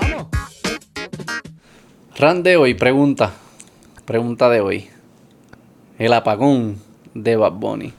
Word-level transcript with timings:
Vamos. 0.00 0.26
Ran 2.16 2.42
de 2.42 2.56
hoy, 2.56 2.74
pregunta. 2.74 3.32
Pregunta 4.04 4.48
de 4.48 4.60
hoy. 4.60 4.88
El 5.98 6.12
apagón 6.12 6.78
de 7.14 7.36
Bad 7.36 7.52
Bunny. 7.52 7.92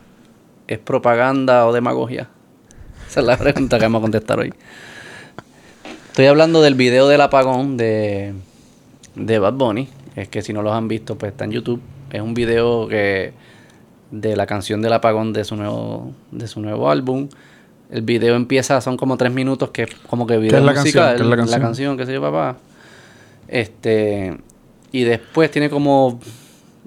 ¿Es 0.67 0.79
propaganda 0.79 1.65
o 1.65 1.73
demagogia? 1.73 2.29
Esa 3.07 3.21
es 3.21 3.25
la 3.25 3.37
pregunta 3.37 3.77
que 3.77 3.85
vamos 3.85 3.99
a 3.99 4.03
contestar 4.03 4.39
hoy. 4.39 4.53
Estoy 6.07 6.25
hablando 6.27 6.61
del 6.61 6.75
video 6.75 7.07
del 7.07 7.21
apagón 7.21 7.77
de, 7.77 8.33
de 9.15 9.39
Bad 9.39 9.53
Bunny. 9.53 9.89
Es 10.15 10.27
que 10.27 10.41
si 10.41 10.53
no 10.53 10.61
los 10.61 10.73
han 10.73 10.87
visto, 10.87 11.17
pues 11.17 11.31
está 11.31 11.45
en 11.45 11.51
YouTube. 11.51 11.81
Es 12.11 12.21
un 12.21 12.33
video 12.33 12.87
que 12.87 13.33
de 14.11 14.35
la 14.35 14.45
canción 14.45 14.81
del 14.81 14.93
apagón 14.93 15.33
de 15.33 15.43
su 15.43 15.55
nuevo, 15.55 16.13
de 16.31 16.47
su 16.47 16.61
nuevo 16.61 16.89
álbum. 16.89 17.29
El 17.89 18.01
video 18.03 18.35
empieza, 18.35 18.79
son 18.81 18.97
como 18.97 19.17
tres 19.17 19.31
minutos, 19.33 19.69
que 19.71 19.83
es 19.83 19.89
como 20.07 20.27
que 20.27 20.37
video 20.37 20.57
es 20.59 20.63
la 20.63 20.73
musical. 20.73 20.83
canción? 20.93 21.15
¿Qué 21.17 21.23
es 21.23 21.29
la 21.29 21.29
La 21.29 21.37
canción? 21.37 21.61
canción, 21.61 21.97
qué 21.97 22.05
sé 22.05 22.13
yo, 22.13 22.21
papá. 22.21 22.57
Este. 23.47 24.37
Y 24.91 25.03
después 25.03 25.51
tiene 25.51 25.69
como 25.69 26.19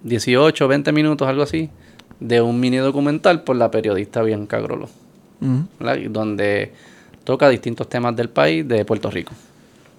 18, 0.03 0.69
20 0.69 0.93
minutos, 0.93 1.29
algo 1.29 1.43
así, 1.43 1.71
de 2.21 2.41
un 2.41 2.59
mini 2.61 2.79
documental 2.79 3.43
por 3.43 3.57
la 3.57 3.71
periodista 3.71 4.23
Bianca 4.23 4.61
Grolo. 4.61 4.89
Y 5.41 6.09
Donde 6.09 6.73
toca 7.25 7.48
distintos 7.48 7.89
temas 7.89 8.15
del 8.15 8.29
país 8.29 8.67
de 8.67 8.84
Puerto 8.84 9.11
Rico. 9.11 9.33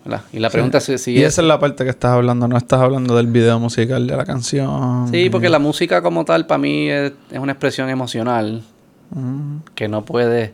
¿verdad? 0.05 0.24
Y 0.34 0.40
la 0.40 0.49
pregunta 0.49 0.80
es 0.80 1.02
si 1.02 1.12
Y 1.13 1.18
es- 1.20 1.34
esa 1.34 1.41
es 1.41 1.48
la 1.48 1.60
parte 1.60 1.84
que 1.85 1.90
estás 1.90 2.12
hablando, 2.12 2.48
no 2.49 2.58
estás 2.58 2.82
hablando 2.82 3.16
del 3.16 3.27
video 3.27 3.58
musical 3.60 4.05
de 4.05 4.18
la 4.18 4.26
canción. 4.26 5.08
Sí, 5.10 5.30
porque 5.30 5.48
la 5.49 5.60
música 5.60 6.02
como 6.02 6.26
tal 6.26 6.46
para 6.46 6.58
mí 6.58 6.90
es, 6.90 7.13
es 7.32 7.40
una 7.40 7.54
expresión 7.54 7.90
emocional 7.90 8.63
que 9.76 9.88
no 9.88 10.04
puede 10.04 10.52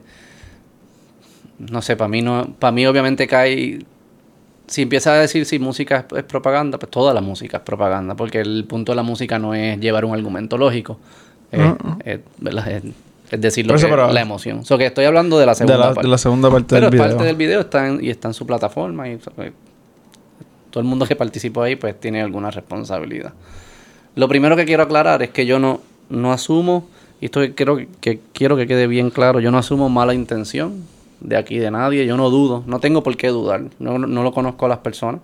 no 1.59 1.81
sé, 1.81 1.95
para 1.95 2.07
mí 2.07 2.21
no 2.21 2.53
para 2.57 2.71
mí 2.71 2.85
obviamente 2.87 3.27
cae 3.27 3.79
si 4.67 4.83
empieza 4.83 5.13
a 5.13 5.17
decir 5.17 5.45
si 5.45 5.57
música 5.59 6.05
es, 6.11 6.17
es 6.19 6.23
propaganda, 6.23 6.77
pues 6.77 6.91
toda 6.91 7.13
la 7.13 7.21
música 7.21 7.57
es 7.57 7.63
propaganda, 7.63 8.15
porque 8.15 8.39
el 8.39 8.65
punto 8.65 8.91
de 8.91 8.95
la 8.97 9.03
música 9.03 9.39
no 9.39 9.53
es 9.55 9.79
llevar 9.79 10.05
un 10.05 10.13
argumento 10.13 10.57
lógico. 10.57 10.99
Es, 11.51 11.59
es- 12.05 12.19
¿verdad? 12.37 12.67
es- 12.71 12.83
es 13.31 13.41
decir 13.41 13.65
lo 13.65 13.73
Por 13.73 13.77
eso, 13.77 13.87
que- 13.87 13.93
pero- 13.93 14.11
la 14.11 14.21
emoción. 14.21 14.61
O 14.69 14.77
que 14.77 14.85
estoy 14.85 15.05
hablando 15.05 15.37
de 15.39 15.45
la 15.45 15.51
De 15.53 15.55
segunda 15.57 15.77
la, 15.77 15.85
parte. 15.93 16.01
de 16.01 16.07
la 16.07 16.17
segunda 16.17 16.49
parte 16.51 16.67
Pero 16.75 16.89
del 16.89 16.91
video. 16.99 17.07
parte 17.07 17.23
del 17.25 17.35
video 17.35 17.59
está 17.61 17.87
en- 17.87 18.03
y 18.03 18.09
está 18.09 18.27
en 18.27 18.33
su 18.35 18.45
plataforma 18.45 19.09
y 19.09 19.17
todo 19.17 20.81
el 20.81 20.85
mundo 20.85 21.05
que 21.07 21.15
participó 21.15 21.63
ahí 21.63 21.75
pues 21.75 21.99
tiene 21.99 22.21
alguna 22.21 22.51
responsabilidad. 22.51 23.33
Lo 24.15 24.27
primero 24.27 24.55
que 24.55 24.65
quiero 24.65 24.83
aclarar 24.83 25.23
es 25.23 25.29
que 25.31 25.45
yo 25.45 25.57
no, 25.59 25.81
no 26.09 26.31
asumo, 26.31 26.87
y 27.21 27.25
esto 27.25 27.41
que 27.41 27.53
quiero 27.55 27.77
que 28.01 28.19
quiero 28.33 28.55
que 28.55 28.67
quede 28.67 28.85
bien 28.87 29.09
claro, 29.09 29.39
yo 29.39 29.49
no 29.51 29.57
asumo 29.57 29.89
mala 29.89 30.13
intención 30.13 30.83
de 31.21 31.37
aquí 31.37 31.57
de 31.57 31.71
nadie, 31.71 32.05
yo 32.05 32.17
no 32.17 32.29
dudo, 32.29 32.63
no 32.67 32.79
tengo 32.79 33.03
por 33.03 33.17
qué 33.17 33.27
dudar, 33.29 33.65
no, 33.79 33.97
no 33.99 34.23
lo 34.23 34.31
conozco 34.31 34.65
a 34.65 34.69
las 34.69 34.79
personas. 34.79 35.21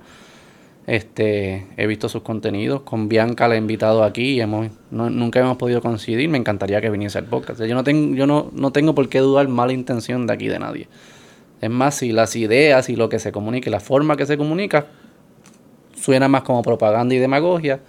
Este, 0.87 1.65
he 1.77 1.87
visto 1.87 2.09
sus 2.09 2.21
contenidos. 2.21 2.81
Con 2.81 3.09
Bianca 3.09 3.47
la 3.47 3.55
he 3.55 3.57
invitado 3.57 4.03
aquí 4.03 4.33
y 4.33 4.41
hemos, 4.41 4.69
nunca 4.91 5.39
hemos 5.39 5.57
podido 5.57 5.81
coincidir. 5.81 6.29
Me 6.29 6.37
encantaría 6.37 6.79
que 6.79 6.89
viniese 6.89 7.17
al 7.17 7.25
podcast. 7.25 7.61
Yo 7.63 7.73
no 7.73 7.83
tengo, 7.83 8.15
yo 8.15 8.27
no, 8.27 8.51
no 8.53 8.71
tengo 8.71 8.93
por 8.93 9.09
qué 9.09 9.19
dudar 9.19 9.47
mala 9.47 9.73
intención 9.73 10.27
de 10.27 10.33
aquí 10.33 10.47
de 10.47 10.59
nadie. 10.59 10.87
Es 11.61 11.69
más, 11.69 11.95
si 11.95 12.11
las 12.11 12.35
ideas 12.35 12.89
y 12.89 12.95
lo 12.95 13.09
que 13.09 13.17
se 13.17 13.31
comunica, 13.31 13.69
y 13.69 13.71
la 13.71 13.79
forma 13.79 14.15
que 14.15 14.25
se 14.25 14.37
comunica, 14.37 14.87
suena 15.95 16.27
más 16.27 16.43
como 16.43 16.61
propaganda 16.61 17.15
y 17.15 17.17
demagogia 17.17 17.79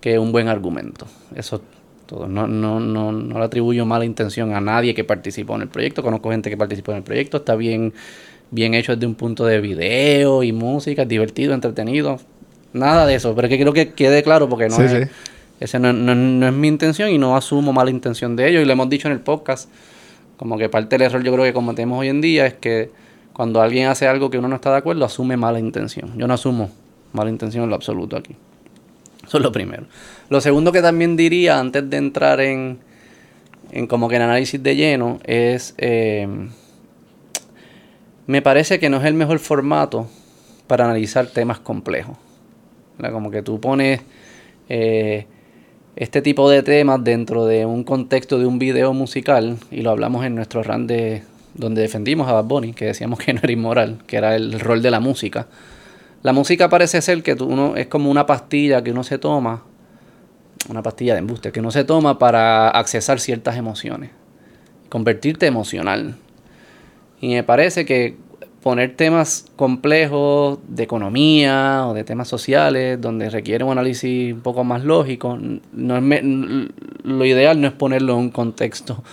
que 0.00 0.18
un 0.18 0.30
buen 0.30 0.46
argumento. 0.48 1.06
Eso 1.34 1.62
todo. 2.06 2.28
No, 2.28 2.46
no, 2.46 2.80
no, 2.80 3.12
no 3.12 3.38
le 3.38 3.44
atribuyo 3.44 3.84
mala 3.84 4.04
intención 4.04 4.54
a 4.54 4.60
nadie 4.60 4.94
que 4.94 5.04
participó 5.04 5.56
en 5.56 5.62
el 5.62 5.68
proyecto. 5.68 6.02
Conozco 6.02 6.30
gente 6.30 6.48
que 6.50 6.56
participó 6.56 6.92
en 6.92 6.98
el 6.98 7.02
proyecto. 7.02 7.38
Está 7.38 7.54
bien, 7.56 7.92
bien 8.50 8.74
hecho 8.74 8.94
desde 8.94 9.06
un 9.06 9.14
punto 9.14 9.44
de 9.44 9.60
video 9.60 10.42
y 10.42 10.52
música, 10.52 11.02
es 11.02 11.08
divertido, 11.08 11.52
entretenido. 11.54 12.18
Nada 12.72 13.06
de 13.06 13.14
eso, 13.14 13.34
pero 13.34 13.48
que 13.48 13.56
quiero 13.56 13.72
que 13.72 13.92
quede 13.92 14.22
claro 14.22 14.48
porque 14.48 14.68
no 14.68 14.76
Sí, 14.76 14.82
es, 14.82 14.90
sí. 14.92 14.98
ese 15.60 15.78
no, 15.78 15.92
no- 15.92 16.14
no 16.14 16.46
es 16.46 16.52
mi 16.52 16.68
intención 16.68 17.10
y 17.10 17.18
no 17.18 17.36
asumo 17.36 17.72
mala 17.72 17.90
intención 17.90 18.36
de 18.36 18.48
ellos. 18.48 18.62
Y 18.62 18.64
lo 18.66 18.72
hemos 18.72 18.88
dicho 18.88 19.08
en 19.08 19.12
el 19.14 19.20
podcast. 19.20 19.68
Como 20.36 20.58
que 20.58 20.68
parte 20.68 20.98
del 20.98 21.02
error 21.06 21.22
yo 21.22 21.32
creo 21.32 21.44
que 21.44 21.52
cometemos 21.54 21.98
hoy 21.98 22.08
en 22.08 22.20
día 22.20 22.46
es 22.46 22.54
que 22.54 22.90
cuando 23.32 23.60
alguien 23.62 23.88
hace 23.88 24.06
algo 24.06 24.28
que 24.30 24.38
uno 24.38 24.48
no 24.48 24.56
está 24.56 24.70
de 24.70 24.76
acuerdo, 24.78 25.04
asume 25.04 25.36
mala 25.38 25.58
intención. 25.58 26.12
Yo 26.18 26.26
no 26.26 26.34
asumo 26.34 26.70
mala 27.14 27.30
intención 27.30 27.64
en 27.64 27.70
lo 27.70 27.76
absoluto 27.76 28.16
aquí. 28.16 28.34
Eso 29.28 29.38
es 29.38 29.42
lo 29.42 29.52
primero. 29.52 29.84
Lo 30.28 30.40
segundo 30.40 30.72
que 30.72 30.82
también 30.82 31.16
diría 31.16 31.58
antes 31.58 31.88
de 31.88 31.96
entrar 31.96 32.40
en, 32.40 32.78
en 33.72 33.86
como 33.86 34.08
que 34.08 34.16
en 34.16 34.22
análisis 34.22 34.62
de 34.62 34.76
lleno 34.76 35.20
es, 35.24 35.74
eh, 35.78 36.28
me 38.26 38.42
parece 38.42 38.78
que 38.78 38.88
no 38.88 38.98
es 38.98 39.04
el 39.04 39.14
mejor 39.14 39.38
formato 39.38 40.08
para 40.66 40.84
analizar 40.84 41.26
temas 41.26 41.58
complejos. 41.60 42.16
Como 42.98 43.30
que 43.30 43.42
tú 43.42 43.60
pones 43.60 44.00
eh, 44.68 45.26
este 45.96 46.22
tipo 46.22 46.48
de 46.50 46.62
temas 46.62 47.02
dentro 47.04 47.44
de 47.44 47.66
un 47.66 47.84
contexto 47.84 48.38
de 48.38 48.46
un 48.46 48.58
video 48.58 48.92
musical 48.94 49.58
y 49.70 49.82
lo 49.82 49.90
hablamos 49.90 50.24
en 50.24 50.34
nuestro 50.34 50.62
run 50.62 50.86
de 50.86 51.22
donde 51.54 51.82
defendimos 51.82 52.28
a 52.28 52.32
Bad 52.32 52.44
Bunny, 52.44 52.72
que 52.72 52.86
decíamos 52.86 53.18
que 53.18 53.32
no 53.32 53.40
era 53.42 53.52
inmoral, 53.52 53.98
que 54.06 54.16
era 54.16 54.36
el 54.36 54.60
rol 54.60 54.82
de 54.82 54.90
la 54.90 55.00
música. 55.00 55.46
La 56.26 56.32
música 56.32 56.68
parece 56.68 57.00
ser 57.02 57.22
que 57.22 57.34
uno 57.34 57.76
es 57.76 57.86
como 57.86 58.10
una 58.10 58.26
pastilla 58.26 58.82
que 58.82 58.90
uno 58.90 59.04
se 59.04 59.16
toma, 59.16 59.62
una 60.68 60.82
pastilla 60.82 61.12
de 61.12 61.20
embuste 61.20 61.52
que 61.52 61.60
uno 61.60 61.70
se 61.70 61.84
toma 61.84 62.18
para 62.18 62.68
accesar 62.68 63.20
ciertas 63.20 63.56
emociones, 63.56 64.10
convertirte 64.88 65.46
emocional. 65.46 66.16
Y 67.20 67.28
me 67.34 67.44
parece 67.44 67.86
que 67.86 68.16
poner 68.60 68.96
temas 68.96 69.46
complejos 69.54 70.58
de 70.66 70.82
economía 70.82 71.86
o 71.86 71.94
de 71.94 72.02
temas 72.02 72.26
sociales, 72.26 73.00
donde 73.00 73.30
requiere 73.30 73.62
un 73.62 73.70
análisis 73.70 74.34
un 74.34 74.40
poco 74.40 74.64
más 74.64 74.82
lógico, 74.82 75.38
no 75.38 75.96
es 75.96 76.24
lo 77.04 77.24
ideal 77.24 77.60
no 77.60 77.68
es 77.68 77.72
ponerlo 77.72 78.14
en 78.14 78.18
un 78.18 78.30
contexto 78.30 79.04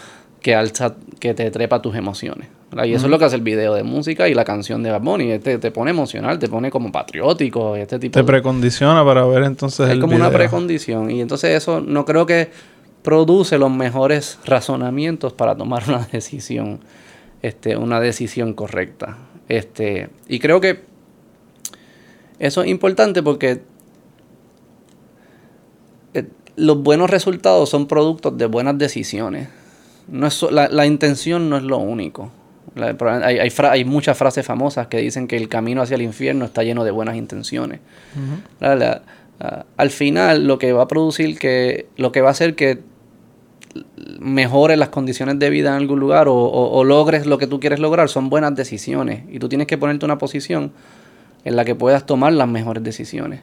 que 0.42 0.56
alza, 0.56 0.96
que 1.20 1.36
te 1.36 1.52
trepa 1.52 1.80
tus 1.80 1.96
emociones. 1.96 2.50
Y 2.86 2.94
eso 2.94 3.06
es 3.06 3.12
lo 3.12 3.20
que 3.20 3.26
hace 3.26 3.36
el 3.36 3.42
video 3.42 3.74
de 3.76 3.84
música 3.84 4.28
y 4.28 4.34
la 4.34 4.44
canción 4.46 4.82
de 4.84 4.90
Bad 4.92 5.02
Bunny. 5.02 5.32
Este 5.32 5.58
te 5.60 5.72
pone 5.72 5.92
emocional, 5.92 6.40
te 6.40 6.48
pone 6.50 6.72
como 6.72 6.92
patriótico, 6.92 7.76
este 7.76 8.00
tipo 8.00 8.14
Te 8.14 8.22
de- 8.22 8.26
precondiciona 8.26 9.06
para 9.06 9.26
ver 9.26 9.44
entonces 9.44 9.88
es 9.88 9.92
el 9.94 10.00
como 10.00 10.16
una 10.16 10.30
precondición. 10.32 11.12
Y 11.12 11.22
entonces 11.22 11.52
eso 11.56 11.82
no 11.82 12.04
creo 12.06 12.26
que 12.26 12.50
produce 13.04 13.58
los 13.58 13.70
mejores 13.72 14.40
razonamientos 14.46 15.34
para 15.34 15.56
tomar 15.56 15.84
una 15.88 16.08
decisión, 16.12 16.80
este, 17.42 17.78
una 17.78 18.00
decisión 18.00 18.54
correcta. 18.54 19.18
Este, 19.50 20.10
y 20.28 20.40
creo 20.40 20.60
que 20.62 20.82
eso 22.40 22.64
es 22.64 22.70
importante 22.70 23.22
porque 23.22 23.62
eh, 26.14 26.28
los 26.56 26.82
buenos 26.82 27.10
resultados 27.10 27.70
son 27.70 27.88
productos 27.88 28.38
de 28.38 28.46
buenas 28.46 28.78
decisiones. 28.78 29.50
No 30.08 30.28
es 30.28 30.34
so- 30.34 30.52
la, 30.52 30.68
la 30.70 30.86
intención 30.86 31.50
no 31.50 31.58
es 31.58 31.64
lo 31.64 31.78
único. 31.78 32.32
La- 32.76 32.96
hay, 33.26 33.50
hay 33.70 33.86
muchas 33.86 34.18
frases 34.18 34.46
famosas 34.46 34.88
que 34.88 34.98
dicen 34.98 35.28
que 35.28 35.38
el 35.38 35.48
camino 35.50 35.82
hacia 35.82 35.96
el 35.96 36.02
infierno 36.02 36.46
está 36.46 36.64
lleno 36.64 36.84
de 36.84 36.92
buenas 36.92 37.16
intenciones. 37.16 37.80
La- 38.60 39.02
al 39.78 39.90
final 39.90 40.48
lo 40.48 40.58
que 40.58 40.72
va 40.74 40.84
a 40.84 40.88
producir 40.88 41.38
que 41.38 41.88
lo 41.98 42.12
que 42.12 42.22
va 42.22 42.30
a 42.30 42.32
hacer 42.32 42.56
que 42.56 42.80
mejores 44.20 44.78
las 44.78 44.90
condiciones 44.90 45.40
de 45.40 45.50
vida 45.50 45.70
en 45.70 45.76
algún 45.82 46.00
lugar 46.00 46.28
o, 46.28 46.36
o- 46.36 46.78
o 46.78 46.84
logres 46.84 47.26
lo 47.26 47.38
que 47.38 47.48
tú 47.48 47.60
quieres 47.60 47.80
lograr 47.80 48.08
son 48.10 48.30
buenas 48.30 48.56
decisiones 48.56 49.24
y 49.32 49.40
tú 49.40 49.50
tienes 49.50 49.68
que 49.68 49.78
ponerte 49.78 50.06
una 50.06 50.18
posición 50.18 50.72
en 51.44 51.56
la 51.56 51.66
que 51.66 51.76
puedas 51.76 52.06
tomar 52.06 52.32
las 52.34 52.48
mejores 52.48 52.84
decisiones. 52.84 53.42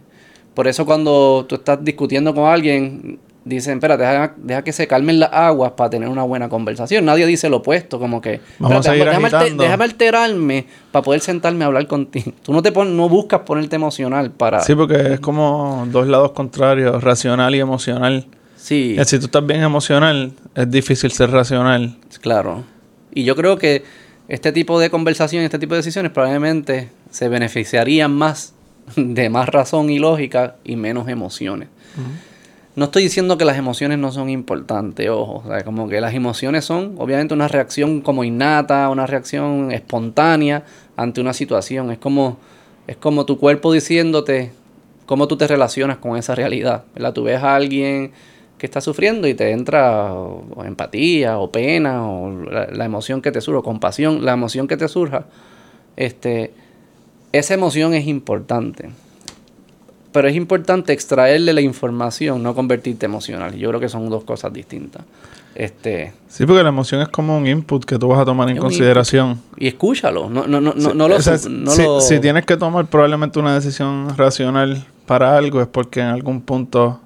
Por 0.55 0.69
eso 0.69 0.87
cuando 0.87 1.45
tú 1.49 1.57
estás 1.57 1.85
discutiendo 1.85 2.35
con 2.35 2.49
alguien, 2.49 3.19
dicen, 3.45 3.75
espérate, 3.75 4.03
deja, 4.03 4.35
deja 4.37 4.63
que 4.63 4.73
se 4.73 4.87
calmen 4.87 5.19
las 5.21 5.33
aguas 5.33 5.73
para 5.73 5.91
tener 5.91 6.09
una 6.09 6.23
buena 6.23 6.49
conversación. 6.49 7.05
Nadie 7.05 7.27
dice 7.27 7.49
lo 7.49 7.59
opuesto, 7.59 7.99
como 7.99 8.21
que, 8.21 8.41
Vamos 8.59 8.77
a 8.77 8.79
"Espérate, 8.81 8.89
seguir 8.91 9.05
déjame, 9.07 9.27
alte- 9.29 9.37
agitando". 9.37 9.63
déjame 9.65 9.85
alterarme 9.85 10.67
para 10.93 11.03
poder 11.03 11.21
sentarme 11.21 11.65
a 11.65 11.69
hablar 11.69 11.87
contigo. 11.87 12.33
Tú 12.43 12.53
no 12.53 12.63
te 12.63 12.71
pon- 12.73 12.97
no 12.97 13.09
buscas 13.09 13.41
ponerte 13.41 13.77
emocional 13.77 14.31
para... 14.31 14.61
Sí, 14.61 14.75
porque 14.75 15.15
es 15.15 15.21
como 15.21 15.87
dos 15.91 16.07
lados 16.07 16.33
contrarios, 16.33 17.03
racional 17.03 17.55
y 17.55 17.61
emocional. 17.61 18.27
Sí. 18.57 18.97
Si 19.05 19.19
tú 19.19 19.25
estás 19.27 19.47
bien 19.47 19.63
emocional, 19.63 20.33
es 20.55 20.71
difícil 20.71 21.11
ser 21.11 21.31
racional. 21.31 21.97
Claro. 22.21 22.65
Y 23.15 23.25
yo 23.25 23.35
creo 23.35 23.57
que 23.57 23.85
este 24.29 24.53
tipo 24.53 24.79
de 24.79 24.91
conversación, 24.91 25.43
este 25.45 25.59
tipo 25.59 25.75
de 25.75 25.79
decisiones 25.79 26.13
probablemente 26.13 26.91
se 27.11 27.29
beneficiarían 27.29 28.13
más 28.15 28.53
de 28.97 29.31
más 29.31 29.49
razón 29.49 29.89
y 29.89 29.99
lógica 29.99 30.57
y 30.63 30.77
menos 30.77 31.09
emociones. 31.09 31.69
No 32.81 32.87
estoy 32.87 33.03
diciendo 33.03 33.37
que 33.37 33.45
las 33.45 33.59
emociones 33.59 33.99
no 33.99 34.11
son 34.11 34.31
importantes, 34.31 35.07
ojo. 35.11 35.43
O 35.45 35.47
sea, 35.47 35.63
como 35.65 35.87
que 35.87 36.01
las 36.01 36.15
emociones 36.15 36.65
son 36.65 36.95
obviamente 36.97 37.35
una 37.35 37.47
reacción 37.47 38.01
como 38.01 38.25
innata, 38.25 38.89
una 38.89 39.07
reacción 39.07 39.71
espontánea 39.71 40.65
ante 40.97 41.21
una 41.21 41.35
situación. 41.35 41.91
Es 41.91 41.99
como, 41.99 42.39
es 42.87 42.97
como 42.97 43.27
tu 43.27 43.37
cuerpo 43.37 43.71
diciéndote 43.71 44.53
cómo 45.05 45.29
tú 45.29 45.37
te 45.37 45.47
relacionas 45.47 45.99
con 45.99 46.17
esa 46.17 46.35
realidad. 46.35 46.85
¿verdad? 46.95 47.13
Tú 47.13 47.25
ves 47.25 47.43
a 47.43 47.55
alguien 47.55 48.13
que 48.57 48.65
está 48.65 48.81
sufriendo 48.81 49.29
y 49.29 49.35
te 49.35 49.51
entra 49.51 50.15
o, 50.15 50.65
empatía 50.65 51.39
o 51.39 51.53
pena 51.53 52.09
o 52.09 52.31
la, 52.31 52.69
la 52.69 52.85
emoción 52.87 53.21
que 53.21 53.31
te 53.31 53.43
surja, 53.43 53.59
o 53.59 53.63
compasión, 53.63 54.25
la 54.25 54.33
emoción 54.33 54.67
que 54.67 54.79
te 54.79 54.89
surja. 54.89 55.27
Este, 55.97 56.55
esa 57.33 57.53
emoción 57.53 57.93
es 57.93 58.07
importante. 58.07 58.89
Pero 60.13 60.29
es 60.29 60.35
importante 60.35 60.93
extraerle 60.93 61.53
la 61.53 61.61
información, 61.61 62.43
no 62.43 62.55
convertirte 62.55 63.07
emocional. 63.07 63.55
Yo 63.57 63.69
creo 63.69 63.81
que 63.81 63.89
son 63.89 64.09
dos 64.11 64.25
cosas 64.25 64.53
distintas. 64.53 65.03
Este, 65.55 66.13
sí, 66.29 66.47
porque 66.47 66.63
la 66.63 66.69
emoción 66.69 67.01
es 67.01 67.09
como 67.09 67.37
un 67.37 67.47
input 67.47 67.85
que 67.85 67.99
tú 67.99 68.09
vas 68.09 68.21
a 68.21 68.25
tomar 68.25 68.49
en 68.51 68.57
consideración. 68.57 69.41
Y 69.57 69.69
escúchalo, 69.69 70.31
no, 70.31 70.47
no, 70.47 70.61
no, 70.61 70.73
no, 70.73 71.09
lo, 71.09 71.21
si, 71.21 71.37
si, 72.01 72.21
tienes 72.21 72.47
que 72.47 72.57
tomar 72.57 72.87
probablemente 72.87 73.39
una 73.39 73.55
decisión 73.55 74.17
racional 74.17 74.85
para 75.07 75.37
algo 75.37 75.61
es 75.61 75.67
porque 75.67 76.01
en 76.01 76.07
algún 76.07 76.41
punto 76.41 77.01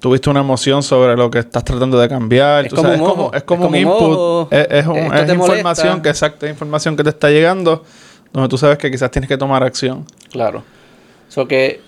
tuviste 0.00 0.28
una 0.28 0.40
emoción 0.40 0.82
sobre 0.82 1.16
lo 1.16 1.30
que 1.30 1.38
estás 1.38 1.64
tratando 1.64 1.98
de 1.98 2.10
cambiar. 2.10 2.66
Es, 2.66 2.74
como, 2.74 2.90
un 2.90 3.34
es 3.34 3.42
como, 3.44 3.68
un 3.68 3.74
input, 3.74 4.52
es, 4.52 4.66
es, 4.70 4.86
información 5.34 6.02
que 6.02 6.10
exacta, 6.10 6.46
información 6.46 6.94
que 6.94 7.02
te 7.04 7.08
está 7.08 7.30
llegando, 7.30 7.82
donde 8.30 8.50
tú 8.50 8.58
sabes 8.58 8.76
que 8.76 8.90
quizás 8.90 9.10
tienes 9.10 9.28
que 9.28 9.38
tomar 9.38 9.62
acción. 9.62 10.04
Claro. 10.30 10.62
So 11.34 11.48
que 11.48 11.80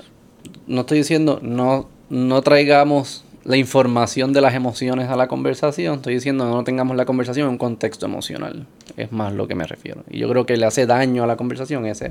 no 0.66 0.80
estoy 0.80 0.98
diciendo 0.98 1.38
no, 1.40 1.88
no 2.10 2.42
traigamos 2.42 3.24
la 3.44 3.56
información 3.56 4.32
de 4.32 4.40
las 4.40 4.54
emociones 4.54 5.08
a 5.08 5.14
la 5.14 5.28
conversación, 5.28 5.94
estoy 5.98 6.14
diciendo 6.14 6.50
no 6.50 6.64
tengamos 6.64 6.96
la 6.96 7.04
conversación 7.04 7.46
en 7.46 7.52
un 7.52 7.58
contexto 7.58 8.06
emocional. 8.06 8.66
Es 8.96 9.12
más 9.12 9.32
lo 9.32 9.46
que 9.46 9.54
me 9.54 9.64
refiero. 9.64 10.02
Y 10.10 10.18
yo 10.18 10.28
creo 10.28 10.46
que 10.46 10.56
le 10.56 10.66
hace 10.66 10.84
daño 10.84 11.22
a 11.22 11.28
la 11.28 11.36
conversación 11.36 11.86
ese, 11.86 12.10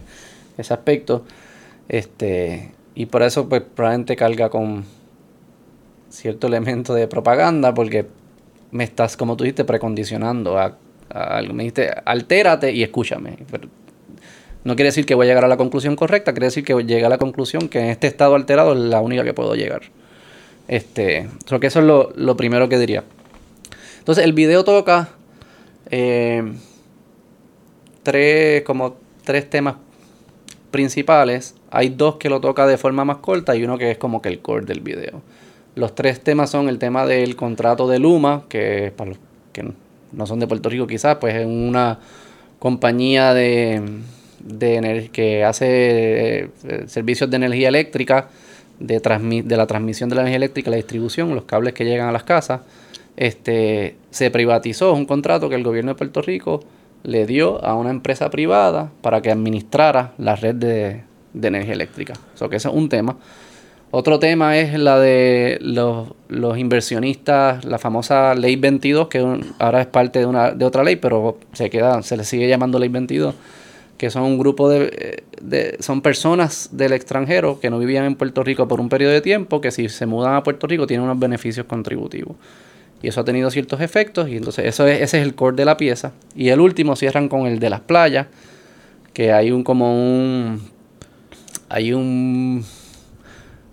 ese 0.58 0.74
aspecto. 0.74 1.26
Este, 1.90 2.72
y 2.96 3.08
por 3.08 3.22
eso 3.22 3.50
pues 3.50 3.64
probablemente 3.64 4.16
carga 4.16 4.50
con 4.50 4.86
cierto 6.10 6.48
elemento 6.48 6.94
de 6.94 7.10
propaganda 7.10 7.74
porque 7.74 8.06
me 8.72 8.86
estás, 8.86 9.18
como 9.18 9.36
tú 9.36 9.44
dijiste, 9.44 9.66
precondicionando 9.66 10.58
a, 10.58 10.78
algo. 11.10 11.54
Me 11.54 11.64
dijiste, 11.64 11.94
altérate 12.06 12.72
y 12.72 12.82
escúchame. 12.82 13.40
No 14.65 14.75
quiere 14.75 14.88
decir 14.88 15.06
que 15.06 15.13
voy 15.13 15.27
a 15.27 15.29
llegar 15.29 15.45
a 15.45 15.47
la 15.47 15.57
conclusión 15.57 15.95
correcta, 15.95 16.33
quiere 16.33 16.47
decir 16.47 16.63
que 16.65 16.73
llegue 16.73 17.06
a 17.06 17.09
la 17.09 17.19
conclusión 17.19 17.69
que 17.69 17.79
en 17.79 17.85
este 17.85 18.07
estado 18.07 18.33
alterado 18.33 18.73
es 18.73 18.79
la 18.79 19.00
única 19.00 19.23
que 19.23 19.31
puedo 19.31 19.53
llegar. 19.53 19.83
Este, 20.67 21.29
creo 21.45 21.59
que 21.59 21.67
eso 21.67 21.79
es 21.79 21.85
lo, 22.17 22.35
primero 22.35 22.67
que 22.67 22.79
diría. 22.79 23.03
Entonces, 24.00 24.23
el 24.23 24.33
video 24.33 24.63
toca 24.63 25.09
eh, 25.91 26.51
tres, 28.01 28.63
como 28.63 28.95
tres 29.23 29.47
temas 29.51 29.75
principales. 30.71 31.53
Hay 31.69 31.89
dos 31.89 32.15
que 32.15 32.27
lo 32.27 32.41
toca 32.41 32.65
de 32.65 32.79
forma 32.79 33.06
más 33.06 33.17
corta 33.17 33.56
y 33.56 33.63
uno 33.63 33.77
que 33.77 33.91
es 33.91 34.00
como 34.00 34.19
que 34.19 34.29
el 34.29 34.39
core 34.39 34.65
del 34.65 34.81
video. 34.81 35.21
Los 35.75 35.94
tres 35.94 36.21
temas 36.21 36.50
son 36.50 36.69
el 36.69 36.79
tema 36.79 37.06
del 37.06 37.35
contrato 37.35 37.88
de 37.88 38.00
Luma, 38.00 38.45
que 38.50 38.91
para 38.95 39.12
los 39.12 39.19
que 39.53 39.71
no 40.12 40.25
son 40.25 40.39
de 40.39 40.47
Puerto 40.47 40.69
Rico 40.69 40.88
quizás, 40.88 41.17
pues 41.17 41.35
es 41.35 41.45
una 41.45 42.00
compañía 42.57 43.35
de, 43.35 43.83
de 44.45 45.09
que 45.12 45.44
hace 45.44 45.65
eh, 45.68 46.50
servicios 46.88 47.30
de 47.30 47.36
energía 47.36 47.68
eléctrica, 47.68 48.30
de, 48.80 49.00
de 49.44 49.57
la 49.57 49.68
transmisión 49.68 50.09
de 50.09 50.15
la 50.15 50.21
energía 50.21 50.38
eléctrica, 50.38 50.69
la 50.69 50.77
distribución, 50.77 51.36
los 51.36 51.44
cables 51.44 51.74
que 51.74 51.83
llegan 51.83 52.07
a 52.07 52.12
las 52.13 52.24
casas. 52.24 52.62
Este, 53.18 53.95
se 54.12 54.31
privatizó, 54.31 54.94
un 54.94 55.06
contrato 55.06 55.50
que 55.50 55.56
el 55.56 55.63
gobierno 55.63 55.92
de 55.92 55.95
Puerto 55.95 56.21
Rico 56.21 56.63
le 57.03 57.25
dio 57.25 57.63
a 57.63 57.75
una 57.75 57.89
empresa 57.89 58.30
privada 58.30 58.92
para 59.01 59.21
que 59.21 59.31
administrara 59.31 60.13
la 60.18 60.36
red 60.36 60.56
de, 60.56 61.03
de 61.33 61.48
energía 61.48 61.74
eléctrica. 61.74 62.13
O 62.39 62.50
que 62.50 62.56
es 62.56 62.65
un 62.65 62.89
tema. 62.89 63.18
Otro 63.98 64.19
tema 64.19 64.57
es 64.57 64.77
la 64.77 65.00
de 65.00 65.57
los, 65.62 66.57
inversionistas, 66.57 67.63
la 67.63 67.77
famosa 67.77 68.36
Ley 68.36 68.57
22, 68.57 69.07
que 69.07 69.19
ahora 69.57 69.80
es 69.80 69.88
parte 69.88 70.19
de, 70.19 70.25
una, 70.25 70.51
de 70.51 70.65
otra 70.65 70.83
ley, 70.83 70.98
pero 70.98 71.38
se 71.53 71.69
queda, 71.69 72.01
se 72.03 72.18
le 72.18 72.25
sigue 72.25 72.48
llamando 72.50 72.77
Ley 72.77 72.89
22, 72.89 73.33
que 73.97 74.09
son 74.09 74.24
un 74.24 74.38
grupo 74.38 74.69
de, 74.69 75.24
de, 75.42 75.77
son 75.80 76.01
personas 76.01 76.69
del 76.71 76.94
extranjero 76.94 77.59
que 77.59 77.69
no 77.69 77.80
vivían 77.80 78.06
en 78.06 78.15
Puerto 78.15 78.44
Rico 78.44 78.68
por 78.68 78.81
un 78.81 78.89
periodo 78.89 79.13
de 79.13 79.21
tiempo, 79.21 79.62
que 79.62 79.71
si 79.71 79.89
se 79.89 80.06
mudan 80.06 80.36
a 80.36 80.44
Puerto 80.44 80.68
Rico 80.68 80.86
tienen 80.88 81.06
unos 81.06 81.19
beneficios 81.19 81.65
contributivos. 81.65 82.36
Y 83.01 83.07
eso 83.07 83.21
ha 83.21 83.25
tenido 83.25 83.51
ciertos 83.51 83.81
efectos, 83.81 84.30
y 84.30 84.38
entonces 84.38 84.65
eso 84.65 84.88
es, 84.88 85.01
ese 85.01 85.19
es 85.19 85.24
el 85.24 85.36
core 85.36 85.56
de 85.56 85.65
la 85.65 85.77
pieza. 85.77 86.13
Y 86.36 86.50
el 86.50 86.59
último 86.59 86.95
cierran 86.95 87.30
con 87.30 87.45
el 87.45 87.59
de 87.59 87.69
las 87.69 87.81
playas, 87.81 88.27
que 89.13 89.31
hay 89.31 89.51
un 89.51 89.63
como 89.63 89.94
un 89.94 90.62
hay 91.69 91.94
un 91.94 92.65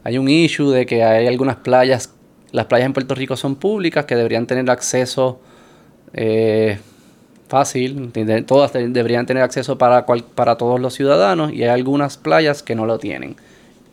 hay 0.04 0.18
un 0.18 0.28
issue 0.28 0.70
de 0.70 0.86
que 0.86 1.02
hay 1.04 1.26
algunas 1.26 1.56
playas, 1.56 2.12
las 2.50 2.66
playas 2.66 2.86
en 2.86 2.92
Puerto 2.92 3.14
Rico 3.14 3.36
son 3.36 3.56
públicas, 3.56 4.04
que 4.04 4.16
deberían 4.16 4.46
tener 4.46 4.70
acceso 4.70 5.40
eh, 6.12 6.78
fácil, 7.52 8.10
todas 8.46 8.72
deberían 8.72 9.26
tener 9.26 9.42
acceso 9.42 9.76
para, 9.76 10.06
para 10.06 10.56
todos 10.56 10.80
los 10.80 10.94
ciudadanos 10.94 11.52
y 11.52 11.62
hay 11.64 11.68
algunas 11.68 12.16
playas 12.16 12.62
que 12.62 12.74
no 12.74 12.86
lo 12.86 12.98
tienen. 12.98 13.36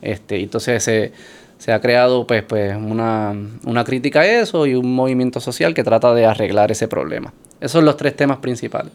Este, 0.01 0.39
entonces 0.39 0.81
se, 0.81 1.11
se 1.57 1.73
ha 1.73 1.81
creado 1.81 2.25
pues, 2.25 2.41
pues 2.43 2.73
una, 2.77 3.35
una, 3.65 3.83
crítica 3.83 4.21
a 4.21 4.25
eso 4.25 4.65
y 4.65 4.75
un 4.75 4.95
movimiento 4.95 5.41
social 5.41 5.73
que 5.73 5.83
trata 5.83 6.13
de 6.13 6.25
arreglar 6.25 6.71
ese 6.71 6.87
problema. 6.87 7.33
Esos 7.59 7.73
son 7.73 7.83
los 7.83 7.97
tres 7.97 8.15
temas 8.15 8.37
principales. 8.37 8.93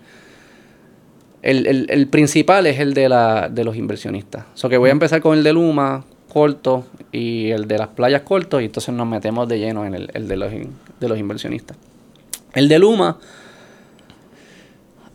El, 1.42 1.66
el, 1.66 1.86
el 1.90 2.06
principal 2.06 2.66
es 2.66 2.80
el 2.80 2.94
de, 2.94 3.10
la, 3.10 3.50
de 3.50 3.64
los 3.64 3.76
inversionistas. 3.76 4.46
So 4.54 4.70
que 4.70 4.78
voy 4.78 4.88
a 4.88 4.92
empezar 4.92 5.20
con 5.20 5.36
el 5.36 5.44
de 5.44 5.52
Luma, 5.52 6.06
corto 6.32 6.86
y 7.12 7.50
el 7.50 7.68
de 7.68 7.76
las 7.76 7.88
playas 7.88 8.22
corto 8.22 8.62
y 8.62 8.64
entonces 8.64 8.94
nos 8.94 9.06
metemos 9.06 9.46
de 9.46 9.58
lleno 9.58 9.84
en 9.84 9.94
el, 9.94 10.26
de, 10.26 10.36
los, 10.38 10.50
de 11.00 11.08
los 11.08 11.18
inversionistas. 11.18 11.76
El 12.54 12.70
de 12.70 12.78
Luma, 12.78 13.18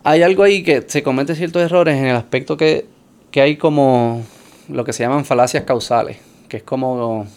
hay 0.04 0.24
algo 0.24 0.44
ahí 0.44 0.64
que 0.64 0.84
se 0.88 1.04
comete 1.04 1.36
ciertos 1.36 1.62
errores 1.62 1.98
en 1.98 2.06
el 2.06 2.16
aspecto 2.16 2.58
que, 2.58 2.86
que 3.32 3.42
hay 3.42 3.58
como 3.58 4.24
lo 4.68 4.84
que 4.84 4.94
se 4.94 5.04
llaman 5.04 5.26
falacias 5.26 5.64
causales, 5.64 6.18
que 6.48 6.58
es 6.58 6.64
como 6.64 7.28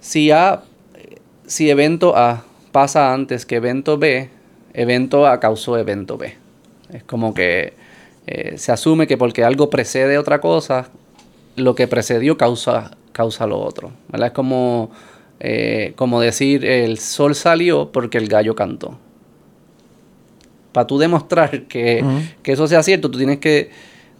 si 0.00 0.30
A, 0.30 0.62
si 1.46 1.70
evento 1.70 2.16
A 2.16 2.44
pasa 2.72 3.12
antes 3.12 3.44
que 3.44 3.56
evento 3.56 3.98
B, 3.98 4.30
evento 4.72 5.26
A 5.26 5.40
causó 5.40 5.76
evento 5.76 6.16
B. 6.16 6.34
Es 6.92 7.02
como 7.02 7.34
que 7.34 7.74
eh, 8.26 8.56
se 8.56 8.72
asume 8.72 9.06
que 9.06 9.16
porque 9.16 9.44
algo 9.44 9.68
precede 9.68 10.18
otra 10.18 10.40
cosa, 10.40 10.88
lo 11.56 11.74
que 11.74 11.88
precedió 11.88 12.38
causa, 12.38 12.92
causa 13.12 13.46
lo 13.46 13.58
otro. 13.58 13.92
Es 14.12 14.30
como, 14.30 14.90
eh, 15.40 15.92
como 15.96 16.20
decir, 16.20 16.64
el 16.64 16.98
sol 16.98 17.34
salió 17.34 17.90
porque 17.92 18.18
el 18.18 18.28
gallo 18.28 18.54
cantó. 18.54 18.98
Para 20.72 20.86
tú 20.86 20.98
demostrar 20.98 21.62
que, 21.62 22.04
que, 22.42 22.52
eso 22.52 22.66
sea 22.66 22.82
cierto, 22.82 23.10
tú 23.10 23.18
tienes 23.18 23.38
que, 23.38 23.70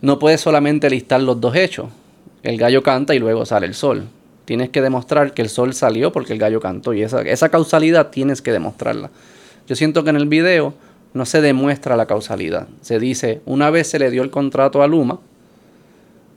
no 0.00 0.18
puedes 0.18 0.40
solamente 0.40 0.88
listar 0.88 1.20
los 1.22 1.40
dos 1.40 1.54
hechos. 1.54 1.88
El 2.42 2.56
gallo 2.56 2.82
canta 2.82 3.14
y 3.14 3.18
luego 3.18 3.44
sale 3.44 3.66
el 3.66 3.74
sol. 3.74 4.04
Tienes 4.44 4.70
que 4.70 4.80
demostrar 4.80 5.34
que 5.34 5.42
el 5.42 5.50
sol 5.50 5.74
salió 5.74 6.10
porque 6.10 6.32
el 6.32 6.38
gallo 6.38 6.60
cantó. 6.60 6.94
Y 6.94 7.02
esa, 7.02 7.20
esa 7.22 7.50
causalidad 7.50 8.08
tienes 8.08 8.40
que 8.40 8.52
demostrarla. 8.52 9.10
Yo 9.66 9.76
siento 9.76 10.04
que 10.04 10.10
en 10.10 10.16
el 10.16 10.26
video 10.26 10.72
no 11.12 11.26
se 11.26 11.40
demuestra 11.40 11.96
la 11.96 12.06
causalidad. 12.06 12.68
Se 12.80 12.98
dice, 12.98 13.40
una 13.44 13.70
vez 13.70 13.88
se 13.88 13.98
le 13.98 14.10
dio 14.10 14.22
el 14.22 14.30
contrato 14.30 14.82
a 14.82 14.86
Luma, 14.86 15.18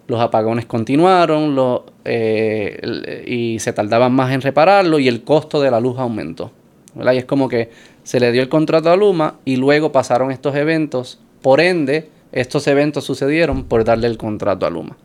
los 0.08 0.20
apagones 0.20 0.66
continuaron 0.66 1.56
eh, 2.04 3.24
y 3.26 3.60
se 3.60 3.72
tardaban 3.72 4.12
más 4.12 4.34
en 4.34 4.42
repararlo 4.42 5.00
y 5.00 5.08
el 5.08 5.24
costo 5.24 5.62
de 5.62 5.72
la 5.72 5.80
luz 5.80 5.98
aumentó. 5.98 6.52
Y 6.96 7.18
es 7.18 7.24
como 7.26 7.48
que 7.48 7.70
se 8.04 8.20
le 8.20 8.32
dio 8.32 8.42
el 8.42 8.50
contrato 8.50 8.92
a 8.92 8.96
Luma 8.96 9.36
y 9.46 9.58
luego 9.58 9.92
pasaron 9.92 10.32
estos 10.32 10.56
eventos. 10.56 11.20
Por 11.42 11.62
ende, 11.62 12.10
estos 12.32 12.68
eventos 12.68 13.04
sucedieron 13.04 13.66
por 13.66 13.84
darle 13.84 14.08
el 14.08 14.18
contrato 14.18 14.66
a 14.66 14.70
Luma. 14.70 14.98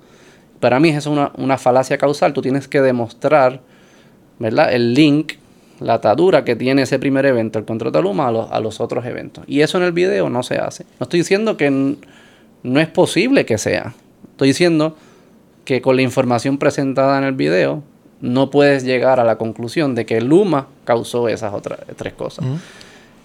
Para 0.60 0.80
mí 0.80 0.88
es 0.88 1.06
una, 1.06 1.32
una 1.36 1.58
falacia 1.58 1.98
causal. 1.98 2.32
Tú 2.32 2.42
tienes 2.42 2.68
que 2.68 2.80
demostrar 2.80 3.60
¿verdad? 4.38 4.72
el 4.72 4.94
link, 4.94 5.34
la 5.80 5.94
atadura 5.94 6.44
que 6.44 6.56
tiene 6.56 6.82
ese 6.82 6.98
primer 6.98 7.26
evento, 7.26 7.58
el 7.58 7.64
contrato 7.64 7.98
a 7.98 8.02
Luma, 8.02 8.28
a 8.28 8.32
los, 8.32 8.50
a 8.50 8.60
los 8.60 8.80
otros 8.80 9.04
eventos. 9.04 9.44
Y 9.46 9.60
eso 9.60 9.78
en 9.78 9.84
el 9.84 9.92
video 9.92 10.30
no 10.30 10.42
se 10.42 10.56
hace. 10.56 10.84
No 10.98 11.04
estoy 11.04 11.20
diciendo 11.20 11.56
que 11.56 11.70
no 11.70 12.80
es 12.80 12.88
posible 12.88 13.44
que 13.44 13.58
sea. 13.58 13.94
Estoy 14.30 14.48
diciendo 14.48 14.96
que 15.64 15.82
con 15.82 15.96
la 15.96 16.02
información 16.02 16.58
presentada 16.58 17.18
en 17.18 17.24
el 17.24 17.32
video 17.32 17.82
no 18.20 18.50
puedes 18.50 18.84
llegar 18.84 19.20
a 19.20 19.24
la 19.24 19.36
conclusión 19.36 19.94
de 19.94 20.06
que 20.06 20.20
Luma 20.20 20.68
causó 20.84 21.28
esas 21.28 21.52
otras 21.52 21.80
tres 21.96 22.14
cosas. 22.14 22.46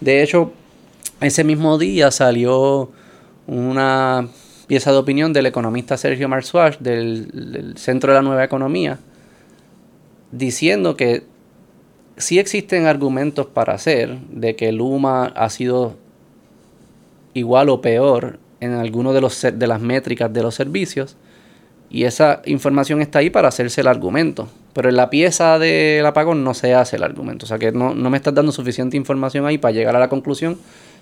De 0.02 0.20
hecho, 0.20 0.52
ese 1.20 1.44
mismo 1.44 1.78
día 1.78 2.10
salió 2.10 2.90
una 3.46 4.28
pieza 4.66 4.90
de 4.90 4.98
opinión 4.98 5.32
del 5.32 5.46
economista 5.46 5.96
Sergio 5.96 6.28
Marsuach 6.28 6.78
del, 6.78 7.28
del 7.52 7.76
Centro 7.78 8.12
de 8.12 8.18
la 8.18 8.22
Nueva 8.22 8.42
Economía 8.42 8.98
diciendo 10.32 10.96
que 10.96 11.22
sí 12.16 12.40
existen 12.40 12.86
argumentos 12.86 13.46
para 13.46 13.74
hacer 13.74 14.18
de 14.30 14.56
que 14.56 14.72
Luma 14.72 15.26
ha 15.26 15.48
sido 15.50 15.94
igual 17.32 17.68
o 17.68 17.80
peor 17.80 18.40
en 18.58 18.72
alguno 18.72 19.12
de, 19.12 19.20
los, 19.20 19.40
de 19.40 19.66
las 19.68 19.80
métricas 19.80 20.32
de 20.32 20.42
los 20.42 20.56
servicios 20.56 21.16
y 21.92 22.04
esa 22.04 22.40
información 22.46 23.02
está 23.02 23.18
ahí 23.18 23.28
para 23.28 23.48
hacerse 23.48 23.82
el 23.82 23.86
argumento. 23.86 24.48
Pero 24.72 24.88
en 24.88 24.96
la 24.96 25.10
pieza 25.10 25.58
del 25.58 26.04
apagón 26.06 26.42
no 26.42 26.54
se 26.54 26.74
hace 26.74 26.96
el 26.96 27.02
argumento. 27.02 27.44
O 27.44 27.46
sea 27.46 27.58
que 27.58 27.70
no, 27.70 27.94
me 27.94 28.16
estás 28.16 28.34
dando 28.34 28.50
suficiente 28.50 28.96
información 28.96 29.44
ahí 29.44 29.58
para 29.58 29.72
llegar 29.72 29.94
a 29.94 29.98
la 29.98 30.08
conclusión 30.08 30.56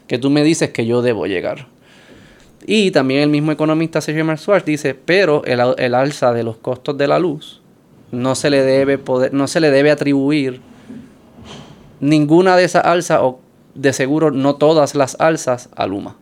que 0.08 0.18
tú 0.18 0.30
me 0.30 0.42
dices 0.42 0.70
que 0.70 0.86
yo 0.86 1.00
debo 1.00 1.26
llegar. 1.26 1.68
Y 2.66 2.90
también 2.90 3.20
el 3.20 3.28
mismo 3.28 3.52
economista 3.52 4.00
Sergio 4.00 4.24
Marzuach 4.24 4.64
dice, 4.64 4.94
pero 4.94 5.44
el, 5.44 5.94
alza 5.94 6.32
de 6.32 6.42
los 6.42 6.56
costos 6.56 6.98
de 6.98 7.06
la 7.06 7.20
luz 7.20 7.62
no 8.10 8.34
se 8.34 8.50
le 8.50 8.64
debe 8.64 8.98
poder, 8.98 9.32
no 9.32 9.46
se 9.46 9.60
le 9.60 9.70
debe 9.70 9.92
atribuir 9.92 10.60
ninguna 12.00 12.56
de 12.56 12.64
esas 12.64 12.84
alzas 12.84 13.20
o 13.22 13.38
de 13.76 13.92
seguro 13.92 14.32
no 14.32 14.56
todas 14.56 14.96
las 14.96 15.16
alzas 15.20 15.68
a 15.76 15.86
Luma. 15.86 16.16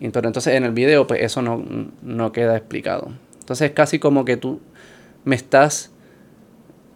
Entonces 0.00 0.54
en 0.54 0.64
el 0.64 0.72
video 0.72 1.06
pues 1.06 1.22
eso 1.22 1.42
no, 1.42 1.62
no 2.02 2.32
queda 2.32 2.56
explicado. 2.56 3.10
Entonces 3.48 3.70
es 3.70 3.74
casi 3.74 3.98
como 3.98 4.26
que 4.26 4.36
tú 4.36 4.60
me 5.24 5.34
estás 5.34 5.90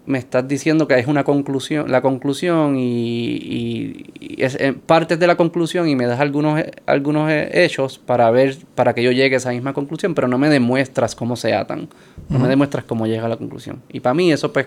me 0.05 0.19
estás 0.19 0.47
diciendo 0.47 0.87
que 0.87 0.99
es 0.99 1.07
una 1.07 1.25
conclusión, 1.25 1.91
la 1.91 2.03
conclusión 2.03 2.77
y, 2.77 4.11
es 4.37 4.57
eh, 4.57 4.75
partes 4.75 5.19
de 5.19 5.27
la 5.27 5.37
conclusión 5.37 5.89
y 5.89 5.97
me 5.97 6.05
das 6.05 6.21
algunos, 6.21 6.63
algunos 6.85 7.31
hechos 7.31 7.99
para 7.99 8.31
ver, 8.31 8.59
para 8.75 8.93
que 8.95 9.03
yo 9.03 9.13
llegue 9.13 9.37
a 9.37 9.39
esa 9.39 9.51
misma 9.51 9.73
conclusión, 9.73 10.15
pero 10.15 10.29
no 10.29 10.37
me 10.37 10.51
demuestras 10.51 11.15
cómo 11.15 11.37
se 11.37 11.55
atan, 11.55 11.89
no 12.29 12.39
me 12.39 12.49
demuestras 12.49 12.85
cómo 12.85 13.07
llega 13.07 13.25
a 13.25 13.29
la 13.31 13.39
conclusión. 13.39 13.81
Y 13.91 14.01
para 14.01 14.13
mí 14.13 14.31
eso 14.31 14.53
pues, 14.53 14.67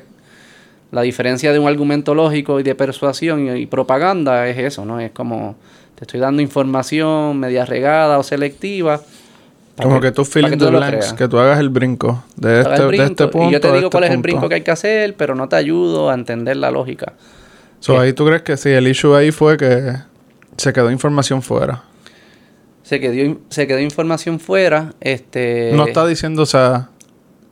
la 0.91 1.03
diferencia 1.03 1.53
de 1.53 1.59
un 1.59 1.67
argumento 1.67 2.15
lógico 2.15 2.59
y 2.59 2.63
de 2.63 2.73
persuasión 2.73 3.55
y, 3.57 3.67
propaganda 3.67 4.47
es 4.47 4.57
eso, 4.57 4.85
¿no? 4.85 4.99
Es 4.99 5.11
como 5.11 5.55
te 5.93 6.05
estoy 6.05 6.19
dando 6.19 6.41
información 6.41 7.37
media 7.37 7.63
regada 7.63 8.17
o 8.17 8.23
selectiva 8.23 9.01
como 9.81 9.99
que, 9.99 10.11
tú 10.11 10.23
fill 10.23 10.57
the 10.57 10.69
blanks, 10.69 11.13
que 11.13 11.27
tú 11.27 11.37
hagas 11.37 11.59
el 11.59 11.69
brinco 11.69 12.23
de, 12.37 12.61
este, 12.61 12.85
de 12.87 13.03
este 13.03 13.27
punto. 13.27 13.49
Y 13.49 13.53
yo 13.53 13.59
te 13.59 13.67
digo 13.67 13.77
este 13.77 13.89
cuál 13.89 14.03
es 14.05 14.11
el 14.11 14.17
brinco 14.19 14.47
que 14.47 14.55
hay 14.55 14.61
que 14.61 14.71
hacer, 14.71 15.15
pero 15.15 15.35
no 15.35 15.49
te 15.49 15.57
ayudo 15.57 16.09
a 16.09 16.13
entender 16.13 16.57
la 16.57 16.71
lógica. 16.71 17.13
So, 17.79 17.99
ahí 17.99 18.13
tú 18.13 18.25
crees 18.25 18.41
que 18.41 18.57
sí, 18.57 18.69
el 18.69 18.87
issue 18.87 19.13
ahí 19.15 19.31
fue 19.31 19.57
que 19.57 19.95
se 20.57 20.73
quedó 20.73 20.89
información 20.91 21.41
fuera. 21.41 21.83
Se 22.83 22.99
quedó, 22.99 23.37
se 23.49 23.67
quedó 23.67 23.79
información 23.79 24.39
fuera. 24.39 24.93
Este, 25.01 25.71
no 25.73 25.87
está 25.87 26.05
diciendo, 26.05 26.43
o 26.43 26.45
sea. 26.45 26.89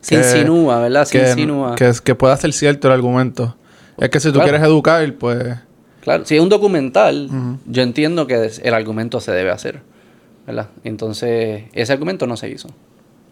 Se 0.00 0.16
insinúa, 0.16 0.80
¿verdad? 0.80 1.04
Se 1.04 1.18
que, 1.18 1.28
insinúa. 1.28 1.74
Que, 1.74 1.92
que 2.02 2.14
pueda 2.14 2.36
ser 2.36 2.52
cierto 2.52 2.88
el 2.88 2.94
argumento. 2.94 3.56
Es 3.98 4.10
que 4.10 4.20
si 4.20 4.32
tú 4.32 4.40
quieres 4.40 4.62
educar, 4.62 5.12
pues. 5.14 5.56
Claro, 6.00 6.24
si 6.24 6.36
es 6.36 6.42
un 6.42 6.48
documental, 6.48 7.30
yo 7.66 7.82
entiendo 7.82 8.26
que 8.26 8.50
el 8.62 8.74
argumento 8.74 9.20
se 9.20 9.32
debe 9.32 9.50
hacer. 9.50 9.80
¿Verdad? 10.46 10.68
Entonces, 10.84 11.64
ese 11.72 11.92
argumento 11.92 12.26
no 12.26 12.36
se 12.36 12.48
hizo. 12.50 12.68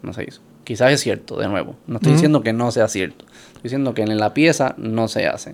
No 0.03 0.13
se 0.13 0.25
hizo. 0.25 0.41
Quizás 0.65 0.93
es 0.93 1.01
cierto, 1.01 1.39
de 1.39 1.49
nuevo. 1.49 1.77
No 1.87 1.97
estoy 1.97 2.13
diciendo 2.13 2.43
que 2.43 2.53
no 2.53 2.71
sea 2.71 2.89
cierto. 2.89 3.25
Estoy 3.49 3.63
diciendo 3.65 3.95
que 3.95 4.03
en 4.03 4.17
la 4.19 4.35
pieza 4.35 4.75
no 4.79 5.09
se 5.09 5.27
hace. 5.27 5.51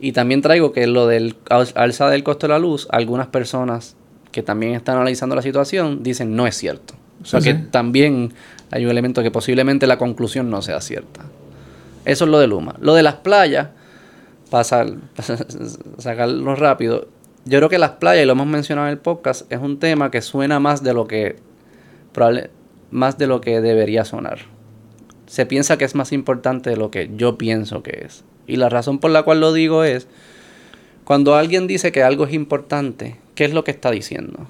Y 0.00 0.12
también 0.12 0.42
traigo 0.42 0.72
que 0.72 0.86
lo 0.86 1.06
del 1.06 1.36
alza 1.48 2.10
del 2.10 2.24
costo 2.24 2.46
de 2.46 2.52
la 2.52 2.58
luz, 2.58 2.88
algunas 2.90 3.28
personas 3.28 3.96
que 4.32 4.42
también 4.42 4.74
están 4.74 4.96
analizando 4.96 5.36
la 5.36 5.42
situación 5.42 6.02
dicen 6.02 6.34
no 6.34 6.46
es 6.46 6.56
cierto. 6.56 6.94
o 7.22 7.24
sea 7.24 7.40
que 7.40 7.54
también 7.54 8.32
hay 8.70 8.84
un 8.84 8.90
elemento 8.90 9.22
que 9.22 9.30
posiblemente 9.30 9.86
la 9.86 9.96
conclusión 9.96 10.50
no 10.50 10.60
sea 10.60 10.80
cierta. 10.80 11.22
Eso 12.04 12.24
es 12.24 12.30
lo 12.30 12.38
de 12.38 12.48
Luma. 12.48 12.74
Lo 12.80 12.94
de 12.94 13.02
las 13.02 13.14
playas, 13.14 13.68
para 14.50 14.64
sacarlo 15.98 16.54
rápido, 16.56 17.08
yo 17.44 17.58
creo 17.58 17.68
que 17.68 17.78
las 17.78 17.92
playas, 17.92 18.24
y 18.24 18.26
lo 18.26 18.32
hemos 18.32 18.46
mencionado 18.46 18.88
en 18.88 18.92
el 18.92 18.98
podcast, 18.98 19.50
es 19.52 19.58
un 19.60 19.78
tema 19.78 20.10
que 20.10 20.22
suena 20.22 20.60
más 20.60 20.82
de 20.82 20.94
lo 20.94 21.06
que 21.06 21.36
probable, 22.12 22.50
más 22.90 23.18
de 23.18 23.26
lo 23.26 23.40
que 23.40 23.60
debería 23.60 24.04
sonar. 24.04 24.38
Se 25.26 25.46
piensa 25.46 25.76
que 25.76 25.84
es 25.84 25.94
más 25.94 26.12
importante 26.12 26.70
de 26.70 26.76
lo 26.76 26.90
que 26.90 27.10
yo 27.16 27.36
pienso 27.36 27.82
que 27.82 28.04
es. 28.06 28.24
Y 28.46 28.56
la 28.56 28.68
razón 28.68 28.98
por 28.98 29.10
la 29.10 29.22
cual 29.24 29.40
lo 29.40 29.52
digo 29.52 29.84
es, 29.84 30.06
cuando 31.04 31.34
alguien 31.34 31.66
dice 31.66 31.92
que 31.92 32.02
algo 32.02 32.24
es 32.24 32.32
importante, 32.32 33.16
¿qué 33.34 33.44
es 33.44 33.52
lo 33.52 33.64
que 33.64 33.72
está 33.72 33.90
diciendo? 33.90 34.46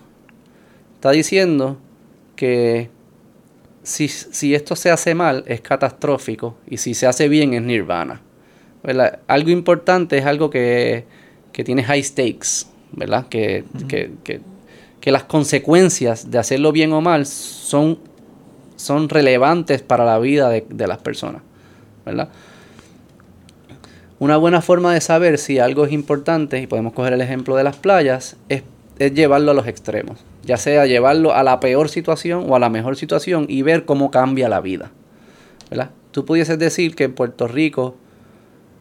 Está 0.94 1.10
diciendo 1.10 1.78
que 2.36 2.90
si, 3.82 4.08
si 4.08 4.54
esto 4.54 4.76
se 4.76 4.90
hace 4.90 5.14
mal 5.14 5.44
es 5.46 5.60
catastrófico 5.60 6.56
y 6.68 6.76
si 6.76 6.94
se 6.94 7.06
hace 7.06 7.28
bien 7.28 7.54
es 7.54 7.62
nirvana. 7.62 8.22
Algo 9.26 9.50
importante 9.50 10.18
es 10.18 10.26
algo 10.26 10.50
que, 10.50 11.06
que 11.52 11.64
tiene 11.64 11.82
high 11.84 12.02
stakes. 12.02 12.66
¿Verdad? 12.96 13.26
Que, 13.28 13.64
las 15.04 15.24
consecuencias 15.24 16.30
de 16.30 16.38
hacerlo 16.38 16.72
bien 16.72 16.92
o 16.92 17.02
mal 17.02 17.26
son, 17.26 17.98
son 18.76 19.08
relevantes 19.10 19.82
para 19.82 20.04
la 20.04 20.18
vida 20.18 20.48
de, 20.48 20.86
las 20.86 20.98
personas, 20.98 21.42
¿verdad? 22.06 22.30
Una 24.18 24.38
buena 24.38 24.62
forma 24.62 24.94
de 24.94 25.02
saber 25.02 25.38
si 25.38 25.58
algo 25.58 25.84
es 25.84 25.92
importante, 25.92 26.58
y 26.60 26.66
podemos 26.66 26.94
coger 26.94 27.12
el 27.12 27.20
ejemplo 27.20 27.56
de 27.56 27.64
las 27.64 27.76
playas, 27.76 28.36
es, 28.48 28.62
es 28.98 29.12
llevarlo 29.12 29.50
a 29.50 29.54
los 29.54 29.66
extremos. 29.66 30.24
Ya 30.42 30.56
sea 30.56 30.86
llevarlo 30.86 31.34
a 31.34 31.42
la 31.42 31.60
peor 31.60 31.88
situación 31.90 32.46
o 32.48 32.56
a 32.56 32.58
la 32.58 32.70
mejor 32.70 32.96
situación 32.96 33.46
y 33.48 33.62
ver 33.62 33.84
cómo 33.84 34.10
cambia 34.10 34.48
la 34.48 34.60
vida. 34.60 34.90
¿verdad? 35.68 35.90
Tú 36.12 36.24
pudieses 36.24 36.58
decir 36.58 36.94
que 36.94 37.04
en 37.04 37.14
Puerto 37.14 37.48
Rico 37.48 37.96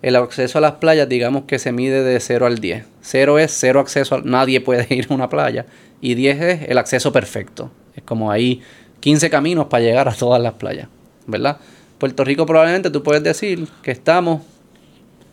el 0.04 0.18
acceso 0.18 0.58
a 0.58 0.62
las 0.62 0.74
playas, 0.74 1.08
digamos 1.08 1.46
que 1.46 1.58
se 1.58 1.72
mide 1.72 2.04
de 2.04 2.20
0 2.20 2.46
al 2.46 2.60
10. 2.60 2.86
0 3.02 3.40
es 3.40 3.58
cero 3.58 3.80
acceso, 3.80 4.22
nadie 4.22 4.60
puede 4.60 4.86
ir 4.94 5.08
a 5.10 5.14
una 5.14 5.30
playa. 5.30 5.66
Y 6.02 6.14
10 6.16 6.42
es 6.42 6.62
el 6.70 6.78
acceso 6.78 7.12
perfecto. 7.14 7.72
Es 7.96 8.04
como 8.04 8.30
ahí 8.30 8.62
15 9.00 9.30
caminos 9.30 9.68
para 9.68 9.84
llegar 9.84 10.10
a 10.10 10.14
todas 10.14 10.42
las 10.42 10.54
playas, 10.54 10.90
¿verdad? 11.26 11.58
Puerto 11.98 12.26
Rico 12.26 12.46
probablemente 12.46 12.90
tú 12.90 13.02
puedes 13.02 13.24
decir 13.24 13.66
que 13.82 13.92
estamos 13.92 14.42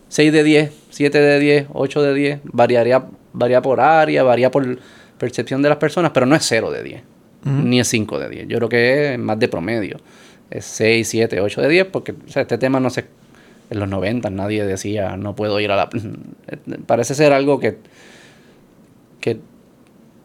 6 0.07 0.31
de 0.31 0.43
10, 0.43 0.71
7 0.89 1.19
de 1.19 1.39
10, 1.39 1.67
8 1.73 2.01
de 2.01 2.13
10. 2.13 2.39
Variaría, 2.43 3.03
varía 3.33 3.61
por 3.61 3.81
área, 3.81 4.23
varía 4.23 4.51
por 4.51 4.79
percepción 5.17 5.61
de 5.61 5.67
las 5.67 5.79
personas, 5.79 6.11
pero 6.13 6.25
no 6.25 6.35
es 6.35 6.45
0 6.47 6.71
de 6.71 6.81
10, 6.83 7.01
ni 7.43 7.81
es 7.81 7.89
5 7.89 8.19
de 8.19 8.29
10. 8.29 8.47
Yo 8.47 8.57
creo 8.57 8.69
que 8.69 9.13
es 9.13 9.19
más 9.19 9.37
de 9.37 9.49
promedio. 9.49 9.97
Es 10.49 10.63
6, 10.65 11.07
7, 11.09 11.41
8 11.41 11.61
de 11.61 11.69
10, 11.69 11.85
porque 11.87 12.13
este 12.33 12.57
tema 12.57 12.79
no 12.79 12.89
se 12.89 13.05
en 13.71 13.79
los 13.79 13.89
90 13.89 14.29
nadie 14.29 14.65
decía 14.65 15.15
no 15.17 15.35
puedo 15.35 15.59
ir 15.59 15.71
a 15.71 15.75
la... 15.77 15.89
Parece 16.85 17.15
ser 17.15 17.31
algo 17.31 17.59
que, 17.59 17.77
que 19.21 19.39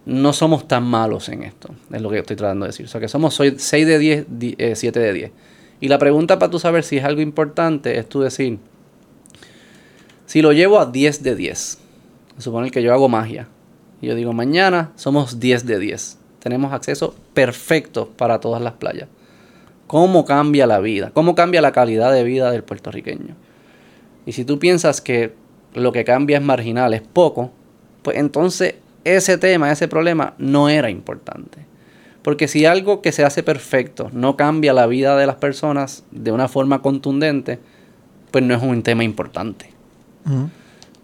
no 0.04 0.32
somos 0.32 0.68
tan 0.68 0.84
malos 0.84 1.28
en 1.28 1.44
esto, 1.44 1.70
es 1.92 2.02
lo 2.02 2.10
que 2.10 2.18
estoy 2.18 2.36
tratando 2.36 2.64
de 2.64 2.70
decir. 2.70 2.86
O 2.86 2.88
sea, 2.88 3.00
que 3.00 3.08
somos 3.08 3.34
6 3.34 3.86
de 3.86 3.98
10, 3.98 4.26
7 4.74 4.98
eh, 5.00 5.02
de 5.02 5.12
10. 5.12 5.30
Y 5.80 5.88
la 5.88 5.98
pregunta 5.98 6.38
para 6.38 6.50
tú 6.50 6.58
saber 6.58 6.82
si 6.82 6.98
es 6.98 7.04
algo 7.04 7.20
importante 7.20 7.98
es 7.98 8.08
tú 8.08 8.20
decir, 8.20 8.58
si 10.26 10.42
lo 10.42 10.52
llevo 10.52 10.80
a 10.80 10.86
10 10.86 11.22
de 11.22 11.36
10, 11.36 11.78
suponer 12.38 12.72
que 12.72 12.82
yo 12.82 12.92
hago 12.92 13.08
magia, 13.08 13.48
y 14.00 14.08
yo 14.08 14.16
digo, 14.16 14.32
mañana 14.32 14.92
somos 14.96 15.38
10 15.38 15.66
de 15.66 15.78
10, 15.78 16.18
tenemos 16.40 16.72
acceso 16.72 17.14
perfecto 17.32 18.08
para 18.16 18.40
todas 18.40 18.60
las 18.60 18.74
playas 18.74 19.08
cómo 19.86 20.24
cambia 20.24 20.66
la 20.66 20.80
vida, 20.80 21.10
cómo 21.12 21.34
cambia 21.34 21.60
la 21.60 21.72
calidad 21.72 22.12
de 22.12 22.24
vida 22.24 22.50
del 22.50 22.64
puertorriqueño. 22.64 23.34
Y 24.24 24.32
si 24.32 24.44
tú 24.44 24.58
piensas 24.58 25.00
que 25.00 25.34
lo 25.74 25.92
que 25.92 26.04
cambia 26.04 26.38
es 26.38 26.42
marginal, 26.42 26.94
es 26.94 27.02
poco, 27.02 27.52
pues 28.02 28.16
entonces 28.16 28.76
ese 29.04 29.38
tema, 29.38 29.70
ese 29.70 29.88
problema 29.88 30.34
no 30.38 30.68
era 30.68 30.90
importante. 30.90 31.64
Porque 32.22 32.48
si 32.48 32.66
algo 32.66 33.02
que 33.02 33.12
se 33.12 33.24
hace 33.24 33.44
perfecto 33.44 34.10
no 34.12 34.36
cambia 34.36 34.72
la 34.72 34.88
vida 34.88 35.16
de 35.16 35.26
las 35.26 35.36
personas 35.36 36.02
de 36.10 36.32
una 36.32 36.48
forma 36.48 36.82
contundente, 36.82 37.60
pues 38.32 38.42
no 38.42 38.54
es 38.54 38.62
un 38.62 38.82
tema 38.82 39.04
importante. 39.04 39.70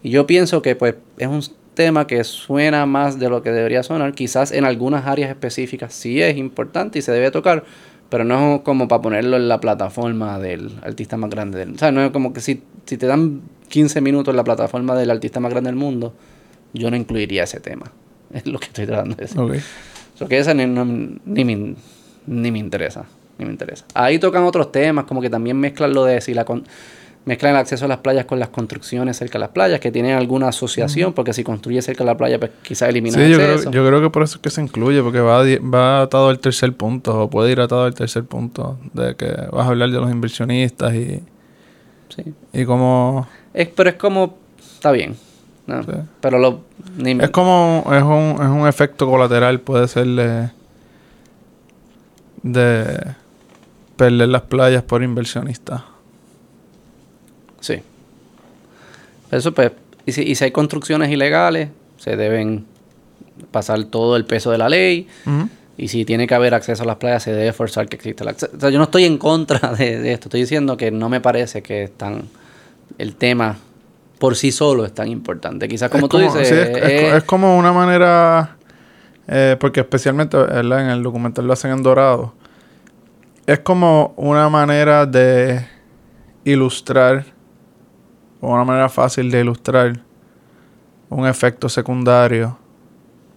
Y 0.01 0.09
yo 0.09 0.27
pienso 0.27 0.61
que 0.61 0.75
pues 0.75 0.95
es 1.17 1.27
un 1.27 1.41
tema 1.73 2.07
que 2.07 2.23
suena 2.25 2.85
más 2.85 3.19
de 3.19 3.29
lo 3.29 3.41
que 3.41 3.51
debería 3.51 3.83
sonar. 3.83 4.13
Quizás 4.13 4.51
en 4.51 4.65
algunas 4.65 5.07
áreas 5.07 5.29
específicas 5.29 5.93
sí 5.93 6.21
es 6.21 6.35
importante 6.35 6.99
y 6.99 7.01
se 7.01 7.13
debe 7.13 7.31
tocar, 7.31 7.63
pero 8.09 8.23
no 8.23 8.55
es 8.55 8.61
como 8.61 8.87
para 8.87 9.01
ponerlo 9.01 9.37
en 9.37 9.47
la 9.47 9.59
plataforma 9.59 10.39
del 10.39 10.71
artista 10.83 11.17
más 11.17 11.29
grande 11.29 11.57
del 11.59 11.69
mundo. 11.69 11.77
O 11.77 11.79
sea, 11.79 11.91
no 11.91 12.03
es 12.03 12.11
como 12.11 12.33
que 12.33 12.41
si, 12.41 12.61
si 12.85 12.97
te 12.97 13.07
dan 13.07 13.41
15 13.69 14.01
minutos 14.01 14.31
en 14.31 14.37
la 14.37 14.43
plataforma 14.43 14.95
del 14.95 15.09
artista 15.09 15.39
más 15.39 15.51
grande 15.51 15.69
del 15.69 15.77
mundo, 15.77 16.13
yo 16.73 16.89
no 16.91 16.97
incluiría 16.97 17.43
ese 17.43 17.59
tema. 17.59 17.91
Es 18.33 18.47
lo 18.47 18.59
que 18.59 18.65
estoy 18.65 18.87
tratando 18.87 19.15
de 19.15 19.23
decir. 19.23 19.39
Okay. 19.39 19.59
que 20.27 20.39
ese 20.39 20.55
ni, 20.55 20.65
me, 20.65 21.75
ni 22.25 22.51
me 22.51 22.59
interesa. 22.59 23.05
Ni 23.37 23.45
me 23.45 23.51
interesa. 23.51 23.85
Ahí 23.93 24.17
tocan 24.17 24.43
otros 24.43 24.71
temas, 24.71 25.05
como 25.05 25.21
que 25.21 25.29
también 25.29 25.57
mezclan 25.59 25.93
lo 25.93 26.05
de 26.05 26.19
si 26.21 26.33
la 26.33 26.45
mezclan 27.25 27.53
el 27.53 27.57
acceso 27.59 27.85
a 27.85 27.87
las 27.87 27.99
playas 27.99 28.25
con 28.25 28.39
las 28.39 28.49
construcciones 28.49 29.17
cerca 29.17 29.33
de 29.33 29.41
las 29.41 29.49
playas, 29.49 29.79
que 29.79 29.91
tienen 29.91 30.15
alguna 30.15 30.49
asociación, 30.49 31.13
porque 31.13 31.33
si 31.33 31.43
construye 31.43 31.81
cerca 31.81 32.03
de 32.03 32.09
la 32.09 32.17
playa, 32.17 32.39
pues 32.39 32.51
quizás 32.61 32.89
elimina 32.89 33.17
sí, 33.17 33.29
yo 33.29 33.37
creo, 33.37 33.71
yo 33.71 33.87
creo 33.87 34.01
que 34.01 34.09
por 34.09 34.23
eso 34.23 34.35
es 34.35 34.41
que 34.41 34.49
se 34.49 34.61
incluye, 34.61 35.01
porque 35.01 35.21
va, 35.21 35.43
va 35.61 36.01
atado 36.01 36.29
al 36.29 36.39
tercer 36.39 36.73
punto, 36.73 37.23
o 37.23 37.29
puede 37.29 37.51
ir 37.51 37.61
atado 37.61 37.85
al 37.85 37.93
tercer 37.93 38.25
punto, 38.25 38.77
de 38.93 39.15
que 39.15 39.27
vas 39.51 39.65
a 39.65 39.69
hablar 39.69 39.89
de 39.89 39.99
los 39.99 40.11
inversionistas 40.11 40.93
y... 40.93 41.23
Sí. 42.09 42.33
Y 42.51 42.65
como... 42.65 43.27
Es, 43.53 43.69
pero 43.69 43.89
es 43.89 43.95
como... 43.95 44.37
Está 44.59 44.91
bien. 44.91 45.15
Pero 46.19 46.39
lo... 46.39 46.61
es 47.03 47.29
como... 47.29 47.85
Es 47.87 48.03
un, 48.03 48.35
es 48.43 48.49
un 48.49 48.67
efecto 48.67 49.07
colateral, 49.07 49.61
puede 49.61 49.87
ser 49.87 50.07
de... 50.07 50.49
De 52.43 53.15
perder 53.95 54.27
las 54.27 54.41
playas 54.41 54.83
por 54.83 55.01
inversionistas. 55.01 55.92
Sí. 57.63 57.81
Eso 59.31 59.53
pues, 59.53 59.71
y 60.05 60.11
si, 60.11 60.43
hay 60.43 60.51
construcciones 60.51 61.09
ilegales, 61.09 61.69
se 61.97 62.17
deben 62.17 62.65
pasar 63.51 63.85
todo 63.85 64.17
el 64.17 64.25
peso 64.25 64.51
de 64.51 64.57
la 64.57 64.67
ley. 64.67 65.07
Y 65.77 65.87
si 65.87 66.03
tiene 66.03 66.27
que 66.27 66.35
haber 66.35 66.53
acceso 66.53 66.83
a 66.83 66.85
las 66.85 66.97
playas, 66.97 67.23
se 67.23 67.31
debe 67.31 67.53
forzar 67.53 67.87
que 67.87 67.95
exista 67.95 68.25
el 68.25 68.31
acceso. 68.31 68.51
O 68.55 68.59
sea, 68.59 68.69
yo 68.69 68.77
no 68.77 68.83
estoy 68.83 69.05
en 69.05 69.17
contra 69.17 69.73
de, 69.77 70.11
esto. 70.11 70.27
Estoy 70.27 70.41
diciendo 70.41 70.75
que 70.75 70.91
no 70.91 71.07
me 71.07 71.21
parece 71.21 71.63
que 71.63 71.83
es 71.83 71.97
tan, 71.97 72.23
el 72.97 73.15
tema 73.15 73.57
por 74.19 74.35
sí 74.35 74.51
solo 74.51 74.85
es 74.85 74.93
tan 74.93 75.07
importante. 75.07 75.69
Quizás 75.69 75.89
como, 75.89 76.09
tú 76.09 76.17
dices... 76.17 76.51
es, 76.51 77.23
como 77.23 77.57
una 77.57 77.71
manera... 77.71 78.57
Eh, 79.27 79.55
porque 79.57 79.79
especialmente 79.79 80.37
en 80.37 80.73
el 80.73 81.01
documental 81.01 81.47
lo 81.47 81.53
hacen 81.53 81.71
en 81.71 81.81
dorado. 81.81 82.33
Es 83.47 83.59
como 83.59 84.13
una 84.17 84.49
manera 84.49 85.05
de 85.05 85.65
ilustrar, 86.43 87.25
una 88.51 88.63
manera 88.63 88.89
fácil 88.89 89.31
de 89.31 89.41
ilustrar 89.41 89.99
un 91.09 91.27
efecto 91.27 91.69
secundario 91.69 92.57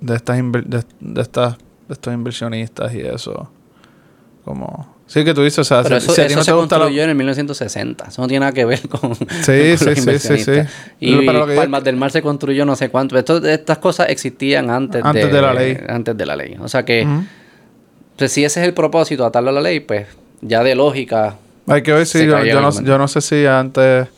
de 0.01 0.17
estas, 0.17 0.39
de 0.39 1.21
estas 1.21 1.57
de 1.89 1.95
estos 1.95 2.13
inversionistas 2.13 2.95
y 2.95 3.01
eso. 3.01 3.51
Como... 4.45 4.97
Sí, 5.07 5.25
que 5.25 5.35
tú 5.35 5.43
dices, 5.43 5.61
o 5.61 5.65
sea, 5.65 5.85
Pero 5.85 5.97
eso, 5.97 6.21
eso 6.21 6.43
se 6.43 6.51
construyó 6.53 7.05
en 7.05 7.11
el 7.11 7.15
1960. 7.15 8.07
Eso 8.09 8.23
no 8.23 8.27
tiene 8.27 8.41
nada 8.41 8.53
que 8.53 8.65
ver 8.65 8.89
con, 8.89 9.15
sí, 9.15 9.77
sí, 9.77 9.95
sí, 9.95 10.19
sí, 10.19 10.39
sí, 10.39 10.53
Y 10.99 11.25
Palmas 11.25 11.85
del 11.85 11.97
Mar 11.97 12.11
se 12.11 12.23
construyó 12.23 12.65
no 12.65 12.75
sé 12.75 12.89
cuánto. 12.89 13.17
estas 13.17 13.79
cosas 13.79 14.09
existían 14.09 14.69
antes, 14.69 15.05
antes 15.05 15.31
de, 15.31 15.41
la 15.41 15.55
ley. 15.55 15.79
Antes 15.89 16.17
de 16.17 16.27
la 16.27 16.35
ley. 16.35 16.57
O 16.61 16.69
sea 16.69 16.85
que, 16.85 17.07
pues, 18.17 18.33
si 18.33 18.45
ese 18.45 18.61
es 18.61 18.67
el 18.67 18.75
propósito, 18.75 19.25
atarlo 19.25 19.51
a 19.51 19.53
la 19.53 19.61
ley, 19.61 19.79
pues 19.79 20.09
ya 20.41 20.65
de 20.65 20.75
lógica... 20.75 21.37
Hay 21.69 21.83
que 21.83 21.93
ver 21.93 22.07
si 22.07 22.27
yo, 22.27 22.61
no, 22.61 22.83
yo 22.83 22.99
no 22.99 23.09
sé 23.09 23.21
si 23.21 23.47
antes 23.47 24.09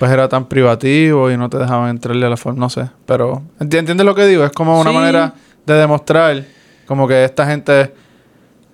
pues 0.00 0.10
era 0.10 0.30
tan 0.30 0.46
privativo 0.46 1.30
y 1.30 1.36
no 1.36 1.50
te 1.50 1.58
dejaban 1.58 1.90
entrarle 1.90 2.24
a 2.24 2.30
la 2.30 2.38
forma, 2.38 2.58
no 2.58 2.70
sé. 2.70 2.88
Pero, 3.04 3.42
¿entiendes 3.60 3.98
lo 3.98 4.14
que 4.14 4.24
digo? 4.24 4.46
Es 4.46 4.50
como 4.50 4.80
una 4.80 4.92
manera 4.92 5.34
de 5.66 5.74
demostrar 5.74 6.42
como 6.86 7.06
que 7.06 7.22
esta 7.22 7.46
gente, 7.46 7.92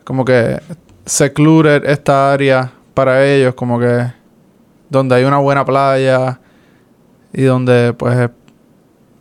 como 0.04 0.24
que 0.24 0.60
secluded 1.04 1.84
esta 1.84 2.32
área 2.32 2.70
para 2.94 3.26
ellos, 3.26 3.56
como 3.56 3.80
que 3.80 4.06
donde 4.88 5.16
hay 5.16 5.24
una 5.24 5.38
buena 5.38 5.64
playa 5.64 6.38
y 7.32 7.42
donde 7.42 7.92
pues 7.92 8.30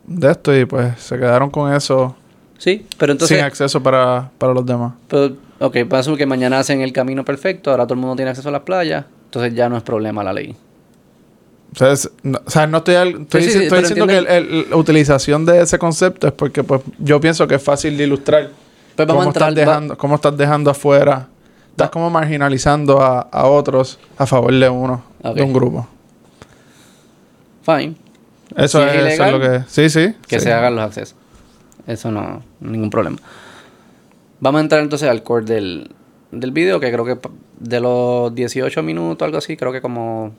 de 0.06 0.30
esto 0.30 0.56
y 0.56 0.66
pues 0.66 1.00
se 1.00 1.18
quedaron 1.18 1.50
con 1.50 1.74
eso. 1.74 2.16
Sí, 2.60 2.86
pero 3.00 3.14
entonces... 3.14 3.36
Sin 3.36 3.44
acceso 3.44 3.82
para, 3.82 4.30
para 4.38 4.54
los 4.54 4.64
demás. 4.64 4.94
Pero, 5.08 5.38
ok, 5.58 5.78
pasa 5.90 6.16
que 6.16 6.28
mañana 6.28 6.60
hacen 6.60 6.82
el 6.82 6.94
camino 6.94 7.26
perfecto, 7.26 7.72
ahora 7.72 7.86
todo 7.86 7.96
el 7.96 8.00
mundo 8.02 8.16
tiene 8.16 8.30
acceso 8.30 8.50
a 8.50 8.52
las 8.52 8.62
playas, 8.62 9.06
entonces 9.24 9.56
ya 9.56 9.70
no 9.70 9.76
es 9.76 9.82
problema 9.82 10.24
la 10.24 10.34
ley. 10.34 10.56
O 11.74 11.78
sea, 11.78 12.10
no, 12.24 12.40
o 12.46 12.50
sea, 12.50 12.68
no 12.68 12.78
estoy, 12.78 12.96
estoy, 12.96 13.42
diciendo 13.42 14.08
que 14.08 14.66
la 14.70 14.76
utilización 14.78 15.46
de 15.46 15.62
ese 15.62 15.78
concepto 15.78 16.28
es 16.28 16.34
porque 16.34 16.64
pues 16.64 16.82
yo 17.00 17.20
pienso 17.20 17.48
que 17.48 17.56
es 17.56 17.64
fácil 17.64 17.98
de 17.98 18.06
ilustrar 18.06 18.50
pues 18.96 19.08
vamos 19.08 19.24
¿Cómo, 19.24 19.30
a 19.30 19.34
entrar, 19.34 19.50
estás 19.50 19.66
dejando, 19.66 19.98
¿Cómo 19.98 20.16
estás 20.16 20.38
dejando 20.38 20.72
afuera? 20.72 21.28
Estás 21.72 21.90
como 21.90 22.10
marginalizando 22.10 23.02
a, 23.02 23.46
otros 23.48 24.00
a 24.18 24.26
favor 24.26 24.54
de 24.54 24.70
uno, 24.70 25.04
de 25.36 25.44
un 25.44 25.52
grupo. 25.52 25.86
Fine. 27.64 27.96
Eso, 28.56 28.86
es, 28.88 29.20
lo 29.20 29.40
que... 29.40 29.64
Sí, 29.68 29.90
sí. 29.90 30.14
Que 30.28 30.40
se 30.40 30.54
hagan 30.54 30.76
los 30.76 30.86
accesos. 30.86 31.18
Eso 31.86 32.10
no, 32.12 32.42
ningún 32.62 32.90
problema. 32.90 33.18
Vamos 34.40 34.60
a 34.60 34.62
entrar 34.62 34.82
entonces 34.82 35.10
al 35.10 35.24
core 35.24 35.46
del, 35.46 35.92
del 36.32 36.52
video, 36.52 36.80
que 36.80 36.90
creo 36.92 37.04
que 37.04 37.18
de 37.60 37.80
los 37.82 38.34
18 38.34 38.82
minutos, 38.82 39.26
algo 39.26 39.38
así, 39.38 39.58
creo 39.58 39.74
que 39.74 39.82
como 39.82 40.32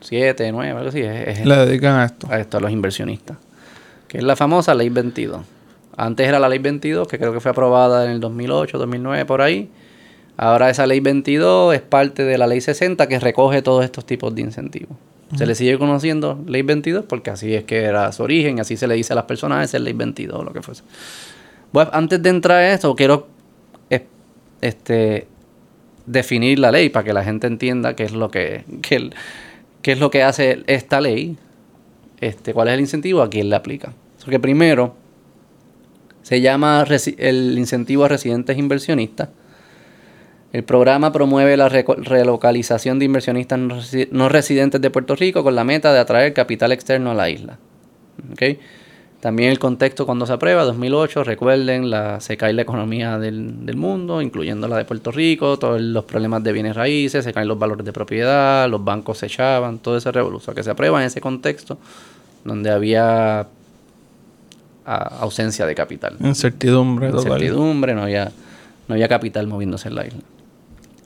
7, 0.00 0.52
9, 0.52 0.70
algo 0.70 0.88
así. 0.88 1.00
Le 1.00 1.56
dedican 1.56 1.96
a 1.96 2.04
esto. 2.06 2.26
A 2.30 2.38
esto, 2.38 2.58
a 2.58 2.60
los 2.60 2.70
inversionistas. 2.70 3.36
Que 4.08 4.18
es 4.18 4.24
la 4.24 4.36
famosa 4.36 4.74
ley 4.74 4.88
22. 4.88 5.42
Antes 5.96 6.26
era 6.26 6.38
la 6.38 6.48
ley 6.48 6.58
22, 6.58 7.06
que 7.06 7.18
creo 7.18 7.32
que 7.32 7.40
fue 7.40 7.50
aprobada 7.50 8.04
en 8.04 8.12
el 8.12 8.20
2008, 8.20 8.78
2009, 8.78 9.24
por 9.24 9.42
ahí. 9.42 9.70
Ahora 10.36 10.68
esa 10.68 10.86
ley 10.86 11.00
22 11.00 11.74
es 11.74 11.80
parte 11.80 12.24
de 12.24 12.38
la 12.38 12.46
ley 12.46 12.60
60 12.60 13.06
que 13.06 13.20
recoge 13.20 13.62
todos 13.62 13.84
estos 13.84 14.04
tipos 14.04 14.34
de 14.34 14.40
incentivos. 14.40 14.96
Se 15.36 15.46
le 15.46 15.54
sigue 15.54 15.78
conociendo 15.78 16.40
ley 16.46 16.62
22 16.62 17.06
porque 17.06 17.30
así 17.30 17.54
es 17.54 17.64
que 17.64 17.82
era 17.82 18.10
su 18.12 18.22
origen, 18.22 18.60
así 18.60 18.76
se 18.76 18.86
le 18.86 18.94
dice 18.94 19.14
a 19.14 19.16
las 19.16 19.24
personas, 19.24 19.64
esa 19.64 19.78
es 19.78 19.82
ley 19.82 19.92
22 19.92 20.44
lo 20.44 20.52
que 20.52 20.62
fuese. 20.62 20.82
Bueno, 21.72 21.90
antes 21.92 22.22
de 22.22 22.30
entrar 22.30 22.58
a 22.58 22.72
esto, 22.72 22.94
quiero 22.94 23.28
este, 24.60 25.26
definir 26.06 26.58
la 26.58 26.72
ley 26.72 26.88
para 26.88 27.04
que 27.04 27.12
la 27.12 27.24
gente 27.24 27.46
entienda 27.46 27.94
qué 27.94 28.04
es 28.04 28.12
lo 28.12 28.30
que, 28.30 28.64
qué, 29.84 29.92
es 29.92 30.00
lo 30.00 30.10
que 30.10 30.22
hace 30.22 30.64
esta 30.66 31.00
ley, 31.00 31.36
este, 32.20 32.52
cuál 32.52 32.68
es 32.68 32.74
el 32.74 32.80
incentivo, 32.80 33.22
a 33.22 33.30
quién 33.30 33.50
le 33.50 33.56
aplica. 33.56 33.92
Porque 34.18 34.40
primero, 34.40 34.94
se 36.22 36.40
llama 36.40 36.84
el 37.18 37.58
incentivo 37.58 38.04
a 38.04 38.08
residentes 38.08 38.56
inversionistas. 38.56 39.28
El 40.52 40.64
programa 40.64 41.12
promueve 41.12 41.56
la 41.56 41.68
relocalización 41.68 42.98
de 42.98 43.04
inversionistas 43.04 43.58
no 44.10 44.28
residentes 44.28 44.80
de 44.80 44.90
Puerto 44.90 45.16
Rico 45.16 45.42
con 45.42 45.54
la 45.54 45.64
meta 45.64 45.92
de 45.92 45.98
atraer 45.98 46.32
capital 46.32 46.72
externo 46.72 47.10
a 47.10 47.14
la 47.14 47.28
isla. 47.28 47.58
También 49.24 49.50
el 49.50 49.58
contexto 49.58 50.04
cuando 50.04 50.26
se 50.26 50.34
aprueba, 50.34 50.64
2008, 50.64 51.24
recuerden, 51.24 51.88
la, 51.88 52.20
se 52.20 52.36
cae 52.36 52.52
la 52.52 52.60
economía 52.60 53.18
del, 53.18 53.74
mundo, 53.74 54.20
incluyendo 54.20 54.68
la 54.68 54.76
de 54.76 54.84
Puerto 54.84 55.10
Rico, 55.12 55.58
todos 55.58 55.80
los 55.80 56.04
problemas 56.04 56.44
de 56.44 56.52
bienes 56.52 56.76
raíces, 56.76 57.24
se 57.24 57.32
caen 57.32 57.48
los 57.48 57.58
valores 57.58 57.86
de 57.86 57.92
propiedad, 57.94 58.68
los 58.68 58.84
bancos 58.84 59.16
se 59.16 59.24
echaban, 59.24 59.78
todo 59.78 59.96
ese 59.96 60.12
revolución 60.12 60.54
que 60.54 60.62
se 60.62 60.70
aprueba 60.70 61.00
en 61.00 61.06
ese 61.06 61.22
contexto, 61.22 61.78
donde 62.44 62.70
había 62.70 63.46
ausencia 64.84 65.64
de 65.64 65.74
capital. 65.74 66.16
Incertidumbre 66.20 67.08
total. 67.08 67.24
Incertidumbre, 67.24 67.94
no 67.94 68.02
había, 68.02 68.30
no 68.88 68.94
había 68.94 69.08
capital 69.08 69.46
moviéndose 69.46 69.88
en 69.88 69.94
la 69.94 70.06
isla. 70.06 70.20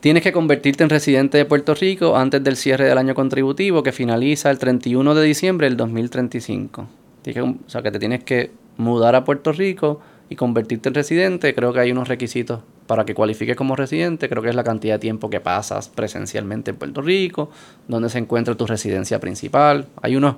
Tienes 0.00 0.22
que 0.22 0.32
convertirte 0.32 0.82
en 0.82 0.88
residente 0.88 1.36
de 1.36 1.44
Puerto 1.44 1.74
Rico 1.74 2.16
antes 2.16 2.42
del 2.42 2.56
cierre 2.56 2.86
del 2.86 2.96
año 2.96 3.14
contributivo 3.14 3.82
que 3.82 3.92
finaliza 3.92 4.50
el 4.50 4.58
31 4.58 5.14
de 5.14 5.22
diciembre 5.22 5.68
del 5.68 5.76
2035. 5.76 6.82
o 6.82 7.54
sea, 7.66 7.82
que 7.82 7.90
te 7.90 7.98
tienes 7.98 8.24
que 8.24 8.50
mudar 8.78 9.14
a 9.14 9.24
Puerto 9.24 9.52
Rico 9.52 10.00
y 10.30 10.36
convertirte 10.36 10.88
en 10.88 10.94
residente, 10.94 11.54
creo 11.54 11.72
que 11.72 11.80
hay 11.80 11.92
unos 11.92 12.08
requisitos 12.08 12.60
para 12.86 13.04
que 13.04 13.14
cualifiques 13.14 13.56
como 13.56 13.76
residente, 13.76 14.28
creo 14.28 14.42
que 14.42 14.48
es 14.48 14.54
la 14.54 14.64
cantidad 14.64 14.94
de 14.94 15.00
tiempo 15.00 15.28
que 15.28 15.40
pasas 15.40 15.88
presencialmente 15.88 16.70
en 16.70 16.76
Puerto 16.76 17.02
Rico, 17.02 17.50
donde 17.86 18.08
se 18.08 18.18
encuentra 18.18 18.54
tu 18.54 18.66
residencia 18.66 19.20
principal. 19.20 19.86
Hay, 20.00 20.16
unos, 20.16 20.36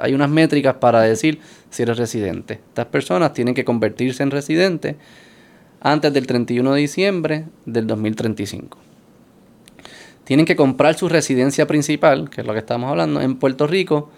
hay 0.00 0.14
unas 0.14 0.30
métricas 0.30 0.74
para 0.76 1.00
decir 1.00 1.40
si 1.70 1.82
eres 1.82 1.98
residente. 1.98 2.60
Estas 2.68 2.86
personas 2.86 3.32
tienen 3.32 3.54
que 3.54 3.64
convertirse 3.64 4.22
en 4.22 4.30
residente 4.30 4.96
antes 5.80 6.12
del 6.12 6.26
31 6.26 6.72
de 6.72 6.80
diciembre 6.80 7.44
del 7.64 7.86
2035. 7.86 8.78
Tienen 10.24 10.46
que 10.46 10.56
comprar 10.56 10.96
su 10.96 11.08
residencia 11.08 11.66
principal, 11.66 12.30
que 12.30 12.40
es 12.40 12.46
lo 12.46 12.52
que 12.52 12.58
estamos 12.58 12.90
hablando, 12.90 13.20
en 13.20 13.36
Puerto 13.36 13.66
Rico, 13.66 14.10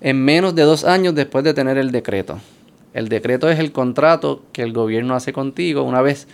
en 0.00 0.22
menos 0.24 0.54
de 0.54 0.62
dos 0.62 0.84
años 0.84 1.14
después 1.14 1.44
de 1.44 1.52
tener 1.52 1.76
el 1.76 1.90
decreto. 1.90 2.38
El 2.94 3.08
decreto 3.08 3.50
es 3.50 3.58
el 3.58 3.72
contrato 3.72 4.42
que 4.52 4.62
el 4.62 4.72
gobierno 4.72 5.14
hace 5.14 5.32
contigo. 5.32 5.82
Una 5.82 6.00
vez 6.00 6.28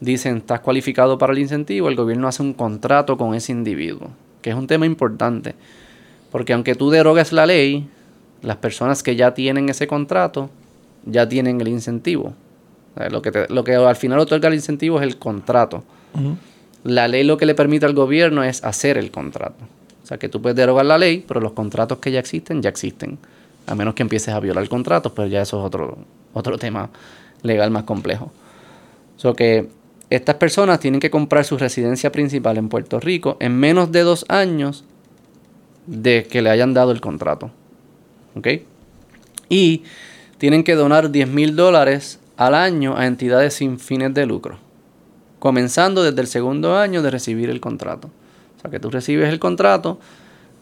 dicen 0.00 0.38
estás 0.38 0.60
cualificado 0.60 1.18
para 1.18 1.32
el 1.32 1.40
incentivo, 1.40 1.88
el 1.88 1.96
gobierno 1.96 2.28
hace 2.28 2.42
un 2.42 2.54
contrato 2.54 3.16
con 3.16 3.34
ese 3.34 3.52
individuo, 3.52 4.10
que 4.40 4.50
es 4.50 4.56
un 4.56 4.66
tema 4.66 4.86
importante. 4.86 5.54
Porque 6.30 6.52
aunque 6.52 6.74
tú 6.74 6.90
derogues 6.90 7.32
la 7.32 7.46
ley, 7.46 7.88
las 8.44 8.56
personas 8.56 9.02
que 9.02 9.16
ya 9.16 9.34
tienen 9.34 9.68
ese 9.68 9.86
contrato 9.86 10.50
ya 11.06 11.28
tienen 11.28 11.60
el 11.60 11.68
incentivo. 11.68 12.34
lo, 13.10 13.22
que 13.22 13.46
lo 13.48 13.64
que 13.64 13.74
al 13.74 13.96
final 13.96 14.18
otorga 14.18 14.48
el 14.48 14.54
incentivo 14.54 14.98
es 15.00 15.06
el 15.06 15.18
contrato. 15.18 15.82
La 16.84 17.08
ley 17.08 17.24
lo 17.24 17.36
que 17.36 17.46
le 17.46 17.54
permite 17.54 17.86
al 17.86 17.94
gobierno 17.94 18.44
es 18.44 18.62
hacer 18.62 18.98
el 18.98 19.10
contrato. 19.10 19.64
O 20.02 20.06
sea 20.06 20.18
que 20.18 20.28
tú 20.28 20.42
puedes 20.42 20.56
derogar 20.56 20.84
la 20.84 20.98
ley, 20.98 21.24
pero 21.26 21.40
los 21.40 21.52
contratos 21.52 21.98
que 21.98 22.10
ya 22.12 22.20
existen, 22.20 22.60
ya 22.60 22.68
existen 22.68 23.18
a 23.66 23.74
menos 23.74 23.94
que 23.94 24.02
empieces 24.02 24.34
a 24.34 24.40
violar 24.40 24.68
contratos, 24.68 25.12
pues 25.12 25.30
ya 25.30 25.40
eso 25.40 25.58
es 25.60 25.66
otro, 25.66 25.96
otro 26.34 26.58
tema 26.58 26.90
legal 27.42 27.70
más 27.70 27.84
complejo. 27.84 28.30
So 29.16 29.34
que 29.34 29.68
estas 30.10 30.36
personas 30.36 30.80
tienen 30.80 31.00
que 31.00 31.10
comprar 31.10 31.44
su 31.44 31.56
residencia 31.56 32.12
principal 32.12 32.58
en 32.58 32.68
Puerto 32.68 33.00
Rico 33.00 33.38
en 33.40 33.58
menos 33.58 33.90
de 33.90 34.02
dos 34.02 34.26
años 34.28 34.84
de 35.86 36.26
que 36.30 36.42
le 36.42 36.50
hayan 36.50 36.74
dado 36.74 36.92
el 36.92 37.00
contrato. 37.00 37.50
Y 39.48 39.82
tienen 40.38 40.64
que 40.64 40.74
donar 40.74 41.10
10 41.10 41.28
mil 41.28 41.56
dólares 41.56 42.18
al 42.36 42.54
año 42.54 42.96
a 42.96 43.06
entidades 43.06 43.54
sin 43.54 43.78
fines 43.78 44.12
de 44.14 44.26
lucro, 44.26 44.58
comenzando 45.38 46.02
desde 46.02 46.20
el 46.20 46.26
segundo 46.26 46.76
año 46.76 47.02
de 47.02 47.10
recibir 47.10 47.50
el 47.50 47.60
contrato. 47.60 48.08
O 48.58 48.60
sea 48.60 48.70
que 48.70 48.80
tú 48.80 48.90
recibes 48.90 49.28
el 49.28 49.38
contrato 49.38 49.98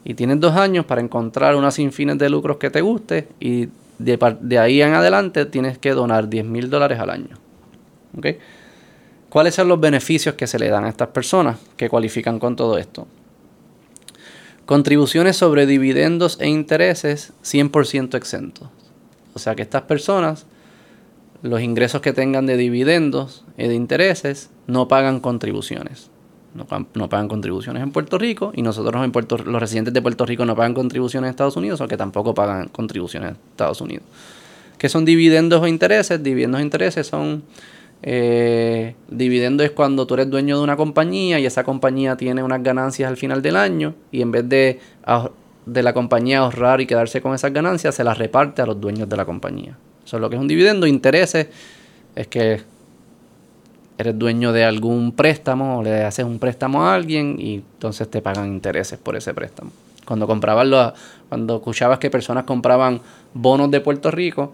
y 0.04 0.14
tienes 0.14 0.40
dos 0.40 0.56
años 0.56 0.84
para 0.84 1.00
encontrar 1.00 1.54
una 1.56 1.70
sin 1.70 1.92
fines 1.92 2.18
de 2.18 2.28
lucros 2.28 2.56
que 2.56 2.70
te 2.70 2.80
guste 2.80 3.28
y 3.40 3.68
de, 3.98 4.58
ahí 4.58 4.82
en 4.82 4.94
adelante 4.94 5.46
tienes 5.46 5.78
que 5.78 5.92
donar 5.92 6.28
10 6.28 6.44
mil 6.44 6.68
dólares 6.68 6.98
al 6.98 7.10
año. 7.10 7.36
¿Ok? 8.18 8.26
¿Cuáles 9.28 9.54
son 9.54 9.68
los 9.68 9.80
beneficios 9.80 10.34
que 10.34 10.46
se 10.46 10.58
le 10.58 10.68
dan 10.68 10.84
a 10.84 10.88
estas 10.88 11.08
personas 11.08 11.58
que 11.76 11.88
cualifican 11.88 12.38
con 12.38 12.56
todo 12.56 12.76
esto? 12.76 13.06
Contribuciones 14.66 15.36
sobre 15.36 15.66
dividendos 15.66 16.38
e 16.40 16.48
intereses 16.48 17.32
100% 17.42 18.14
exentos. 18.14 18.68
O 19.34 19.38
sea 19.38 19.54
que 19.54 19.62
estas 19.62 19.82
personas, 19.82 20.46
los 21.42 21.60
ingresos 21.60 22.00
que 22.00 22.12
tengan 22.12 22.46
de 22.46 22.56
dividendos 22.56 23.44
y 23.56 23.66
de 23.66 23.74
intereses, 23.74 24.50
no 24.66 24.88
pagan 24.88 25.20
contribuciones. 25.20 26.10
No, 26.54 27.08
pagan 27.08 27.28
contribuciones 27.28 27.82
en 27.82 27.92
Puerto 27.92 28.18
Rico 28.18 28.52
y 28.54 28.60
nosotros 28.60 29.02
en 29.02 29.10
Puerto 29.10 29.38
los 29.38 29.58
residentes 29.58 29.94
de 29.94 30.02
Puerto 30.02 30.26
Rico 30.26 30.44
no 30.44 30.54
pagan 30.54 30.74
contribuciones 30.74 31.28
en 31.28 31.30
Estados 31.30 31.56
Unidos 31.56 31.80
o 31.80 31.88
que 31.88 31.96
tampoco 31.96 32.34
pagan 32.34 32.68
contribuciones 32.68 33.30
en 33.30 33.36
Estados 33.52 33.80
Unidos. 33.80 34.04
¿Qué 34.76 34.90
son 34.90 35.06
dividendos 35.06 35.62
o 35.62 35.66
intereses? 35.66 36.22
Dividendos 36.22 36.60
e 36.60 36.64
intereses 36.64 37.06
son 37.06 37.42
eh, 38.02 38.96
dividendo 39.08 39.62
es 39.62 39.70
cuando 39.70 40.06
tú 40.06 40.14
eres 40.14 40.28
dueño 40.28 40.58
de 40.58 40.64
una 40.64 40.76
compañía 40.76 41.38
y 41.38 41.46
esa 41.46 41.62
compañía 41.62 42.16
tiene 42.16 42.42
unas 42.42 42.62
ganancias 42.62 43.08
al 43.08 43.16
final 43.16 43.42
del 43.42 43.56
año 43.56 43.94
y 44.10 44.22
en 44.22 44.32
vez 44.32 44.48
de, 44.48 44.80
de 45.66 45.82
la 45.82 45.92
compañía 45.94 46.40
ahorrar 46.40 46.80
y 46.80 46.86
quedarse 46.86 47.22
con 47.22 47.34
esas 47.34 47.52
ganancias, 47.52 47.94
se 47.94 48.02
las 48.02 48.18
reparte 48.18 48.60
a 48.60 48.66
los 48.66 48.80
dueños 48.80 49.08
de 49.08 49.16
la 49.16 49.24
compañía. 49.24 49.78
Eso 50.04 50.16
es 50.16 50.20
lo 50.20 50.28
que 50.28 50.36
es 50.36 50.42
un 50.42 50.48
dividendo. 50.48 50.86
Intereses 50.86 51.48
es 52.16 52.26
que 52.26 52.60
eres 53.98 54.18
dueño 54.18 54.52
de 54.52 54.64
algún 54.64 55.12
préstamo 55.12 55.78
o 55.78 55.82
le 55.82 56.02
haces 56.02 56.24
un 56.24 56.40
préstamo 56.40 56.82
a 56.82 56.94
alguien 56.94 57.36
y 57.38 57.56
entonces 57.56 58.10
te 58.10 58.20
pagan 58.20 58.48
intereses 58.48 58.98
por 58.98 59.14
ese 59.14 59.32
préstamo. 59.32 59.70
Cuando 60.04 60.26
comprabas 60.26 60.66
los, 60.66 60.92
cuando 61.28 61.56
escuchabas 61.56 62.00
que 62.00 62.10
personas 62.10 62.44
compraban 62.44 63.00
bonos 63.32 63.70
de 63.70 63.80
Puerto 63.80 64.10
Rico, 64.10 64.52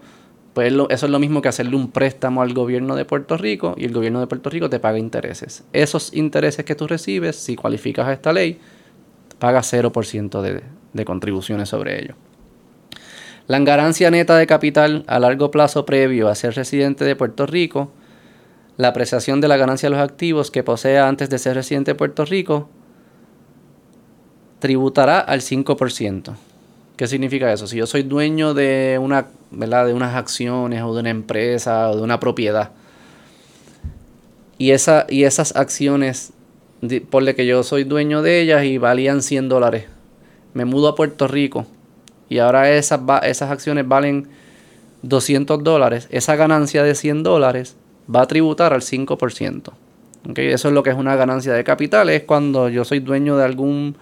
pues 0.53 0.73
eso 0.89 1.05
es 1.05 1.11
lo 1.11 1.19
mismo 1.19 1.41
que 1.41 1.49
hacerle 1.49 1.75
un 1.75 1.91
préstamo 1.91 2.41
al 2.41 2.53
gobierno 2.53 2.95
de 2.95 3.05
Puerto 3.05 3.37
Rico 3.37 3.75
y 3.77 3.85
el 3.85 3.93
gobierno 3.93 4.19
de 4.19 4.27
Puerto 4.27 4.49
Rico 4.49 4.69
te 4.69 4.79
paga 4.79 4.97
intereses. 4.97 5.63
Esos 5.73 6.13
intereses 6.13 6.65
que 6.65 6.75
tú 6.75 6.87
recibes, 6.87 7.35
si 7.35 7.55
cualificas 7.55 8.07
a 8.07 8.13
esta 8.13 8.33
ley, 8.33 8.59
pagas 9.37 9.71
0% 9.71 10.41
de, 10.41 10.63
de 10.93 11.05
contribuciones 11.05 11.69
sobre 11.69 12.01
ello. 12.01 12.15
La 13.47 13.59
ganancia 13.59 14.11
neta 14.11 14.37
de 14.37 14.47
capital 14.47 15.03
a 15.07 15.19
largo 15.19 15.49
plazo 15.49 15.85
previo 15.85 16.27
a 16.27 16.35
ser 16.35 16.55
residente 16.55 17.05
de 17.05 17.15
Puerto 17.15 17.45
Rico, 17.45 17.91
la 18.77 18.89
apreciación 18.89 19.41
de 19.41 19.47
la 19.47 19.57
ganancia 19.57 19.89
de 19.89 19.95
los 19.95 20.03
activos 20.03 20.51
que 20.51 20.63
posea 20.63 21.07
antes 21.07 21.29
de 21.29 21.37
ser 21.37 21.55
residente 21.55 21.91
de 21.91 21.95
Puerto 21.95 22.25
Rico, 22.25 22.69
tributará 24.59 25.19
al 25.19 25.41
5%. 25.41 26.35
¿Qué 26.99 27.07
significa 27.07 27.53
eso? 27.53 27.65
Si 27.65 27.77
yo 27.77 27.87
soy 27.87 28.03
dueño 28.03 28.53
de 28.53 28.99
una, 29.01 29.27
de 29.51 29.93
unas 29.93 30.15
acciones 30.17 30.83
o 30.83 30.93
de 30.93 30.99
una 30.99 31.09
empresa 31.09 31.89
o 31.89 31.95
de 31.95 32.01
una 32.01 32.19
propiedad 32.19 32.71
y, 34.57 34.71
esa, 34.71 35.05
y 35.07 35.23
esas 35.23 35.55
acciones, 35.55 36.33
ponle 37.09 37.35
que 37.35 37.45
yo 37.45 37.63
soy 37.63 37.85
dueño 37.85 38.21
de 38.21 38.41
ellas 38.41 38.65
y 38.65 38.77
valían 38.79 39.21
100 39.21 39.47
dólares, 39.47 39.85
me 40.53 40.65
mudo 40.65 40.89
a 40.89 40.95
Puerto 40.95 41.29
Rico 41.29 41.65
y 42.27 42.39
ahora 42.39 42.69
esas, 42.69 42.99
esas 43.23 43.49
acciones 43.49 43.87
valen 43.87 44.27
200 45.03 45.63
dólares, 45.63 46.09
esa 46.11 46.35
ganancia 46.35 46.83
de 46.83 46.95
100 46.95 47.23
dólares 47.23 47.77
va 48.13 48.23
a 48.23 48.27
tributar 48.27 48.73
al 48.73 48.81
5%. 48.81 49.71
¿Okay? 50.31 50.47
Eso 50.49 50.67
es 50.67 50.73
lo 50.73 50.83
que 50.83 50.89
es 50.89 50.97
una 50.97 51.15
ganancia 51.15 51.53
de 51.53 51.63
capital, 51.63 52.09
es 52.09 52.23
cuando 52.23 52.67
yo 52.67 52.83
soy 52.83 52.99
dueño 52.99 53.37
de 53.37 53.45
algún 53.45 53.95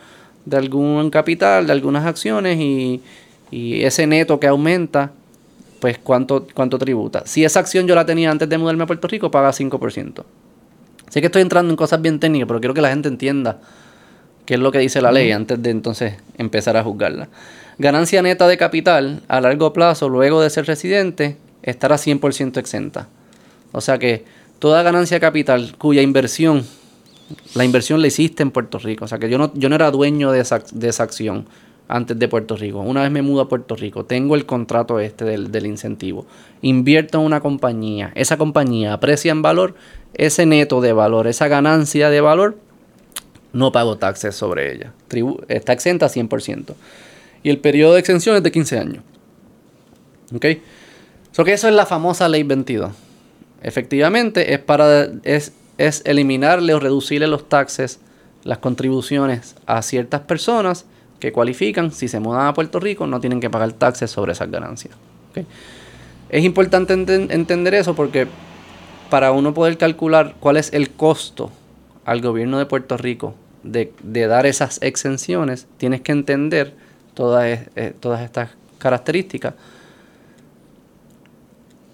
de 0.48 0.56
algún 0.56 1.10
capital, 1.10 1.68
de 1.68 1.74
algunas 1.74 2.06
acciones 2.06 2.58
y, 2.60 3.02
ese 3.52 4.08
neto 4.08 4.40
que 4.40 4.48
aumenta, 4.48 5.12
pues 5.80 5.98
cuánto, 6.00 6.48
cuánto 6.54 6.78
tributa. 6.78 7.24
Si 7.26 7.46
esa 7.46 7.62
acción 7.62 7.88
yo 7.88 7.96
la 7.96 8.06
tenía 8.06 8.30
antes 8.30 8.50
de 8.50 8.58
mudarme 8.58 8.84
a 8.84 8.88
Puerto 8.88 9.08
Rico, 9.08 9.32
paga 9.32 9.52
5%. 9.52 10.24
Sé 11.10 11.22
que 11.22 11.28
estoy 11.28 11.42
entrando 11.42 11.72
en 11.72 11.78
cosas 11.78 12.02
bien 12.02 12.20
técnicas, 12.20 12.48
pero 12.48 12.60
quiero 12.60 12.74
que 12.74 12.82
la 12.82 12.90
gente 12.90 13.08
entienda 13.08 13.60
qué 14.46 14.56
es 14.56 14.60
lo 14.60 14.72
que 14.72 14.80
dice 14.80 15.02
la 15.02 15.14
ley 15.14 15.32
antes 15.32 15.62
de 15.62 15.70
entonces 15.70 16.16
empezar 16.38 16.76
a 16.76 16.84
juzgarla. 16.84 17.30
Ganancia 17.78 18.22
neta 18.22 18.48
de 18.48 18.58
capital 18.58 19.22
a 19.30 19.40
largo 19.40 19.72
plazo, 19.72 20.10
luego 20.10 20.42
de 20.42 20.50
ser 20.50 20.66
residente, 20.66 21.38
estará 21.64 21.96
100% 21.96 22.58
exenta. 22.58 23.08
O 23.72 23.80
sea 23.80 23.98
que 23.98 24.26
toda 24.60 24.84
ganancia 24.84 25.16
de 25.16 25.22
capital 25.22 25.76
cuya 25.78 26.02
inversión 26.02 26.66
la 27.56 27.66
inversión 27.66 28.02
la 28.02 28.08
hiciste 28.08 28.44
en 28.44 28.52
Puerto 28.52 28.80
Rico. 28.80 29.06
O 29.06 29.08
sea 29.08 29.20
que 29.20 29.30
yo 29.30 29.38
no, 29.38 29.54
yo 29.54 29.70
no 29.70 29.76
era 29.76 29.92
dueño 29.92 30.32
de 30.32 30.42
esa, 30.42 30.64
de 30.72 30.90
esa 30.90 31.04
acción 31.04 31.46
antes 31.88 32.18
de 32.20 32.28
Puerto 32.28 32.56
Rico. 32.56 32.80
Una 32.82 33.02
vez 33.02 33.12
me 33.12 33.22
mudo 33.22 33.42
a 33.42 33.50
Puerto 33.50 33.76
Rico, 33.76 34.06
tengo 34.06 34.36
el 34.36 34.46
contrato 34.46 35.00
este 35.00 35.26
del, 35.26 35.52
del, 35.52 35.66
incentivo. 35.66 36.26
Invierto 36.62 37.20
en 37.20 37.26
una 37.26 37.40
compañía. 37.40 38.12
Esa 38.16 38.38
compañía 38.38 38.94
aprecia 38.94 39.32
en 39.32 39.42
valor 39.42 39.76
ese 40.14 40.46
neto 40.46 40.82
de 40.82 40.94
valor, 40.94 41.28
esa 41.28 41.48
ganancia 41.48 42.10
de 42.10 42.22
valor. 42.22 42.58
No 43.54 43.72
pago 43.72 43.98
taxes 43.98 44.36
sobre 44.36 44.74
ella. 44.74 44.94
está 45.48 45.74
exenta 45.74 46.08
100%. 46.08 46.74
Y 47.44 47.50
el 47.50 47.60
periodo 47.60 47.94
de 47.94 48.00
exención 48.02 48.36
es 48.36 48.44
de 48.44 48.52
15 48.52 48.80
años. 48.80 49.04
¿Ok? 50.36 50.46
Eso 51.46 51.68
es 51.68 51.74
la 51.74 51.86
famosa 51.86 52.28
ley 52.28 52.44
22. 52.44 52.92
Efectivamente, 53.62 54.54
es 54.54 54.60
para. 54.60 55.10
Es, 55.24 55.54
es 55.78 56.02
eliminarle 56.06 56.74
o 56.74 56.80
reducirle 56.80 57.28
los 57.28 57.48
taxes, 57.50 58.00
las 58.44 58.58
contribuciones 58.60 59.56
a 59.66 59.82
ciertas 59.82 60.22
personas 60.22 60.86
que 61.20 61.32
cualifican, 61.32 61.92
si 61.92 62.08
se 62.08 62.20
mudan 62.20 62.48
a 62.48 62.54
Puerto 62.54 62.80
Rico, 62.80 63.08
no 63.08 63.20
tienen 63.20 63.40
que 63.40 63.50
pagar 63.50 63.74
taxes 63.74 64.12
sobre 64.12 64.34
esas 64.34 64.50
ganancias. 64.52 64.96
Es 66.30 66.44
importante 66.44 66.94
entender 66.94 67.74
eso 67.74 67.96
porque 67.96 68.28
para 69.10 69.32
uno 69.32 69.54
poder 69.54 69.78
calcular 69.78 70.36
cuál 70.40 70.58
es 70.58 70.74
el 70.74 70.92
costo 70.92 71.52
al 72.06 72.22
gobierno 72.22 72.58
de 72.58 72.66
Puerto 72.66 72.98
Rico 72.98 73.36
de, 73.64 73.92
dar 74.28 74.46
esas 74.46 74.80
exenciones, 74.82 75.68
tienes 75.78 76.02
que 76.02 76.12
entender 76.12 76.74
todas, 77.14 77.46
eh, 77.76 77.94
todas 78.00 78.22
estas 78.22 78.52
características. 78.78 79.56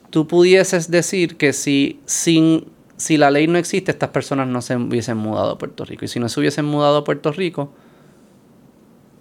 Tú 0.09 0.27
pudieses 0.27 0.91
decir 0.91 1.37
que 1.37 1.53
si 1.53 1.99
sin 2.05 2.67
si 2.97 3.17
la 3.17 3.31
ley 3.31 3.47
no 3.47 3.57
existe, 3.57 3.91
estas 3.91 4.09
personas 4.09 4.47
no 4.47 4.61
se 4.61 4.75
hubiesen 4.77 5.17
mudado 5.17 5.51
a 5.51 5.57
Puerto 5.57 5.85
Rico. 5.85 6.05
Y 6.05 6.07
si 6.07 6.19
no 6.19 6.29
se 6.29 6.39
hubiesen 6.39 6.65
mudado 6.65 6.97
a 6.97 7.03
Puerto 7.03 7.31
Rico, 7.31 7.71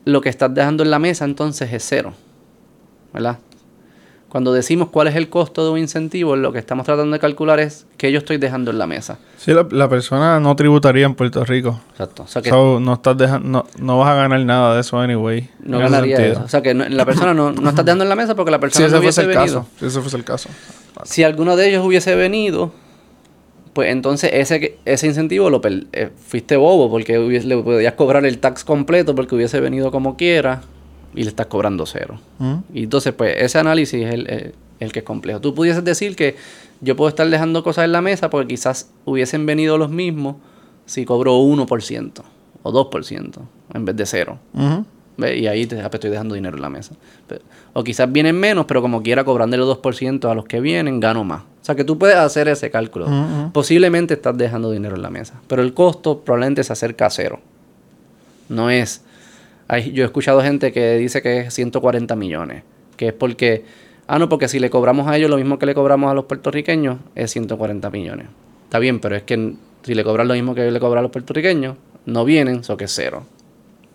lo 0.05 0.21
que 0.21 0.29
estás 0.29 0.53
dejando 0.55 0.83
en 0.83 0.91
la 0.91 0.99
mesa 0.99 1.25
entonces 1.25 1.73
es 1.73 1.85
cero. 1.87 2.13
¿Verdad? 3.13 3.39
Cuando 4.33 4.55
decimos 4.55 4.89
cuál 4.89 5.09
es 5.09 5.17
el 5.17 5.29
costo 5.29 5.63
de 5.63 5.73
un 5.73 5.79
incentivo, 5.79 6.37
lo 6.37 6.53
que 6.55 6.59
estamos 6.59 6.87
tratando 6.87 7.13
de 7.13 7.19
calcular 7.19 7.61
es 7.61 7.87
qué 7.99 8.11
yo 8.11 8.17
estoy 8.17 8.39
dejando 8.39 8.71
en 8.71 8.79
la 8.79 8.87
mesa. 8.87 9.19
Sí, 9.37 9.53
la, 9.53 9.89
persona 9.91 10.41
no 10.41 10.57
tributaría 10.57 11.05
en 11.05 11.15
Puerto 11.15 11.45
Rico. 11.45 11.79
Exacto. 11.91 12.23
O 12.23 12.27
sea 12.27 12.41
que 12.41 12.51
no, 12.51 12.95
estás 12.95 13.19
dejando, 13.19 13.67
no, 13.79 13.99
vas 13.99 14.09
a 14.09 14.15
ganar 14.15 14.41
nada 14.41 14.75
de 14.75 14.81
eso 14.81 14.99
anyway. 14.99 15.51
No 15.61 15.81
ganaría 15.81 16.17
eso. 16.29 16.45
O 16.45 16.49
sea 16.49 16.63
que 16.63 16.73
la 16.73 17.05
persona 17.05 17.35
no, 17.35 17.53
no 17.53 17.69
estás 17.69 17.85
dejando 17.85 18.05
en 18.05 18.09
la 18.09 18.17
mesa 18.17 18.35
porque 18.35 18.51
la 18.51 18.59
persona 18.61 18.89
no 18.89 19.01
hubiese 19.01 19.27
venido. 19.27 19.45
Caso, 19.45 19.67
si 19.79 19.85
ese 19.85 20.01
fuese 20.01 20.17
el 20.17 20.25
caso. 20.25 20.49
Si 21.05 21.23
alguno 21.25 21.55
de 21.55 21.69
ellos 21.69 21.85
hubiese 21.85 22.15
venido, 22.15 22.73
pues 23.73 23.91
entonces 23.91 24.31
ese, 24.35 24.79
ese 24.85 25.07
incentivo 25.07 25.49
lo 25.49 25.61
eh, 25.65 26.11
fuiste 26.17 26.57
bobo 26.57 26.91
porque 26.91 27.19
le 27.19 27.57
podías 27.59 27.95
cobrar 27.95 28.27
el 28.27 28.39
tax 28.39 28.65
completo 28.65 29.15
porque 29.15 29.35
hubiese 29.35 29.61
venido 29.61 29.91
como 29.91 30.17
quiera 30.17 30.63
y 31.15 31.23
le 31.23 31.29
estás 31.29 31.47
cobrando 31.47 31.87
cero. 31.87 32.19
Mm. 32.39 32.55
Y 32.75 32.83
entonces, 32.85 33.13
pues 33.15 33.35
ese 33.39 33.59
análisis 33.59 34.05
es 34.05 34.13
el, 34.15 34.93
que 34.93 34.99
es 34.99 35.05
complejo. 35.05 35.41
Tú 35.41 35.55
pudieses 35.55 35.85
decir 35.85 36.17
que 36.17 36.37
yo 36.81 36.97
puedo 36.97 37.09
estar 37.09 37.29
dejando 37.29 37.63
cosas 37.63 37.85
en 37.85 37.93
la 37.93 38.03
mesa 38.03 38.29
porque 38.31 38.49
quizás 38.49 38.91
hubiesen 39.05 39.47
venido 39.47 39.79
los 39.79 39.91
mismos 39.91 40.37
si 40.85 41.05
cobro 41.05 41.39
1% 41.39 42.23
o 42.63 42.91
2% 42.91 43.39
en 43.75 43.85
vez 43.85 43.97
de 43.97 44.07
cero. 44.07 44.39
Y 45.19 45.47
ahí 45.47 45.67
te, 45.67 45.77
ah, 45.81 45.85
pues, 45.85 45.95
estoy 45.95 46.11
dejando 46.11 46.35
dinero 46.35 46.57
en 46.57 46.63
la 46.63 46.71
mesa. 46.71 46.95
o 47.73 47.85
quizás 47.85 48.11
vienen 48.11 48.39
menos, 48.39 48.67
pero 48.67 48.83
como 48.83 49.03
quiera 49.03 49.25
cobrándole 49.25 49.63
2% 49.63 50.31
a 50.31 50.35
los 50.35 50.45
que 50.45 50.61
vienen, 50.61 51.01
gano 51.01 51.25
más. 51.25 51.43
O 51.63 51.65
sea 51.65 51.77
que 51.77 51.85
tú 51.85 51.97
puedes 51.97 52.17
hacer 52.17 52.49
ese 52.49 52.73
cálculo. 52.73 53.07
Posiblemente 53.53 54.15
estás 54.15 54.37
dejando 54.37 54.73
dinero 54.73 54.97
en 54.97 55.03
la 55.03 55.11
mesa. 55.11 55.41
Pero 55.47 55.63
el 55.63 55.73
costo 55.75 56.19
probablemente 56.21 56.65
se 56.65 56.73
acerca 56.73 57.07
a 57.07 57.11
cero. 57.11 57.39
No 58.49 58.69
es... 58.69 59.03
Hay, 59.69 59.93
yo 59.93 60.03
he 60.03 60.07
escuchado 60.07 60.43
gente 60.43 60.73
que 60.73 60.97
dice 60.97 61.23
que 61.23 61.39
es 61.39 61.55
140 61.55 62.17
millones. 62.17 62.65
Que 62.97 63.09
es 63.09 63.13
porque... 63.13 63.65
Ah, 64.09 64.19
no, 64.19 64.29
porque 64.29 64.49
si 64.49 64.59
le 64.59 64.71
cobramos 64.71 65.07
a 65.07 65.17
ellos 65.17 65.31
lo 65.31 65.37
mismo 65.37 65.61
que 65.61 65.67
le 65.67 65.75
cobramos 65.75 66.11
a 66.11 66.15
los 66.15 66.25
puertorriqueños, 66.25 66.99
es 67.15 67.31
140 67.31 67.89
millones. 67.91 68.27
está 68.65 68.81
bien, 68.81 68.99
pero 68.99 69.15
es 69.15 69.23
que 69.23 69.55
si 69.85 69.95
le 69.95 70.03
cobran 70.03 70.27
lo 70.27 70.35
mismo 70.35 70.57
que 70.57 70.69
le 70.69 70.81
cobran 70.81 70.99
a 70.99 71.03
los 71.03 71.13
puertorriqueños, 71.13 71.77
no 72.07 72.25
vienen, 72.25 72.61
eso 72.61 72.77
que 72.77 72.87
es 72.87 72.93
cero. 72.93 73.25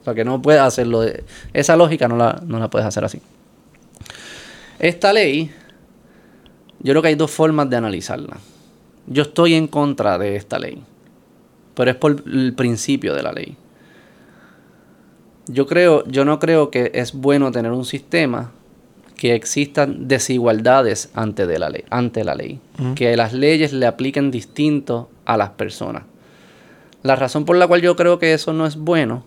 O 0.01 0.03
sea 0.06 0.13
que 0.13 0.23
no 0.23 0.41
puedes 0.41 0.62
hacerlo. 0.62 1.01
De, 1.01 1.25
esa 1.51 1.75
lógica 1.75 2.08
no 2.08 2.15
la, 2.15 2.41
no 2.45 2.60
la 2.60 2.69
puedes 2.69 2.88
hacer 2.88 3.03
así. 3.03 3.21
Esta 4.80 5.12
ley, 5.12 5.51
yo 6.88 6.93
creo 6.93 7.02
que 7.02 7.08
hay 7.10 7.15
dos 7.15 7.32
formas 7.32 7.69
de 7.69 7.76
analizarla. 7.76 8.38
Yo 9.08 9.23
estoy 9.23 9.56
en 9.56 9.67
contra 9.67 10.17
de 10.17 10.38
esta 10.38 10.58
ley, 10.58 10.82
pero 11.76 11.91
es 11.91 11.97
por 11.97 12.23
el 12.26 12.54
principio 12.54 13.13
de 13.13 13.23
la 13.23 13.34
ley. 13.34 13.58
Yo 15.47 15.67
creo, 15.67 16.06
yo 16.08 16.23
no 16.23 16.39
creo 16.39 16.71
que 16.71 16.91
es 16.93 17.12
bueno 17.12 17.52
tener 17.52 17.73
un 17.73 17.84
sistema 17.84 18.52
que 19.17 19.36
existan 19.36 20.08
desigualdades 20.08 21.10
ante, 21.13 21.45
de 21.45 21.60
la 21.60 21.69
ley, 21.69 21.84
ante 21.89 22.23
la 22.23 22.36
ley, 22.36 22.62
que 22.95 23.17
las 23.17 23.34
leyes 23.34 23.73
le 23.73 23.86
apliquen 23.86 24.32
distinto 24.32 25.10
a 25.26 25.36
las 25.36 25.50
personas. 25.50 26.04
La 27.04 27.17
razón 27.17 27.43
por 27.43 27.58
la 27.58 27.67
cual 27.67 27.82
yo 27.82 27.97
creo 27.97 28.17
que 28.17 28.34
eso 28.34 28.54
no 28.54 28.65
es 28.65 28.78
bueno 28.78 29.26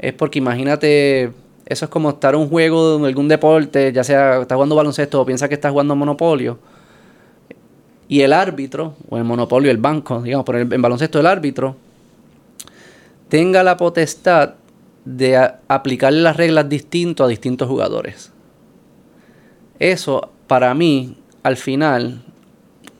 es 0.00 0.12
porque 0.12 0.40
imagínate, 0.40 1.30
eso 1.66 1.84
es 1.86 1.90
como 1.90 2.10
estar 2.10 2.34
en 2.34 2.40
un 2.40 2.48
juego 2.48 2.98
de 2.98 3.08
algún 3.08 3.28
deporte, 3.28 3.92
ya 3.92 4.04
sea 4.04 4.40
estás 4.40 4.56
jugando 4.56 4.74
baloncesto 4.74 5.20
o 5.20 5.26
piensas 5.26 5.48
que 5.48 5.54
estás 5.54 5.72
jugando 5.72 5.96
monopolio, 5.96 6.58
y 8.06 8.20
el 8.20 8.32
árbitro, 8.32 8.94
o 9.08 9.16
el 9.16 9.24
monopolio, 9.24 9.70
el 9.70 9.78
banco, 9.78 10.20
digamos, 10.22 10.44
por 10.44 10.56
en 10.56 10.82
baloncesto 10.82 11.20
el 11.20 11.26
árbitro, 11.26 11.76
tenga 13.28 13.62
la 13.62 13.76
potestad 13.76 14.54
de 15.04 15.36
aplicarle 15.68 16.20
las 16.20 16.36
reglas 16.36 16.68
distinto 16.68 17.24
a 17.24 17.28
distintos 17.28 17.68
jugadores. 17.68 18.30
Eso, 19.78 20.30
para 20.46 20.74
mí, 20.74 21.16
al 21.42 21.56
final, 21.56 22.22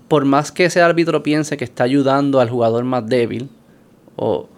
por 0.09 0.25
más 0.25 0.53
que 0.53 0.67
ese 0.67 0.81
árbitro 0.81 1.23
piense 1.23 1.57
que 1.57 1.65
está 1.65 1.85
ayudando 1.85 2.41
al 2.41 2.51
jugador 2.51 2.85
más 2.85 3.07
débil, 3.07 3.49
o, 4.17 4.49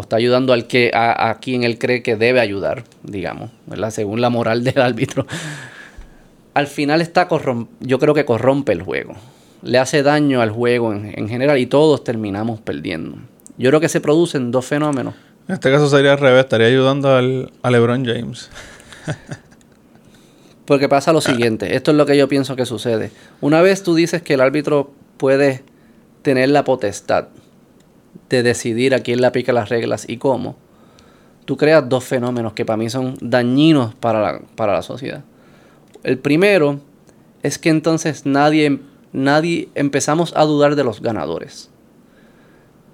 está 0.00 0.16
ayudando 0.16 0.52
al 0.52 0.66
que, 0.66 0.90
a, 0.94 1.38
quien 1.40 1.62
él 1.64 1.78
cree 1.78 2.02
que 2.02 2.16
debe 2.16 2.40
ayudar, 2.40 2.84
digamos, 3.02 3.50
según 3.90 4.20
la 4.20 4.30
moral 4.30 4.64
del 4.64 4.80
árbitro, 4.80 5.26
al 6.54 6.66
final 6.66 7.00
está 7.00 7.28
yo 7.80 7.98
creo 7.98 8.14
que 8.14 8.24
corrompe 8.24 8.72
el 8.72 8.82
juego. 8.82 9.14
Le 9.62 9.78
hace 9.78 10.02
daño 10.02 10.40
al 10.40 10.50
juego 10.50 10.92
en, 10.92 11.12
en 11.16 11.28
general 11.28 11.58
y 11.58 11.66
todos 11.66 12.02
terminamos 12.02 12.60
perdiendo. 12.60 13.18
Yo 13.58 13.70
creo 13.70 13.80
que 13.80 13.88
se 13.88 14.00
producen 14.00 14.50
dos 14.50 14.64
fenómenos 14.66 15.14
en 15.50 15.54
este 15.54 15.68
caso 15.72 15.88
sería 15.88 16.12
al 16.12 16.18
revés, 16.18 16.44
estaría 16.44 16.68
ayudando 16.68 17.12
al, 17.12 17.50
a 17.62 17.72
LeBron 17.72 18.04
James. 18.04 18.48
Porque 20.64 20.88
pasa 20.88 21.12
lo 21.12 21.20
siguiente, 21.20 21.74
esto 21.74 21.90
es 21.90 21.96
lo 21.96 22.06
que 22.06 22.16
yo 22.16 22.28
pienso 22.28 22.54
que 22.54 22.64
sucede. 22.64 23.10
Una 23.40 23.60
vez 23.60 23.82
tú 23.82 23.96
dices 23.96 24.22
que 24.22 24.34
el 24.34 24.42
árbitro 24.42 24.92
puede 25.16 25.64
tener 26.22 26.50
la 26.50 26.62
potestad 26.62 27.26
de 28.28 28.42
decidir 28.42 28.94
a 28.94 29.00
quién 29.00 29.20
le 29.20 29.26
aplica 29.26 29.52
las 29.52 29.68
reglas 29.68 30.08
y 30.08 30.16
cómo, 30.16 30.56
tú 31.44 31.56
creas 31.56 31.88
dos 31.88 32.04
fenómenos 32.04 32.52
que 32.52 32.64
para 32.64 32.76
mí 32.76 32.90
son 32.90 33.16
dañinos 33.20 33.94
para 33.94 34.20
la, 34.20 34.40
para 34.56 34.72
la 34.72 34.82
sociedad. 34.82 35.24
El 36.02 36.18
primero 36.18 36.80
es 37.42 37.58
que 37.58 37.70
entonces 37.70 38.26
nadie, 38.26 38.80
nadie 39.12 39.68
empezamos 39.74 40.32
a 40.36 40.44
dudar 40.44 40.76
de 40.76 40.84
los 40.84 41.00
ganadores. 41.02 41.70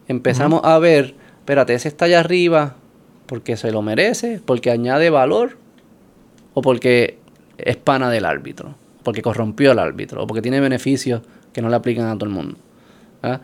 Empezamos 0.08 0.60
a 0.64 0.78
ver 0.78 1.14
espérate, 1.46 1.74
ese 1.74 1.86
está 1.86 2.06
allá 2.06 2.18
arriba 2.18 2.74
porque 3.26 3.56
se 3.56 3.70
lo 3.70 3.80
merece, 3.80 4.40
porque 4.44 4.72
añade 4.72 5.10
valor 5.10 5.58
o 6.54 6.60
porque 6.60 7.20
es 7.56 7.76
pana 7.76 8.10
del 8.10 8.24
árbitro, 8.24 8.74
porque 9.04 9.22
corrompió 9.22 9.70
al 9.70 9.78
árbitro 9.78 10.24
o 10.24 10.26
porque 10.26 10.42
tiene 10.42 10.58
beneficios 10.58 11.22
que 11.52 11.62
no 11.62 11.68
le 11.68 11.76
aplican 11.76 12.06
a 12.06 12.14
todo 12.14 12.24
el 12.24 12.34
mundo. 12.34 12.58
¿ah? 13.22 13.42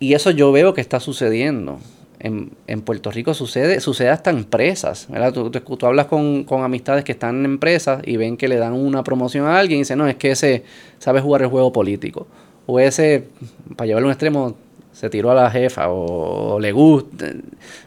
Y 0.00 0.14
eso 0.14 0.30
yo 0.30 0.52
veo 0.52 0.74
que 0.74 0.80
está 0.80 1.00
sucediendo. 1.00 1.78
En, 2.20 2.50
Puerto 2.82 3.12
Rico 3.12 3.32
sucede, 3.32 3.80
sucede 3.80 4.08
hasta 4.08 4.30
en 4.30 4.38
empresas. 4.38 5.06
Tú, 5.32 5.50
tú, 5.50 5.86
hablas 5.86 6.06
con, 6.06 6.44
con, 6.44 6.64
amistades 6.64 7.04
que 7.04 7.12
están 7.12 7.40
en 7.40 7.44
empresas 7.44 8.02
y 8.04 8.16
ven 8.16 8.36
que 8.36 8.48
le 8.48 8.56
dan 8.56 8.72
una 8.72 9.04
promoción 9.04 9.46
a 9.46 9.58
alguien 9.58 9.78
y 9.78 9.82
dicen, 9.82 9.98
no, 9.98 10.08
es 10.08 10.16
que 10.16 10.32
ese 10.32 10.64
sabe 10.98 11.20
jugar 11.20 11.42
el 11.42 11.48
juego 11.48 11.72
político. 11.72 12.26
O 12.66 12.80
ese, 12.80 13.28
para 13.76 13.86
llevarlo 13.86 14.08
a 14.08 14.10
un 14.10 14.12
extremo, 14.12 14.56
se 14.92 15.08
tiró 15.08 15.30
a 15.30 15.34
la 15.34 15.50
jefa 15.50 15.88
o, 15.90 16.58
le 16.58 16.72
gusta. 16.72 17.26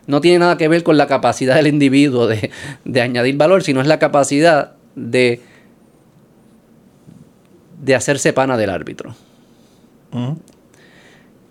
No 0.08 0.22
tiene 0.22 0.40
nada 0.40 0.58
que 0.58 0.70
ver 0.70 0.82
con 0.82 0.98
la 0.98 1.08
capacidad 1.08 1.56
del 1.56 1.68
individuo 1.68 2.26
de, 2.28 3.02
añadir 3.02 3.36
valor, 3.36 3.64
sino 3.64 3.82
es 3.82 3.88
la 3.88 4.00
capacidad 4.00 4.76
de, 4.96 5.42
de 7.82 7.96
hacerse 7.96 8.32
pana 8.32 8.56
del 8.56 8.70
árbitro. 8.70 9.14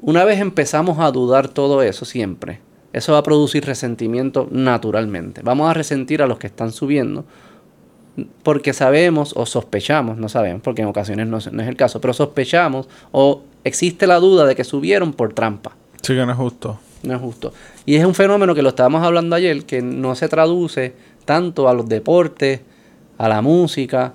Una 0.03 0.25
vez 0.25 0.41
empezamos 0.41 0.99
a 0.99 1.11
dudar 1.11 1.49
todo 1.49 1.83
eso 1.83 2.05
siempre, 2.05 2.61
eso 2.93 3.13
va 3.13 3.19
a 3.19 3.23
producir 3.23 3.65
resentimiento 3.65 4.49
naturalmente. 4.51 5.43
Vamos 5.45 5.71
a 5.71 5.75
resentir 5.75 6.23
a 6.23 6.27
los 6.27 6.39
que 6.39 6.47
están 6.47 6.73
subiendo 6.73 7.25
porque 8.43 8.73
sabemos 8.73 9.33
o 9.37 9.47
sospechamos, 9.47 10.19
no 10.19 10.29
sabemos, 10.29 10.63
porque 10.63 10.83
en 10.83 10.89
ocasiones 10.89 11.27
no, 11.27 11.39
no, 11.53 11.63
es 11.63 11.69
el 11.69 11.77
caso, 11.77 12.01
pero 12.01 12.13
sospechamos 12.13 12.89
o 13.13 13.43
existe 13.65 14.07
la 14.07 14.17
duda 14.17 14.47
de 14.47 14.57
que 14.57 14.65
subieron 14.65 15.13
por 15.13 15.33
trampa. 15.33 15.77
Sí, 16.03 16.15
que 16.15 16.27
no 16.27 16.33
es 16.33 16.39
justo. 16.39 16.79
No 17.03 17.15
es 17.15 17.21
justo. 17.21 17.53
Y 17.87 17.97
es 17.97 18.05
un 18.05 18.15
fenómeno 18.15 18.55
que 18.55 18.63
lo 18.63 18.71
estábamos 18.71 19.03
hablando 19.03 19.37
ayer, 19.37 19.65
que 19.65 19.81
no 19.81 20.15
se 20.15 20.29
traduce 20.29 20.95
tanto 21.25 21.69
a 21.69 21.75
los 21.75 21.89
deportes, 21.89 22.61
a 23.17 23.29
la 23.29 23.41
música, 23.43 24.15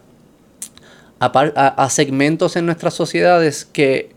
a, 1.20 1.90
segmentos 1.90 2.56
en 2.56 2.66
nuestras 2.66 2.94
sociedades 2.94 3.66
que, 3.66 4.15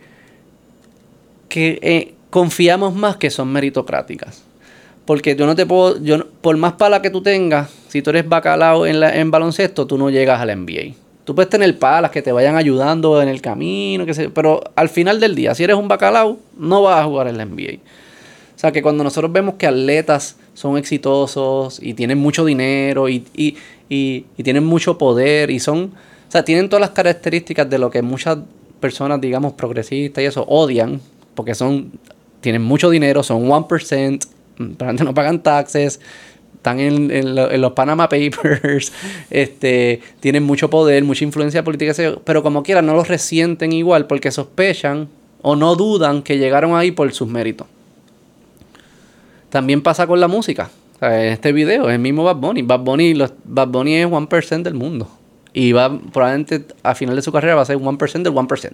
que 1.49 1.79
eh, 1.83 2.15
confiamos 2.31 2.95
más 2.95 3.17
que 3.17 3.31
son 3.31 3.49
meritocráticas. 3.49 4.43
Porque 5.05 5.35
yo 5.37 5.47
no 5.47 5.55
te 5.55 5.65
puedo, 5.65 6.03
yo, 6.03 6.27
por 6.41 6.57
más 6.59 6.75
pala 6.75 7.01
que 7.01 7.11
tú 7.11 7.23
tengas, 7.23 7.71
si 7.89 8.03
tú 8.03 8.11
eres 8.11 8.29
bacalao 8.29 8.87
en, 8.87 9.01
la, 9.01 9.17
en 9.17 9.31
baloncesto, 9.31 9.87
tú 9.87 9.97
no 9.97 10.11
llegas 10.11 10.41
a 10.41 10.47
la 10.47 10.55
NBA. 10.55 10.95
Tú 11.25 11.35
puedes 11.35 11.49
tener 11.51 11.79
palas 11.79 12.11
que 12.11 12.23
te 12.23 12.33
vayan 12.33 12.57
ayudando 12.57 13.21
en 13.21 13.29
el 13.29 13.41
camino, 13.41 14.07
que 14.07 14.31
pero 14.31 14.63
al 14.75 14.89
final 14.89 15.21
del 15.21 15.35
día, 15.35 15.55
si 15.55 15.65
eres 15.65 15.77
un 15.77 15.89
bacalao, 15.89 16.39
no 16.59 16.83
vas 16.83 17.01
a 17.01 17.05
jugar 17.05 17.29
en 17.29 17.39
la 17.39 17.45
NBA. 17.45 17.79
O 18.59 18.61
sea 18.61 18.73
que 18.73 18.83
cuando 18.83 19.05
nosotros 19.05 19.31
vemos 19.31 19.55
que 19.55 19.69
atletas 19.69 20.37
son 20.55 20.77
exitosos 20.77 21.81
y 21.81 21.95
tienen 21.95 22.19
mucho 22.19 22.45
dinero 22.45 23.09
y, 23.09 23.21
tienen 23.89 24.65
mucho 24.65 24.99
poder 24.99 25.51
y 25.51 25.61
son, 25.61 25.93
o 26.29 26.31
sea, 26.31 26.45
tienen 26.45 26.69
todas 26.69 26.81
las 26.81 26.91
características 26.91 27.71
de 27.71 27.79
lo 27.79 27.89
que 27.89 28.03
muchas 28.03 28.39
personas, 28.81 29.21
digamos, 29.21 29.53
progresistas 29.53 30.25
y 30.25 30.27
eso 30.27 30.45
odian, 30.49 31.01
porque 31.38 31.55
son, 31.55 31.92
tienen 32.40 32.62
mucho 32.62 32.90
dinero, 32.90 33.22
son 33.22 33.48
1%, 33.48 34.27
no 34.59 35.14
pagan 35.14 35.40
taxes, 35.40 36.01
están 36.57 36.81
en, 36.81 37.61
los 37.61 37.72
Panama 37.74 38.09
Papers, 38.09 38.92
este, 39.31 40.01
tienen 40.18 40.42
mucho 40.42 40.68
poder, 40.68 41.05
mucha 41.05 41.22
influencia 41.22 41.62
política, 41.62 41.92
pero 42.24 42.42
como 42.42 42.64
quiera 42.64 42.83
no 42.83 42.92
los 42.94 43.07
resienten 43.07 43.72
igual 43.72 44.09
porque 44.09 44.33
sospechan 44.33 45.09
o 45.40 45.55
no 45.55 45.77
dudan 45.77 46.22
que 46.22 46.38
llegaron 46.38 46.74
ahí 46.74 46.90
por 46.90 47.12
sus 47.12 47.29
méritos. 47.29 47.68
También 49.48 49.81
pasa 49.81 50.09
con 50.09 50.18
la 50.18 50.27
música. 50.27 50.70
en 51.01 51.33
este 51.33 51.53
video 51.53 51.88
es 51.88 51.94
el 51.94 52.01
mismo 52.01 52.24
Bad 52.24 52.38
Bunny. 52.38 52.62
Bad 52.62 52.81
Bunny, 52.81 53.14
los, 53.14 53.33
Bad 53.44 53.68
Bunny 53.68 53.94
es 53.94 54.09
1% 54.09 54.62
del 54.62 54.74
mundo. 54.74 55.09
Y 55.53 55.70
va 55.70 56.01
probablemente 56.12 56.64
a 56.83 56.96
final 56.96 57.14
de 57.14 57.22
su 57.22 57.31
carrera 57.31 57.55
va 57.55 57.62
a 57.62 57.64
ser 57.64 57.79
1% 57.79 58.22
del 58.22 58.33
1%. 58.33 58.72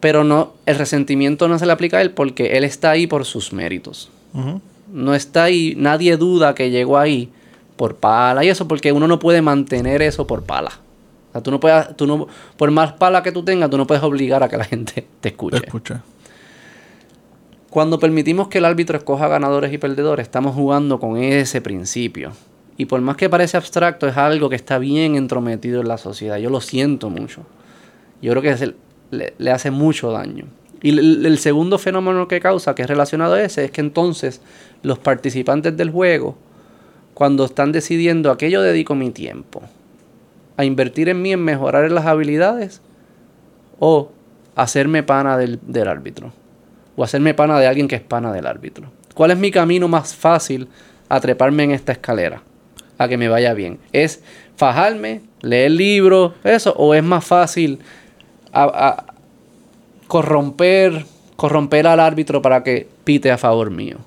Pero 0.00 0.24
no, 0.24 0.54
el 0.66 0.76
resentimiento 0.76 1.46
no 1.46 1.58
se 1.58 1.66
le 1.66 1.72
aplica 1.72 1.98
a 1.98 2.02
él 2.02 2.10
porque 2.12 2.56
él 2.56 2.64
está 2.64 2.90
ahí 2.90 3.06
por 3.06 3.24
sus 3.24 3.52
méritos 3.52 4.10
no 4.92 5.14
está 5.14 5.44
ahí, 5.44 5.74
nadie 5.76 6.16
duda 6.16 6.54
que 6.54 6.70
llegó 6.70 6.98
ahí 6.98 7.30
por 7.76 7.96
pala 7.96 8.44
y 8.44 8.48
eso, 8.48 8.68
porque 8.68 8.92
uno 8.92 9.08
no 9.08 9.18
puede 9.18 9.42
mantener 9.42 10.02
eso 10.02 10.26
por 10.26 10.42
pala. 10.42 10.70
O 11.30 11.32
sea, 11.32 11.42
tú 11.42 11.50
no 11.50 11.60
puedes, 11.60 11.96
tú 11.96 12.06
no, 12.06 12.26
por 12.56 12.70
más 12.70 12.92
pala 12.94 13.22
que 13.22 13.32
tú 13.32 13.42
tengas, 13.44 13.70
tú 13.70 13.78
no 13.78 13.86
puedes 13.86 14.02
obligar 14.02 14.42
a 14.42 14.48
que 14.48 14.56
la 14.56 14.64
gente 14.66 15.06
te 15.20 15.30
escuche. 15.30 15.62
Cuando 17.70 18.00
permitimos 18.00 18.48
que 18.48 18.58
el 18.58 18.64
árbitro 18.64 18.98
escoja 18.98 19.28
ganadores 19.28 19.72
y 19.72 19.78
perdedores, 19.78 20.24
estamos 20.24 20.54
jugando 20.54 20.98
con 20.98 21.16
ese 21.16 21.60
principio. 21.60 22.32
Y 22.76 22.86
por 22.86 23.00
más 23.00 23.16
que 23.16 23.28
parece 23.28 23.56
abstracto, 23.56 24.08
es 24.08 24.16
algo 24.16 24.48
que 24.48 24.56
está 24.56 24.78
bien 24.78 25.14
entrometido 25.14 25.80
en 25.80 25.88
la 25.88 25.98
sociedad. 25.98 26.38
Yo 26.38 26.50
lo 26.50 26.60
siento 26.60 27.10
mucho. 27.10 27.42
Yo 28.22 28.32
creo 28.32 28.42
que 28.42 28.74
le, 29.10 29.50
hace 29.50 29.70
mucho 29.70 30.10
daño. 30.12 30.46
Y 30.82 30.98
el, 30.98 31.38
segundo 31.38 31.78
fenómeno 31.78 32.26
que 32.26 32.40
causa, 32.40 32.74
que 32.74 32.82
es 32.82 32.88
relacionado 32.88 33.34
a 33.34 33.42
ese, 33.42 33.66
es 33.66 33.70
que 33.70 33.80
entonces 33.80 34.40
los 34.82 34.98
participantes 34.98 35.76
del 35.76 35.90
juego, 35.90 36.36
cuando 37.12 37.44
están 37.44 37.70
decidiendo 37.70 38.30
a 38.30 38.38
qué 38.38 38.50
yo 38.50 38.62
dedico 38.62 38.94
mi 38.94 39.10
tiempo, 39.10 39.62
a 40.56 40.64
invertir 40.64 41.08
en 41.10 41.20
mí, 41.20 41.32
en 41.32 41.44
mejorar 41.44 41.90
las 41.90 42.06
habilidades, 42.06 42.80
o 43.78 44.10
hacerme 44.56 45.02
pana 45.02 45.36
del, 45.36 45.58
del 45.66 45.88
árbitro, 45.88 46.32
o 46.96 47.04
hacerme 47.04 47.34
pana 47.34 47.58
de 47.58 47.66
alguien 47.66 47.88
que 47.88 47.96
es 47.96 48.02
pana 48.02 48.32
del 48.32 48.46
árbitro. 48.46 48.90
¿Cuál 49.14 49.32
es 49.32 49.38
mi 49.38 49.50
camino 49.50 49.86
más 49.86 50.14
fácil 50.14 50.68
a 51.08 51.20
treparme 51.20 51.64
en 51.64 51.72
esta 51.72 51.92
escalera? 51.92 52.42
A 52.96 53.08
que 53.08 53.18
me 53.18 53.28
vaya 53.28 53.52
bien. 53.54 53.78
¿Es 53.92 54.22
fajarme, 54.56 55.22
leer 55.42 55.72
libros, 55.72 56.32
eso? 56.44 56.74
¿O 56.76 56.94
es 56.94 57.02
más 57.02 57.24
fácil 57.24 57.80
a, 58.52 59.04
corromper, 60.06 61.04
corromper 61.36 61.86
al 61.86 62.00
árbitro 62.00 62.42
para 62.42 62.62
que 62.62 62.88
pite 63.04 63.30
a 63.30 63.38
favor 63.38 63.70
mío. 63.70 63.98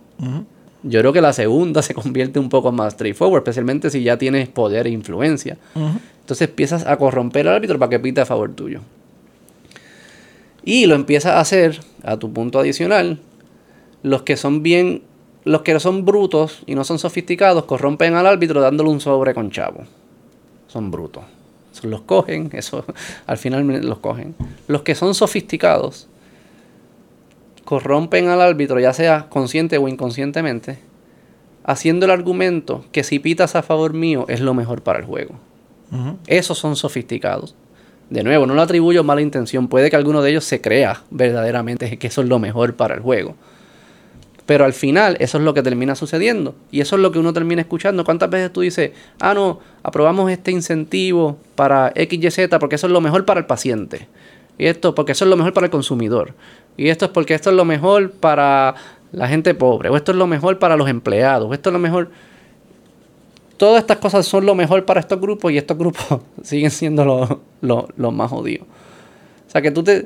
Yo 0.83 0.99
creo 0.99 1.13
que 1.13 1.21
la 1.21 1.33
segunda 1.33 1.81
se 1.81 1.93
convierte 1.93 2.39
un 2.39 2.49
poco 2.49 2.71
más 2.71 2.93
straightforward, 2.93 3.41
especialmente 3.41 3.89
si 3.89 4.03
ya 4.03 4.17
tienes 4.17 4.49
poder 4.49 4.87
e 4.87 4.89
influencia. 4.89 5.57
Entonces 5.75 6.49
empiezas 6.49 6.85
a 6.85 6.97
corromper 6.97 7.47
al 7.47 7.55
árbitro 7.55 7.79
para 7.79 7.89
que 7.89 7.99
pite 7.99 8.21
a 8.21 8.25
favor 8.25 8.53
tuyo. 8.53 8.81
Y 10.65 10.85
lo 10.85 10.95
empiezas 10.95 11.33
a 11.33 11.39
hacer, 11.39 11.79
a 12.03 12.17
tu 12.17 12.31
punto 12.31 12.59
adicional, 12.59 13.19
los 14.01 14.23
que 14.23 14.37
son 14.37 14.63
bien, 14.63 15.03
los 15.43 15.61
que 15.61 15.79
son 15.79 16.05
brutos 16.05 16.63
y 16.65 16.75
no 16.75 16.83
son 16.83 16.99
sofisticados, 16.99 17.65
corrompen 17.65 18.15
al 18.15 18.27
árbitro 18.27 18.61
dándole 18.61 18.89
un 18.89 18.99
sobre 18.99 19.33
con 19.33 19.51
chavo. 19.51 19.83
Son 20.67 20.91
brutos. 20.91 21.23
Los 21.83 22.01
cogen, 22.01 22.49
eso 22.53 22.85
al 23.27 23.37
final 23.37 23.65
los 23.85 23.99
cogen. 23.99 24.35
Los 24.67 24.81
que 24.83 24.95
son 24.95 25.13
sofisticados 25.15 26.07
corrompen 27.65 28.27
al 28.27 28.41
árbitro, 28.41 28.79
ya 28.79 28.93
sea 28.93 29.27
consciente 29.29 29.77
o 29.77 29.87
inconscientemente, 29.87 30.79
haciendo 31.63 32.05
el 32.05 32.11
argumento 32.11 32.85
que 32.91 33.03
si 33.03 33.19
pitas 33.19 33.55
a 33.55 33.63
favor 33.63 33.93
mío 33.93 34.25
es 34.27 34.41
lo 34.41 34.53
mejor 34.53 34.81
para 34.81 34.99
el 34.99 35.05
juego. 35.05 35.35
Esos 36.25 36.57
son 36.57 36.75
sofisticados. 36.75 37.55
De 38.09 38.23
nuevo, 38.23 38.47
no 38.47 38.55
lo 38.55 38.61
atribuyo 38.63 39.03
mala 39.03 39.21
intención. 39.21 39.67
Puede 39.67 39.89
que 39.89 39.95
alguno 39.95 40.21
de 40.21 40.31
ellos 40.31 40.43
se 40.43 40.59
crea 40.59 41.03
verdaderamente 41.11 41.97
que 41.97 42.07
eso 42.07 42.21
es 42.21 42.27
lo 42.27 42.39
mejor 42.39 42.75
para 42.75 42.95
el 42.95 43.01
juego. 43.01 43.35
Pero 44.45 44.65
al 44.65 44.73
final 44.73 45.15
eso 45.19 45.37
es 45.37 45.43
lo 45.43 45.53
que 45.53 45.63
termina 45.63 45.95
sucediendo. 45.95 46.55
Y 46.71 46.81
eso 46.81 46.95
es 46.95 47.01
lo 47.01 47.11
que 47.11 47.19
uno 47.19 47.31
termina 47.31 47.61
escuchando. 47.61 48.03
¿Cuántas 48.03 48.29
veces 48.29 48.51
tú 48.51 48.61
dices, 48.61 48.91
ah, 49.19 49.33
no, 49.33 49.59
aprobamos 49.83 50.29
este 50.31 50.51
incentivo 50.51 51.37
para 51.55 51.93
XYZ 51.95 52.49
porque 52.59 52.75
eso 52.75 52.87
es 52.87 52.93
lo 52.93 53.01
mejor 53.01 53.25
para 53.25 53.39
el 53.39 53.45
paciente? 53.45 54.07
Y 54.57 54.65
esto 54.65 54.93
porque 54.93 55.13
eso 55.13 55.25
es 55.25 55.29
lo 55.29 55.37
mejor 55.37 55.53
para 55.53 55.65
el 55.65 55.71
consumidor. 55.71 56.33
Y 56.75 56.89
esto 56.89 57.05
es 57.05 57.11
porque 57.11 57.33
esto 57.33 57.49
es 57.51 57.55
lo 57.55 57.65
mejor 57.65 58.11
para 58.11 58.75
la 59.11 59.27
gente 59.27 59.53
pobre. 59.53 59.89
O 59.89 59.95
esto 59.95 60.11
es 60.11 60.17
lo 60.17 60.27
mejor 60.27 60.59
para 60.59 60.75
los 60.75 60.89
empleados. 60.89 61.49
O 61.49 61.53
esto 61.53 61.69
es 61.69 61.73
lo 61.73 61.79
mejor 61.79 62.09
todas 63.57 63.81
estas 63.81 63.97
cosas 63.97 64.25
son 64.25 64.45
lo 64.45 64.55
mejor 64.55 64.83
para 64.83 64.99
estos 64.99 65.21
grupos 65.21 65.51
y 65.53 65.57
estos 65.57 65.77
grupos 65.77 66.19
siguen 66.43 66.69
siendo 66.69 67.41
los 67.61 68.13
más 68.13 68.29
jodidos. 68.29 68.67
O 69.47 69.51
sea 69.51 69.61
que 69.61 69.71
tú 69.71 69.83
te... 69.83 70.05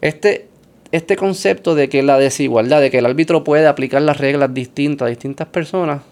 Este, 0.00 0.48
este 0.96 1.16
concepto 1.16 1.74
de 1.74 1.88
que 1.88 2.02
la 2.02 2.18
desigualdad, 2.18 2.80
de 2.80 2.90
que 2.90 2.98
el 2.98 3.06
árbitro 3.06 3.44
puede 3.44 3.66
aplicar 3.66 4.02
las 4.02 4.18
reglas 4.18 4.52
distintas 4.54 5.06
a 5.06 5.08
distintas 5.08 5.48
personas, 5.48 6.02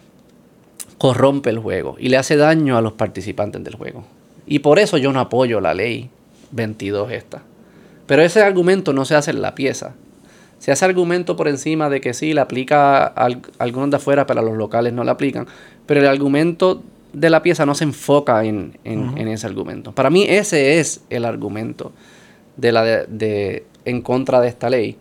corrompe 0.98 1.50
el 1.50 1.58
juego 1.58 1.96
y 1.98 2.08
le 2.08 2.16
hace 2.16 2.36
daño 2.36 2.76
a 2.76 2.80
los 2.80 2.92
participantes 2.92 3.62
del 3.64 3.74
juego. 3.74 4.04
Y 4.46 4.60
por 4.60 4.78
eso 4.78 4.98
yo 4.98 5.12
no 5.12 5.20
apoyo 5.20 5.60
la 5.60 5.74
ley 5.74 6.10
22 6.50 7.12
esta. 7.12 7.42
Pero 8.06 8.22
ese 8.22 8.42
argumento 8.42 8.92
no 8.92 9.04
se 9.04 9.14
hace 9.14 9.30
en 9.30 9.42
la 9.42 9.54
pieza. 9.54 9.94
Se 10.58 10.70
hace 10.70 10.84
argumento 10.84 11.36
por 11.36 11.48
encima 11.48 11.88
de 11.88 12.00
que 12.00 12.14
sí, 12.14 12.34
la 12.34 12.42
aplica 12.42 13.06
a 13.06 13.28
algunos 13.58 13.90
de 13.90 13.96
afuera, 13.96 14.26
pero 14.26 14.40
a 14.40 14.44
los 14.44 14.56
locales 14.56 14.92
no 14.92 15.02
la 15.02 15.12
aplican 15.12 15.46
pero 15.86 16.00
el 16.00 16.06
argumento 16.06 16.82
de 17.12 17.30
la 17.30 17.42
pieza 17.42 17.66
no 17.66 17.74
se 17.74 17.84
enfoca 17.84 18.44
en, 18.44 18.78
ese 18.84 19.46
argumento. 19.46 19.92
Para 19.92 20.10
mí 20.10 20.24
ese 20.28 20.78
es 20.80 21.02
el 21.10 21.24
argumento 21.24 21.92
de 22.56 22.72
la 22.72 22.82
de, 22.84 23.64
en 23.84 24.02
contra 24.02 24.40
de 24.40 24.48
esta 24.48 24.70
ley. 24.70 24.96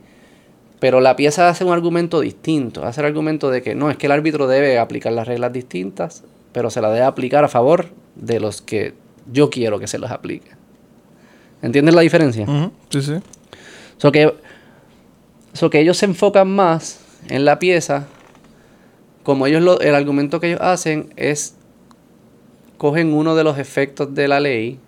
Pero 0.80 1.00
la 1.00 1.16
pieza 1.16 1.50
hace 1.50 1.64
un 1.64 1.74
argumento 1.74 2.22
distinto. 2.22 2.86
Hace 2.86 3.02
el 3.02 3.08
argumento 3.08 3.52
de 3.52 3.62
que 3.62 3.76
no, 3.76 3.92
es 3.92 3.98
que 3.98 4.08
el 4.08 4.12
árbitro 4.12 4.48
debe 4.48 4.80
aplicar 4.80 5.14
las 5.14 5.28
reglas 5.28 5.54
distintas, 5.54 6.24
pero 6.54 6.70
se 6.70 6.82
la 6.82 6.90
debe 6.90 7.06
aplicar 7.06 7.44
a 7.44 7.48
favor 7.48 7.88
de 8.16 8.40
los 8.40 8.62
que 8.62 8.94
yo 9.32 9.50
quiero 9.50 9.80
que 9.80 9.88
se 9.88 10.00
las 10.00 10.12
aplique. 10.12 10.52
¿Entiendes 11.62 11.94
la 11.94 12.02
diferencia? 12.02 12.48
Sí, 12.90 13.02
sí. 13.02 13.14
So 13.98 14.12
que, 14.12 14.34
so 15.54 15.70
que 15.70 15.80
ellos 15.80 15.98
se 15.98 16.06
enfocan 16.06 16.50
más 16.50 17.00
en 17.30 17.46
la 17.46 17.60
pieza 17.60 18.08
como 19.24 19.48
ellos 19.48 19.62
lo, 19.62 19.80
el 19.80 19.96
argumento 19.96 20.40
que 20.40 20.48
ellos 20.48 20.62
hacen 20.62 21.14
es 21.16 21.56
cogen 22.78 23.14
uno 23.14 23.36
de 23.36 23.44
los 23.44 23.58
efectos 23.60 24.14
de 24.16 24.28
la 24.28 24.40
ley, 24.40 24.80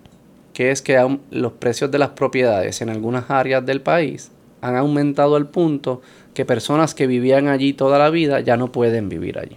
que 0.54 0.70
es 0.70 0.80
que 0.80 1.18
los 1.30 1.52
precios 1.52 1.90
de 1.90 1.98
las 1.98 2.10
propiedades 2.10 2.80
en 2.80 2.88
algunas 2.88 3.30
áreas 3.30 3.66
del 3.66 3.82
país 3.82 4.30
han 4.62 4.76
aumentado 4.76 5.36
al 5.36 5.48
punto 5.48 6.00
que 6.32 6.46
personas 6.46 6.94
que 6.94 7.06
vivían 7.06 7.48
allí 7.48 7.74
toda 7.74 7.98
la 7.98 8.08
vida 8.08 8.40
ya 8.40 8.56
no 8.56 8.72
pueden 8.72 9.10
vivir 9.10 9.38
allí. 9.38 9.56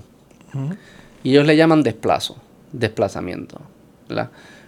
Y 1.24 1.32
ellos 1.32 1.46
le 1.46 1.56
llaman 1.56 1.84
desplazo, 1.84 2.38
desplazamiento. 2.74 3.62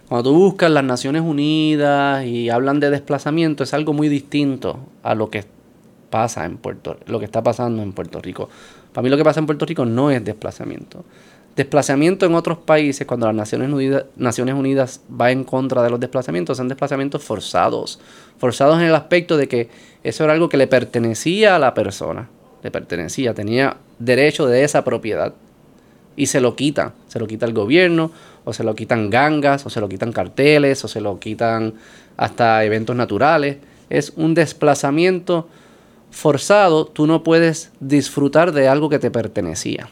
Cuando 0.08 0.30
tú 0.30 0.36
buscas 0.36 0.70
las 0.70 0.84
Naciones 0.84 1.22
Unidas 1.22 2.24
y 2.24 2.48
hablan 2.48 2.80
de 2.80 2.90
desplazamiento, 2.90 3.64
es 3.64 3.74
algo 3.74 3.92
muy 3.92 4.08
distinto 4.08 4.78
a 5.02 5.14
lo 5.14 5.30
que 5.30 5.44
pasa 6.10 6.44
en 6.44 6.58
Puerto 6.58 6.98
lo 7.06 7.18
que 7.18 7.24
está 7.24 7.42
pasando 7.42 7.82
en 7.82 7.92
Puerto 7.92 8.20
Rico. 8.20 8.48
Para 8.92 9.02
mí 9.02 9.10
lo 9.10 9.16
que 9.16 9.24
pasa 9.24 9.40
en 9.40 9.46
Puerto 9.46 9.66
Rico 9.66 9.84
no 9.84 10.10
es 10.10 10.24
desplazamiento. 10.24 11.04
Desplazamiento 11.56 12.26
en 12.26 12.34
otros 12.34 12.58
países, 12.58 13.06
cuando 13.06 13.26
las 13.26 13.34
Naciones 13.34 13.70
Unidas, 13.70 14.04
Naciones 14.16 14.54
Unidas 14.54 15.00
va 15.20 15.30
en 15.30 15.44
contra 15.44 15.82
de 15.82 15.90
los 15.90 15.98
desplazamientos, 15.98 16.56
son 16.56 16.68
desplazamientos 16.68 17.22
forzados. 17.22 17.98
Forzados 18.38 18.78
en 18.78 18.86
el 18.86 18.94
aspecto 18.94 19.36
de 19.36 19.48
que 19.48 19.68
eso 20.04 20.24
era 20.24 20.32
algo 20.32 20.48
que 20.48 20.56
le 20.56 20.68
pertenecía 20.68 21.56
a 21.56 21.58
la 21.58 21.74
persona. 21.74 22.28
Le 22.62 22.70
pertenecía, 22.70 23.34
tenía 23.34 23.76
derecho 23.98 24.46
de 24.46 24.64
esa 24.64 24.84
propiedad. 24.84 25.34
Y 26.16 26.26
se 26.26 26.40
lo 26.40 26.54
quitan. 26.54 26.92
Se 27.08 27.18
lo 27.18 27.26
quita 27.26 27.46
el 27.46 27.52
gobierno, 27.52 28.12
o 28.44 28.52
se 28.52 28.62
lo 28.62 28.74
quitan 28.74 29.10
gangas, 29.10 29.66
o 29.66 29.70
se 29.70 29.80
lo 29.80 29.88
quitan 29.88 30.12
carteles, 30.12 30.84
o 30.84 30.88
se 30.88 31.00
lo 31.00 31.18
quitan 31.18 31.74
hasta 32.16 32.64
eventos 32.64 32.94
naturales. 32.94 33.56
Es 33.88 34.12
un 34.16 34.34
desplazamiento 34.34 35.48
forzado, 36.10 36.86
tú 36.86 37.06
no 37.06 37.22
puedes 37.22 37.70
disfrutar 37.80 38.52
de 38.52 38.68
algo 38.68 38.88
que 38.88 38.98
te 38.98 39.10
pertenecía. 39.10 39.88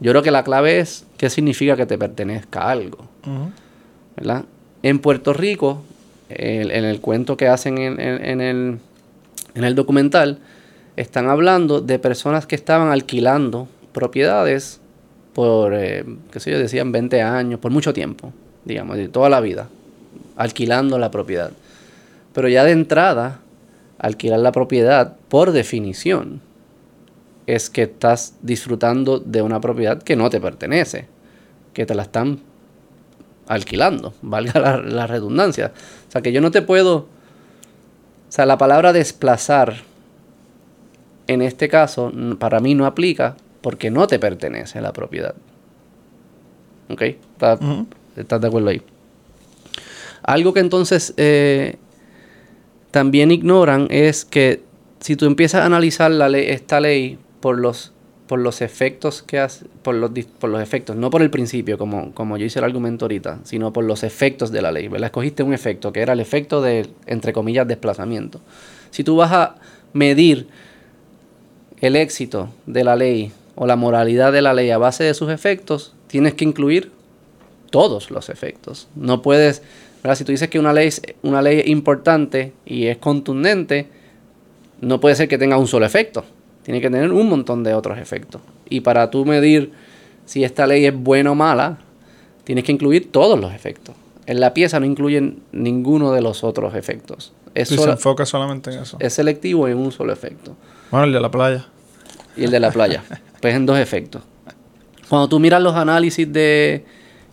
Yo 0.00 0.12
creo 0.12 0.22
que 0.22 0.30
la 0.30 0.44
clave 0.44 0.80
es 0.80 1.06
qué 1.18 1.28
significa 1.28 1.76
que 1.76 1.86
te 1.86 1.98
pertenezca 1.98 2.70
algo. 2.70 3.08
En 4.82 4.98
Puerto 4.98 5.32
Rico, 5.34 5.82
en 6.30 6.84
el 6.84 7.00
cuento 7.00 7.36
que 7.36 7.48
hacen 7.48 7.78
en, 7.78 8.80
el, 9.54 9.74
documental, 9.74 10.38
están 10.96 11.28
hablando 11.28 11.80
de 11.80 11.98
personas 11.98 12.46
que 12.46 12.54
estaban 12.54 12.90
alquilando 12.90 13.68
propiedades 13.92 14.80
por, 15.34 15.74
eh, 15.74 16.04
qué 16.32 16.40
sé 16.40 16.50
yo, 16.50 16.58
decían 16.58 16.92
20 16.92 17.22
años, 17.22 17.60
por 17.60 17.70
mucho 17.70 17.92
tiempo, 17.92 18.32
digamos, 18.64 18.96
de 18.96 19.08
toda 19.08 19.28
la 19.28 19.40
vida, 19.40 19.68
alquilando 20.36 20.98
la 20.98 21.10
propiedad. 21.10 21.52
Pero 22.32 22.48
ya 22.48 22.64
de 22.64 22.72
entrada, 22.72 23.40
alquilar 23.98 24.40
la 24.40 24.52
propiedad, 24.52 25.16
por 25.28 25.52
definición, 25.52 26.40
es 27.54 27.70
que 27.70 27.82
estás 27.82 28.34
disfrutando 28.42 29.18
de 29.18 29.42
una 29.42 29.60
propiedad 29.60 30.02
que 30.02 30.16
no 30.16 30.30
te 30.30 30.40
pertenece, 30.40 31.06
que 31.72 31.86
te 31.86 31.94
la 31.94 32.02
están 32.02 32.40
alquilando, 33.46 34.14
valga 34.22 34.60
la, 34.80 35.06
redundancia. 35.06 35.72
O 36.08 36.10
sea, 36.10 36.22
que 36.22 36.32
yo 36.32 36.40
no 36.40 36.50
te 36.50 36.62
puedo... 36.62 36.96
O 36.96 38.32
sea, 38.32 38.46
la 38.46 38.58
palabra 38.58 38.92
desplazar 38.92 39.82
en 41.26 41.42
este 41.42 41.68
caso 41.68 42.12
para 42.38 42.60
mí 42.60 42.74
no 42.74 42.86
aplica 42.86 43.36
porque 43.60 43.90
no 43.90 44.06
te 44.06 44.18
pertenece 44.20 44.80
la 44.80 44.92
propiedad. 44.92 45.34
¿Ok? 46.88 47.02
¿Estás, 48.16 48.40
de 48.40 48.46
acuerdo 48.46 48.68
ahí? 48.68 48.82
Algo 50.22 50.52
que 50.52 50.60
entonces 50.60 51.14
eh, 51.16 51.76
también 52.90 53.30
ignoran 53.30 53.88
es 53.90 54.24
que 54.24 54.62
si 55.00 55.16
tú 55.16 55.26
empiezas 55.26 55.62
a 55.62 55.66
analizar 55.66 56.10
la 56.10 56.28
ley, 56.28 56.46
esta 56.48 56.80
ley 56.80 57.18
por 57.40 57.58
los, 57.58 57.92
por 58.26 58.38
los 58.38 58.60
efectos 58.60 59.22
que 59.22 59.38
hace, 59.38 59.66
por 59.82 59.94
los, 59.94 60.10
por 60.38 60.50
los 60.50 60.62
efectos, 60.62 60.96
no 60.96 61.10
por 61.10 61.22
el 61.22 61.30
principio, 61.30 61.78
como, 61.78 62.12
como 62.14 62.36
yo 62.36 62.46
hice 62.46 62.58
el 62.58 62.64
argumento 62.64 63.06
ahorita, 63.06 63.40
sino 63.44 63.72
por 63.72 63.84
los 63.84 64.02
efectos 64.02 64.50
de 64.52 64.62
la 64.62 64.72
ley. 64.72 64.88
¿verdad? 64.88 65.06
Escogiste 65.06 65.42
un 65.42 65.54
efecto, 65.54 65.92
que 65.92 66.00
era 66.00 66.12
el 66.12 66.20
efecto 66.20 66.62
de, 66.62 66.88
entre 67.06 67.32
comillas, 67.32 67.66
desplazamiento. 67.66 68.40
Si 68.90 69.04
tú 69.04 69.16
vas 69.16 69.32
a 69.32 69.56
medir 69.92 70.48
el 71.80 71.96
éxito 71.96 72.50
de 72.66 72.84
la 72.84 72.96
ley 72.96 73.32
o 73.54 73.66
la 73.66 73.76
moralidad 73.76 74.32
de 74.32 74.42
la 74.42 74.54
ley 74.54 74.70
a 74.70 74.78
base 74.78 75.04
de 75.04 75.14
sus 75.14 75.30
efectos, 75.30 75.94
tienes 76.06 76.34
que 76.34 76.44
incluir 76.44 76.92
todos 77.70 78.10
los 78.10 78.28
efectos. 78.28 78.88
No 78.94 79.22
puedes 79.22 79.62
si 80.14 80.24
tú 80.24 80.32
dices 80.32 80.48
que 80.48 80.58
una 80.58 80.72
ley, 80.72 80.88
es 80.88 81.02
una 81.22 81.42
ley 81.42 81.62
importante 81.66 82.52
y 82.64 82.86
es 82.86 82.98
contundente, 82.98 83.86
no 84.80 84.98
puede 85.00 85.14
ser 85.14 85.28
que 85.28 85.38
tenga 85.38 85.58
un 85.58 85.66
solo 85.66 85.84
efecto. 85.84 86.24
Tiene 86.62 86.80
que 86.80 86.90
tener 86.90 87.12
un 87.12 87.28
montón 87.28 87.64
de 87.64 87.74
otros 87.74 87.98
efectos. 87.98 88.40
Y 88.68 88.80
para 88.80 89.10
tú 89.10 89.24
medir 89.24 89.72
si 90.24 90.44
esta 90.44 90.66
ley 90.66 90.86
es 90.86 90.94
buena 90.94 91.32
o 91.32 91.34
mala, 91.34 91.78
tienes 92.44 92.64
que 92.64 92.72
incluir 92.72 93.10
todos 93.10 93.38
los 93.38 93.52
efectos. 93.52 93.94
En 94.26 94.40
la 94.40 94.54
pieza 94.54 94.78
no 94.78 94.86
incluyen 94.86 95.42
ninguno 95.52 96.12
de 96.12 96.20
los 96.20 96.44
otros 96.44 96.74
efectos. 96.74 97.32
Es 97.54 97.68
se 97.68 97.82
enfoca 97.82 98.24
solamente 98.26 98.70
en 98.70 98.82
eso. 98.82 98.96
Es 99.00 99.14
selectivo 99.14 99.66
en 99.66 99.78
un 99.78 99.90
solo 99.90 100.12
efecto. 100.12 100.56
Bueno, 100.90 101.06
el 101.06 101.12
de 101.12 101.20
la 101.20 101.30
playa. 101.30 101.66
Y 102.36 102.44
el 102.44 102.50
de 102.50 102.60
la 102.60 102.70
playa. 102.70 103.02
pues 103.40 103.54
en 103.54 103.66
dos 103.66 103.78
efectos. 103.78 104.22
Cuando 105.08 105.28
tú 105.28 105.40
miras 105.40 105.60
los 105.60 105.74
análisis 105.74 106.32
de, 106.32 106.84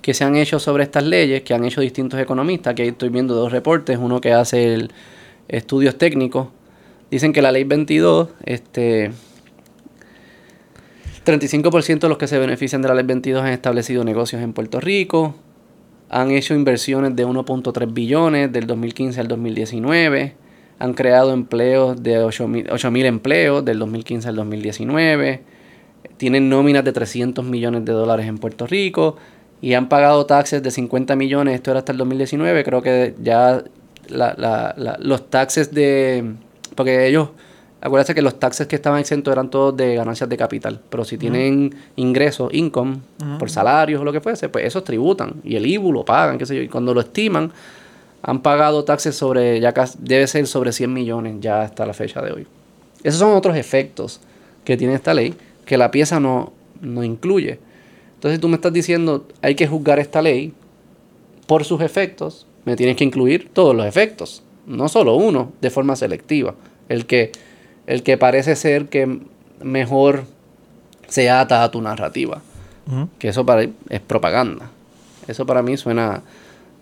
que 0.01 0.13
se 0.13 0.23
han 0.23 0.35
hecho 0.35 0.57
sobre 0.57 0.83
estas 0.83 1.03
leyes, 1.03 1.43
que 1.43 1.53
han 1.53 1.65
hecho 1.65 1.81
distintos 1.81 2.19
economistas, 2.19 2.73
que 2.73 2.87
estoy 2.87 3.09
viendo 3.09 3.35
dos 3.35 3.51
reportes, 3.51 3.99
uno 4.01 4.19
que 4.21 4.33
hace 4.33 4.73
el 4.73 4.91
estudios 5.47 5.97
técnicos 5.97 6.47
Dicen 7.09 7.31
que 7.31 7.41
la 7.41 7.51
ley 7.51 7.63
22, 7.63 8.29
este, 8.45 9.11
35% 11.25 11.99
de 11.99 12.09
los 12.09 12.17
que 12.17 12.27
se 12.27 12.37
benefician 12.37 12.81
de 12.81 12.87
la 12.87 12.95
ley 12.95 13.05
22 13.05 13.43
han 13.43 13.51
establecido 13.51 14.03
negocios 14.03 14.41
en 14.41 14.53
Puerto 14.53 14.79
Rico, 14.79 15.35
han 16.09 16.31
hecho 16.31 16.53
inversiones 16.53 17.15
de 17.15 17.25
1.3 17.25 17.93
billones 17.93 18.51
del 18.51 18.67
2015 18.67 19.19
al 19.19 19.27
2019, 19.27 20.35
han 20.79 20.93
creado 20.93 21.33
empleos 21.33 22.01
de 22.01 22.19
8 22.19 22.47
mil 22.91 23.05
empleos 23.05 23.65
del 23.65 23.79
2015 23.79 24.29
al 24.29 24.35
2019, 24.35 25.41
tienen 26.17 26.49
nóminas 26.49 26.83
de 26.83 26.93
300 26.93 27.43
millones 27.45 27.83
de 27.85 27.91
dólares 27.91 28.27
en 28.27 28.37
Puerto 28.37 28.67
Rico 28.67 29.17
y 29.61 29.73
han 29.73 29.89
pagado 29.89 30.25
taxes 30.25 30.63
de 30.63 30.71
50 30.71 31.15
millones, 31.15 31.55
esto 31.55 31.71
era 31.71 31.79
hasta 31.79 31.91
el 31.91 31.97
2019, 31.97 32.63
creo 32.63 32.81
que 32.81 33.15
ya 33.21 33.63
los 34.09 35.29
taxes 35.29 35.73
de... 35.73 36.35
porque 36.77 37.07
ellos, 37.07 37.29
acuérdense 37.81 38.13
que 38.13 38.21
los 38.21 38.39
taxes 38.39 38.67
que 38.67 38.75
estaban 38.75 38.99
exentos 38.99 39.31
eran 39.31 39.49
todos 39.49 39.75
de 39.75 39.95
ganancias 39.95 40.29
de 40.29 40.37
capital, 40.37 40.79
pero 40.89 41.03
si 41.03 41.17
tienen 41.17 41.75
ingresos, 41.95 42.53
income, 42.53 42.99
por 43.39 43.49
salarios 43.49 43.99
o 43.99 44.05
lo 44.05 44.13
que 44.13 44.21
fuese, 44.21 44.47
pues 44.47 44.63
esos 44.63 44.83
tributan 44.83 45.33
y 45.43 45.55
el 45.55 45.65
IBU 45.65 45.91
lo 45.91 46.05
pagan, 46.05 46.37
qué 46.37 46.45
sé 46.45 46.55
yo, 46.55 46.61
y 46.61 46.69
cuando 46.69 46.93
lo 46.93 47.01
estiman, 47.01 47.51
han 48.21 48.41
pagado 48.41 48.83
taxes 48.83 49.15
sobre, 49.15 49.59
ya 49.59 49.73
casi, 49.73 49.97
debe 49.99 50.27
ser 50.27 50.45
sobre 50.45 50.71
100 50.71 50.93
millones 50.93 51.35
ya 51.39 51.63
hasta 51.63 51.85
la 51.85 51.93
fecha 51.93 52.21
de 52.21 52.31
hoy. 52.31 52.47
Esos 53.03 53.19
son 53.19 53.33
otros 53.33 53.57
efectos 53.57 54.21
que 54.63 54.77
tiene 54.77 54.93
esta 54.93 55.13
ley 55.13 55.33
que 55.65 55.77
la 55.77 55.89
pieza 55.89 56.19
no, 56.19 56.53
no 56.79 57.03
incluye. 57.03 57.59
Entonces 58.13 58.39
tú 58.39 58.49
me 58.49 58.55
estás 58.55 58.71
diciendo, 58.71 59.27
hay 59.41 59.55
que 59.55 59.67
juzgar 59.67 59.97
esta 59.97 60.21
ley 60.21 60.53
por 61.47 61.63
sus 61.65 61.81
efectos, 61.81 62.45
me 62.65 62.75
tienes 62.75 62.97
que 62.97 63.03
incluir 63.03 63.49
todos 63.51 63.75
los 63.75 63.85
efectos, 63.85 64.43
no 64.67 64.89
solo 64.89 65.15
uno, 65.15 65.53
de 65.61 65.71
forma 65.71 65.95
selectiva. 65.95 66.53
El 66.89 67.05
que, 67.05 67.31
el 67.87 68.03
que 68.03 68.17
parece 68.17 68.55
ser 68.55 68.87
que 68.87 69.19
mejor 69.61 70.25
se 71.07 71.29
ata 71.29 71.63
a 71.63 71.71
tu 71.71 71.81
narrativa. 71.81 72.41
Que 73.19 73.29
eso 73.29 73.45
para 73.45 73.63
es 73.89 73.99
propaganda. 73.99 74.69
Eso 75.27 75.45
para 75.45 75.61
mí 75.61 75.75
suena, 75.75 76.21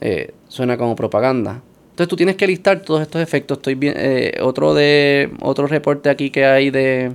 eh, 0.02 0.34
suena 0.48 0.78
como 0.78 0.96
propaganda. 0.96 1.62
Entonces 1.92 2.10
tú 2.10 2.16
tienes 2.16 2.36
que 2.36 2.46
listar 2.46 2.82
todos 2.82 3.02
estos 3.02 3.22
efectos. 3.22 3.58
Estoy 3.58 3.74
bien, 3.76 3.96
eh, 3.98 4.38
otro 4.42 4.76
de 4.76 5.32
otro 5.42 5.66
reporte 5.66 6.10
aquí 6.10 6.30
que 6.30 6.46
hay 6.46 6.70
de 6.70 7.14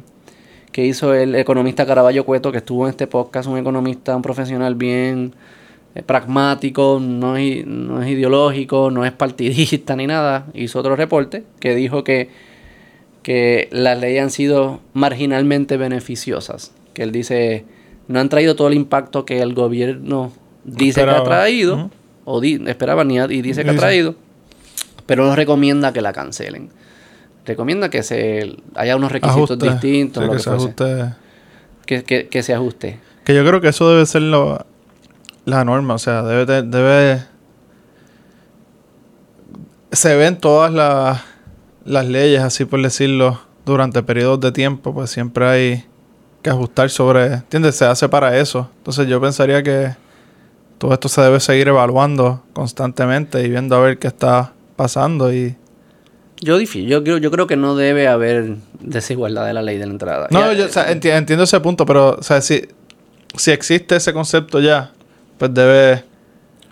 que 0.73 0.85
hizo 0.85 1.15
el 1.15 1.35
economista 1.35 1.87
Caraballo 1.87 2.25
Cueto, 2.25 2.51
que 2.51 2.59
estuvo 2.59 2.87
en 2.87 2.91
este 2.91 3.07
podcast, 3.07 3.49
un 3.49 3.59
economista, 3.59 4.17
un 4.17 4.23
profesional 4.23 4.75
bien 4.75 5.35
eh, 5.95 6.03
pragmático, 6.03 7.01
no 7.01 7.37
es, 7.37 7.67
no 7.67 8.03
es 8.03 8.11
ideológico, 8.11 8.91
no 8.91 9.05
es 9.05 9.13
partidista 9.13 9.97
ni 9.97 10.07
nada. 10.07 10.47
Hizo 10.55 10.79
otro 10.79 10.97
reporte 10.97 11.45
que 11.59 11.75
dijo 11.75 12.05
que, 12.05 12.29
que 13.23 13.69
las 13.73 13.99
leyes 13.99 14.23
han 14.23 14.31
sido 14.31 14.81
marginalmente 14.93 15.77
beneficiosas. 15.77 16.73
Que 16.95 17.03
él 17.03 17.13
dice, 17.13 17.65
no 18.09 18.21
han 18.21 18.29
traído 18.29 18.57
todo 18.57 18.69
el 18.69 18.75
impacto 18.75 19.25
que 19.25 19.41
el 19.41 19.55
gobierno 19.55 20.33
dice 20.65 21.05
que 21.05 21.11
ha 21.11 21.25
traído, 21.25 21.91
o 22.25 22.43
esperaba 22.43 23.05
ni 23.05 23.19
y 23.19 23.43
dice 23.43 23.65
que 23.65 23.71
ha 23.71 23.77
traído, 23.77 24.15
pero 25.07 25.25
no 25.27 25.35
recomienda 25.35 25.93
que 25.93 26.01
la 26.01 26.13
cancelen 26.13 26.71
recomienda 27.51 27.91
que 27.91 28.03
se 28.03 28.57
haya 28.75 28.97
unos 28.97 29.13
requisitos 29.13 29.59
distintos. 29.59 30.29
que, 30.29 30.39
se 30.39 30.51
ajuste. 30.51 31.15
Que, 32.31 32.43
se 32.43 32.55
ajuste. 32.55 32.99
Que 33.25 33.35
yo 33.35 33.45
creo 33.45 33.61
que 33.61 33.69
eso 33.69 33.91
debe 33.91 34.07
ser 34.07 34.23
la 35.45 35.65
norma. 35.65 35.95
O 35.95 35.99
sea, 35.99 36.23
debe, 36.23 36.63
debe. 36.63 37.23
Se 39.93 40.17
ven 40.17 40.39
todas 40.39 40.73
las 41.85 42.07
leyes, 42.07 42.41
así 42.43 42.65
por 42.65 42.81
decirlo, 42.83 43.41
durante 43.65 44.03
periodos 44.03 44.41
de 44.41 44.53
tiempo, 44.53 44.95
pues 44.95 45.11
siempre 45.11 45.47
hay 45.47 45.85
que 46.43 46.51
ajustar 46.51 46.91
sobre. 46.91 47.35
¿Entiendes? 47.35 47.77
Se 47.77 47.85
hace 47.85 48.09
para 48.09 48.39
eso. 48.39 48.71
Entonces 48.79 49.09
yo 49.09 49.21
pensaría 49.21 49.63
que 49.63 49.95
todo 50.79 50.93
esto 50.95 51.09
se 51.09 51.21
debe 51.21 51.41
seguir 51.41 51.69
evaluando 51.69 52.43
constantemente 52.53 53.43
y 53.43 53.49
viendo 53.49 53.77
a 53.77 53.81
ver 53.81 53.99
qué 53.99 54.09
está 54.09 54.53
pasando 54.77 55.33
y 55.33 55.57
yo, 56.41 56.59
yo, 56.59 57.05
creo, 57.05 57.19
yo 57.19 57.31
creo 57.31 57.47
que 57.47 57.57
no 57.57 57.77
debe 57.77 58.09
haber 58.09 58.57
desigualdad 58.81 59.47
de 59.47 59.53
la 59.53 59.61
ley 59.61 59.77
de 59.77 59.85
la 59.85 59.93
entrada. 59.93 60.29
No, 60.31 60.53
yo 60.55 60.67
entiendo 60.87 61.45
ese 61.45 61.61
punto, 61.61 61.85
pero 61.85 62.17
o 62.19 62.23
sea, 62.23 62.41
si, 62.41 62.67
si 63.37 63.51
existe 63.51 63.97
ese 63.97 64.15
concepto 64.15 64.59
ya, 64.59 64.93
pues 65.41 65.55
debe... 65.55 66.05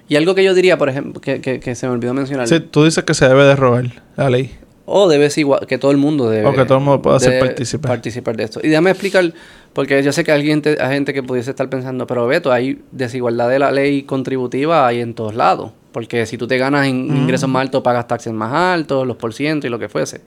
Y 0.09 0.17
algo 0.17 0.35
que 0.35 0.45
yo 0.45 0.53
diría, 0.53 0.77
por 0.77 0.91
ejemplo, 0.91 1.23
que, 1.23 1.41
que, 1.41 1.75
se 1.75 1.87
me 1.87 1.95
olvidó 1.95 2.13
mencionar. 2.13 2.47
Sí, 2.47 2.61
tú 2.61 2.85
dices 2.85 3.03
que 3.03 3.15
se 3.15 3.27
debe 3.27 3.45
de 3.45 3.57
robar 3.57 3.87
la 4.15 4.29
ley. 4.29 4.55
O 4.85 5.09
debe 5.09 5.31
ser 5.31 5.41
igual, 5.41 5.67
que 5.67 5.79
todo 5.79 5.91
el 5.91 5.97
mundo 5.97 6.29
debe... 6.29 6.47
O 6.47 6.53
que 6.53 6.67
todo 6.67 6.77
el 6.77 6.85
mundo 6.85 7.01
pueda 7.01 7.19
ser 7.19 7.41
participar. 7.41 7.93
participar 7.93 8.37
de 8.37 8.45
esto. 8.45 8.61
Y 8.63 8.69
déjame 8.69 8.91
explicar, 8.91 9.33
porque 9.73 10.03
yo 10.03 10.13
sé 10.13 10.23
que 10.23 10.33
hay 10.33 10.47
gente, 10.47 10.77
hay 10.81 10.95
gente 10.95 11.15
que 11.15 11.23
pudiese 11.23 11.49
estar 11.49 11.71
pensando, 11.71 12.07
pero 12.07 12.27
Beto, 12.27 12.53
hay 12.53 12.83
desigualdad 12.93 13.49
de 13.49 13.59
la 13.59 13.73
ley 13.73 14.03
contributiva 14.03 14.87
ahí 14.87 15.01
en 15.01 15.15
todos 15.15 15.35
lados. 15.35 15.73
Porque 15.93 16.27
si 16.27 16.37
tú 16.37 16.47
te 16.47 16.59
ganas 16.59 16.87
ingresos 16.87 17.49
más 17.49 17.63
altos, 17.63 17.83
pagas 17.83 18.07
taxes 18.07 18.35
más 18.35 18.53
altos, 18.53 19.07
los 19.07 19.17
por 19.17 19.33
ciento 19.33 19.67
y 19.67 19.71
lo 19.71 19.79
que 19.79 19.89
fuese. 19.89 20.21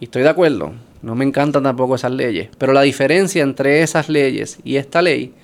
Y 0.00 0.04
estoy 0.04 0.22
de 0.22 0.30
acuerdo. 0.30 0.72
No 1.02 1.14
me 1.14 1.26
encantan 1.26 1.62
tampoco 1.62 1.94
esas 1.94 2.12
leyes. 2.12 2.48
Pero 2.56 2.72
la 2.72 2.80
diferencia 2.80 3.42
entre 3.42 3.82
esas 3.82 4.08
leyes 4.08 4.58
y 4.64 4.76
esta 4.76 5.02
ley 5.02 5.34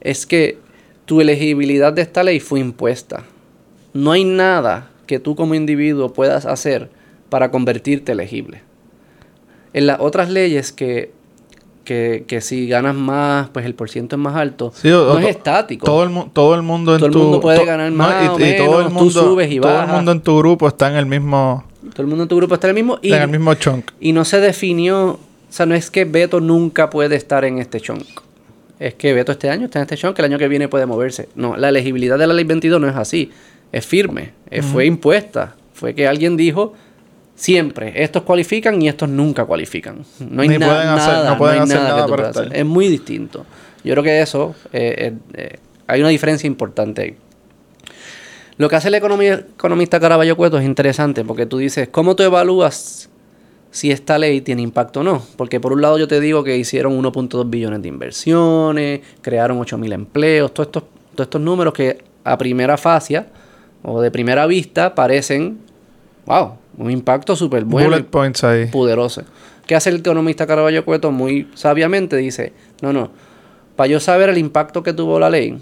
es 0.00 0.26
que 0.26 0.63
tu 1.04 1.20
elegibilidad 1.20 1.92
de 1.92 2.02
esta 2.02 2.22
ley 2.22 2.40
fue 2.40 2.60
impuesta. 2.60 3.24
No 3.92 4.12
hay 4.12 4.24
nada 4.24 4.90
que 5.06 5.18
tú 5.18 5.36
como 5.36 5.54
individuo 5.54 6.12
puedas 6.12 6.46
hacer 6.46 6.90
para 7.28 7.50
convertirte 7.50 8.12
elegible. 8.12 8.62
En 9.72 9.86
las 9.86 10.00
otras 10.00 10.30
leyes 10.30 10.72
que 10.72 11.12
que, 11.84 12.24
que, 12.26 12.40
si 12.40 12.66
ganas 12.66 12.94
más, 12.94 13.50
pues 13.50 13.66
el 13.66 13.74
porciento 13.74 14.16
es 14.16 14.20
más 14.20 14.34
alto. 14.34 14.72
no 14.82 15.18
es 15.18 15.28
estático. 15.28 15.84
Todo 15.86 16.04
el, 16.04 16.30
todo 16.32 16.54
el 16.54 16.62
mundo 16.62 16.94
en 16.94 16.98
todo 16.98 17.08
el 17.08 17.16
mundo 17.16 17.40
puede 17.40 17.64
ganar 17.64 17.90
más 17.92 18.24
y, 18.24 18.26
o 18.26 18.56
todo 18.56 18.80
el 18.80 18.86
mundo, 18.86 19.00
tú 19.00 19.10
subes 19.10 19.52
y 19.52 19.60
Todo 19.60 19.82
el 19.82 19.88
mundo 19.88 20.12
en 20.12 20.20
tu 20.20 20.38
grupo 20.38 20.66
está 20.66 20.88
en 20.88 20.96
el 20.96 21.06
mismo... 21.06 21.64
Todo 21.92 22.02
el 22.02 22.08
mundo 22.08 22.22
en 22.22 22.28
tu 22.28 22.36
grupo 22.36 22.54
está 22.54 22.68
en 22.68 22.76
el 22.76 22.82
mismo... 22.82 22.98
Y, 23.02 23.12
en 23.12 23.22
el 23.22 23.28
mismo 23.28 23.54
chunk. 23.54 23.90
Y 24.00 24.12
no 24.12 24.24
se 24.24 24.40
definió... 24.40 25.10
O 25.10 25.56
sea, 25.56 25.66
no 25.66 25.74
es 25.74 25.90
que 25.90 26.04
Beto 26.04 26.40
nunca 26.40 26.90
puede 26.90 27.14
estar 27.14 27.44
en 27.44 27.58
este 27.58 27.80
chunk. 27.80 28.06
Es 28.78 28.94
que 28.94 29.12
Beto 29.12 29.32
este 29.32 29.50
año 29.50 29.66
está 29.66 29.78
en 29.78 29.82
este 29.82 29.96
chunk, 29.96 30.16
que 30.16 30.22
el 30.22 30.26
año 30.26 30.38
que 30.38 30.48
viene 30.48 30.68
puede 30.68 30.86
moverse. 30.86 31.28
No, 31.34 31.56
la 31.56 31.68
elegibilidad 31.68 32.18
de 32.18 32.26
la 32.26 32.34
ley 32.34 32.44
22 32.44 32.80
no 32.80 32.88
es 32.88 32.96
así. 32.96 33.30
Es 33.72 33.86
firme. 33.86 34.32
Fue 34.72 34.86
impuesta. 34.86 35.54
Fue 35.72 35.94
que 35.94 36.06
alguien 36.06 36.36
dijo 36.36 36.74
Siempre. 37.34 37.92
Estos 38.02 38.22
cualifican 38.22 38.80
y 38.80 38.88
estos 38.88 39.08
nunca 39.08 39.44
cualifican. 39.44 40.04
No 40.20 40.42
hay 40.42 40.48
nada, 40.48 41.30
no 41.30 41.38
pueden 41.38 41.62
hacer 41.62 41.80
nada, 41.80 42.06
que 42.06 42.22
hacer. 42.22 42.56
Es 42.56 42.64
muy 42.64 42.88
distinto. 42.88 43.44
Yo 43.82 43.92
creo 43.92 44.04
que 44.04 44.22
eso, 44.22 44.54
eh, 44.72 45.14
eh, 45.34 45.56
hay 45.86 46.00
una 46.00 46.10
diferencia 46.10 46.46
importante 46.46 47.02
ahí. 47.02 47.16
Lo 48.56 48.68
que 48.68 48.76
hace 48.76 48.88
el 48.88 48.94
economista 48.94 49.98
Caraballo 49.98 50.36
Cueto 50.36 50.58
es 50.58 50.64
interesante 50.64 51.24
porque 51.24 51.44
tú 51.44 51.58
dices, 51.58 51.88
¿cómo 51.90 52.14
tú 52.14 52.22
evalúas 52.22 53.10
si 53.74 53.90
esta 53.90 54.18
ley 54.18 54.40
tiene 54.40 54.62
impacto 54.62 55.00
o 55.00 55.02
no? 55.02 55.20
Porque 55.36 55.58
por 55.58 55.72
un 55.72 55.82
lado 55.82 55.98
yo 55.98 56.06
te 56.06 56.20
digo 56.20 56.44
que 56.44 56.56
hicieron 56.56 56.96
1.2 56.96 57.50
billones 57.50 57.82
de 57.82 57.88
inversiones, 57.88 59.00
crearon 59.20 59.58
8.000 59.58 59.92
empleos, 59.92 60.54
todos 60.54 60.68
estos, 60.68 60.84
todos 61.12 61.26
estos 61.26 61.40
números 61.40 61.74
que 61.74 62.04
a 62.22 62.38
primera 62.38 62.76
fase 62.76 63.24
o 63.82 64.00
de 64.00 64.12
primera 64.12 64.46
vista 64.46 64.94
parecen, 64.94 65.58
wow, 66.24 66.52
un 66.78 66.88
impacto 66.92 67.34
súper 67.34 67.64
bueno. 67.64 67.90
Bullet 67.90 68.04
points 68.04 68.44
ahí. 68.44 68.66
Poderoso. 68.66 69.24
¿Qué 69.66 69.74
hace 69.74 69.90
el 69.90 69.96
economista 69.96 70.46
Caraballo 70.46 70.84
Cueto? 70.84 71.10
Muy 71.10 71.48
sabiamente 71.54 72.16
dice, 72.16 72.52
no, 72.80 72.92
no, 72.92 73.10
para 73.74 73.88
yo 73.88 73.98
saber 73.98 74.28
el 74.28 74.38
impacto 74.38 74.84
que 74.84 74.92
tuvo 74.92 75.18
la 75.18 75.30
ley, 75.30 75.58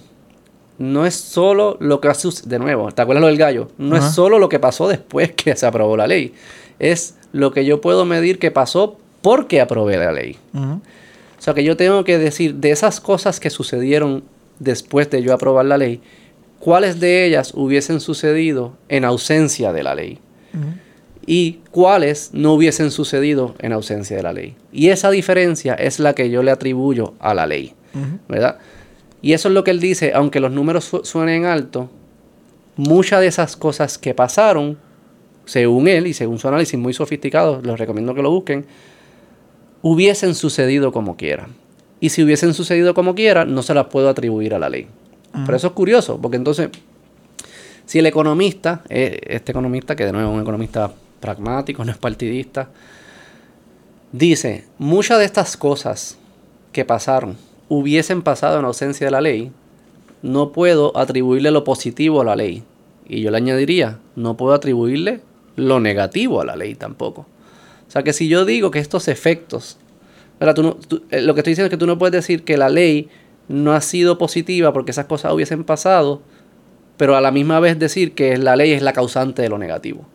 no 0.77 1.07
es 1.07 1.15
solo 1.15 1.79
lo 1.81 2.03
que 2.03 2.09
hace, 2.09 2.29
de 2.45 2.59
nuevo, 2.59 2.93
¿te 2.93 3.01
acuerdas 3.01 3.23
lo 3.23 3.29
del 3.29 3.39
gallo? 3.39 3.69
No 3.79 3.97
es 3.97 4.05
solo 4.05 4.39
lo 4.39 4.51
que 4.51 4.59
pasó 4.59 4.87
después 4.87 5.33
que 5.37 5.57
se 5.57 5.65
aprobó 5.65 5.97
la 5.97 6.07
ley, 6.07 6.35
es 6.79 7.16
lo 7.33 7.53
que 7.53 7.64
yo 7.64 7.81
puedo 7.81 8.05
medir 8.05 8.39
que 8.39 8.51
pasó 8.51 8.99
porque 9.23 9.61
aprobé 9.61 9.97
la 9.97 10.12
ley. 10.12 10.37
O 10.55 10.81
sea 11.39 11.55
que 11.55 11.64
yo 11.64 11.77
tengo 11.77 12.05
que 12.05 12.18
decir 12.18 12.57
de 12.57 12.70
esas 12.70 13.01
cosas 13.01 13.41
que 13.41 13.51
sucedieron 13.51 14.25
después 14.59 15.11
de 15.11 15.23
yo 15.23 15.33
aprobar 15.33 15.64
la 15.64 15.79
ley, 15.79 16.01
cuáles 16.61 17.01
de 17.01 17.27
ellas 17.27 17.53
hubiesen 17.55 18.01
sucedido 18.01 18.75
en 18.89 19.05
ausencia 19.05 19.73
de 19.73 19.83
la 19.83 19.95
ley 19.95 20.18
y 21.27 21.59
cuáles 21.70 22.31
no 22.33 22.53
hubiesen 22.55 22.91
sucedido 22.91 23.55
en 23.59 23.73
ausencia 23.73 24.16
de 24.16 24.23
la 24.23 24.33
ley. 24.33 24.55
Y 24.73 24.91
esa 24.91 25.11
diferencia 25.11 25.75
es 25.75 25.99
la 25.99 26.14
que 26.14 26.31
yo 26.31 26.43
le 26.43 26.51
atribuyo 26.51 27.14
a 27.18 27.35
la 27.35 27.47
ley, 27.47 27.75
¿verdad? 28.29 28.59
Y 29.20 29.33
eso 29.33 29.49
es 29.49 29.55
lo 29.55 29.64
que 29.64 29.70
él 29.70 29.81
dice, 29.81 30.12
aunque 30.14 30.41
los 30.41 30.53
números 30.53 30.91
suenen 31.05 31.45
alto, 31.45 31.91
muchas 32.77 33.20
de 33.20 33.27
esas 33.27 33.57
cosas 33.57 33.99
que 33.99 34.14
pasaron, 34.14 34.79
según 35.45 35.88
él 35.88 36.07
y 36.07 36.14
según 36.14 36.38
su 36.38 36.49
análisis 36.49 36.78
muy 36.78 36.93
sofisticado, 36.93 37.61
les 37.62 37.78
recomiendo 37.78 38.14
que 38.14 38.22
lo 38.22 38.30
busquen, 38.30 38.66
hubiesen 39.82 40.34
sucedido 40.34 40.93
como 40.93 41.16
quiera. 41.16 41.49
Y 42.01 42.11
si 42.11 42.22
hubiesen 42.22 42.55
sucedido 42.55 42.95
como 42.95 43.14
quiera, 43.14 43.45
no 43.45 43.62
se 43.62 43.74
las 43.74 43.86
puedo 43.86 44.09
atribuir 44.09 44.55
a 44.55 44.59
la 44.59 44.68
ley. 44.68 44.86
Pero 45.47 45.57
eso 45.57 45.68
es 45.68 45.72
curioso, 45.72 46.18
porque 46.20 46.36
entonces, 46.36 46.68
si 47.86 47.99
el 47.99 48.07
economista, 48.07 48.82
eh, 48.88 49.20
este 49.26 49.53
economista, 49.53 49.97
que 49.97 50.05
de 50.05 50.12
nuevo 50.12 50.30
es 50.30 50.34
un 50.34 50.43
economista 50.43 50.93
pragmático, 51.20 51.84
no 51.84 51.90
es 51.90 51.99
partidista. 51.99 52.68
Dice, 54.12 54.66
muchas 54.78 55.18
de 55.20 55.24
estas 55.24 55.57
cosas 55.57 56.18
que 56.72 56.84
pasaron 56.84 57.36
hubiesen 57.68 58.22
pasado 58.22 58.59
en 58.59 58.66
ausencia 58.66 59.07
de 59.07 59.11
la 59.11 59.20
ley, 59.22 59.53
no 60.20 60.53
puedo 60.53 60.97
atribuirle 60.97 61.51
lo 61.51 61.64
positivo 61.64 62.20
a 62.20 62.24
la 62.24 62.36
ley. 62.36 62.62
Y 63.09 63.22
yo 63.22 63.30
le 63.30 63.38
añadiría, 63.38 63.99
no 64.16 64.36
puedo 64.36 64.53
atribuirle 64.53 65.20
lo 65.57 65.80
negativo 65.80 66.40
a 66.40 66.44
la 66.44 66.57
ley 66.57 66.74
tampoco. 66.74 67.26
O 67.86 67.90
sea 67.90 68.03
que 68.03 68.12
si 68.12 68.28
yo 68.28 68.44
digo 68.44 68.70
que 68.70 68.78
estos 68.78 69.09
efectos, 69.09 69.78
eh, 70.40 71.20
lo 71.20 71.34
que 71.34 71.40
estoy 71.40 71.53
diciendo 71.53 71.66
es 71.66 71.70
que 71.70 71.76
tú 71.76 71.86
no 71.86 71.98
puedes 71.98 72.12
decir 72.12 72.42
que 72.44 72.57
la 72.57 72.68
ley 72.68 73.09
no 73.48 73.72
ha 73.72 73.80
sido 73.80 74.18
positiva 74.18 74.72
porque 74.72 74.90
esas 74.90 75.07
cosas 75.07 75.32
hubiesen 75.32 75.64
pasado, 75.64 76.22
pero 76.96 77.16
a 77.16 77.20
la 77.20 77.30
misma 77.30 77.61
vez 77.61 77.78
decir 77.78 78.14
que 78.14 78.36
la 78.38 78.57
ley 78.57 78.72
es 78.72 78.82
la 78.82 78.92
causante 78.92 79.42
de 79.42 79.48
lo 79.48 79.59
negativo. 79.59 80.07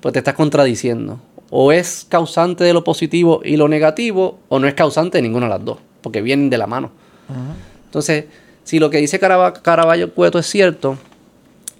Pues 0.00 0.12
te 0.12 0.18
estás 0.18 0.34
contradiciendo. 0.34 1.20
O 1.50 1.72
es 1.72 2.06
causante 2.08 2.64
de 2.64 2.72
lo 2.72 2.84
positivo 2.84 3.40
y 3.44 3.56
lo 3.56 3.68
negativo, 3.68 4.38
o 4.48 4.58
no 4.58 4.66
es 4.66 4.74
causante 4.74 5.18
de 5.18 5.22
ninguna 5.22 5.46
de 5.46 5.50
las 5.50 5.64
dos, 5.64 5.78
porque 6.02 6.20
vienen 6.20 6.50
de 6.50 6.58
la 6.58 6.66
mano. 6.66 6.90
Entonces, 7.84 8.26
si 8.64 8.78
lo 8.78 8.90
que 8.90 8.98
dice 8.98 9.18
Caraballo 9.18 10.14
Cueto 10.14 10.38
es 10.38 10.46
cierto, 10.46 10.98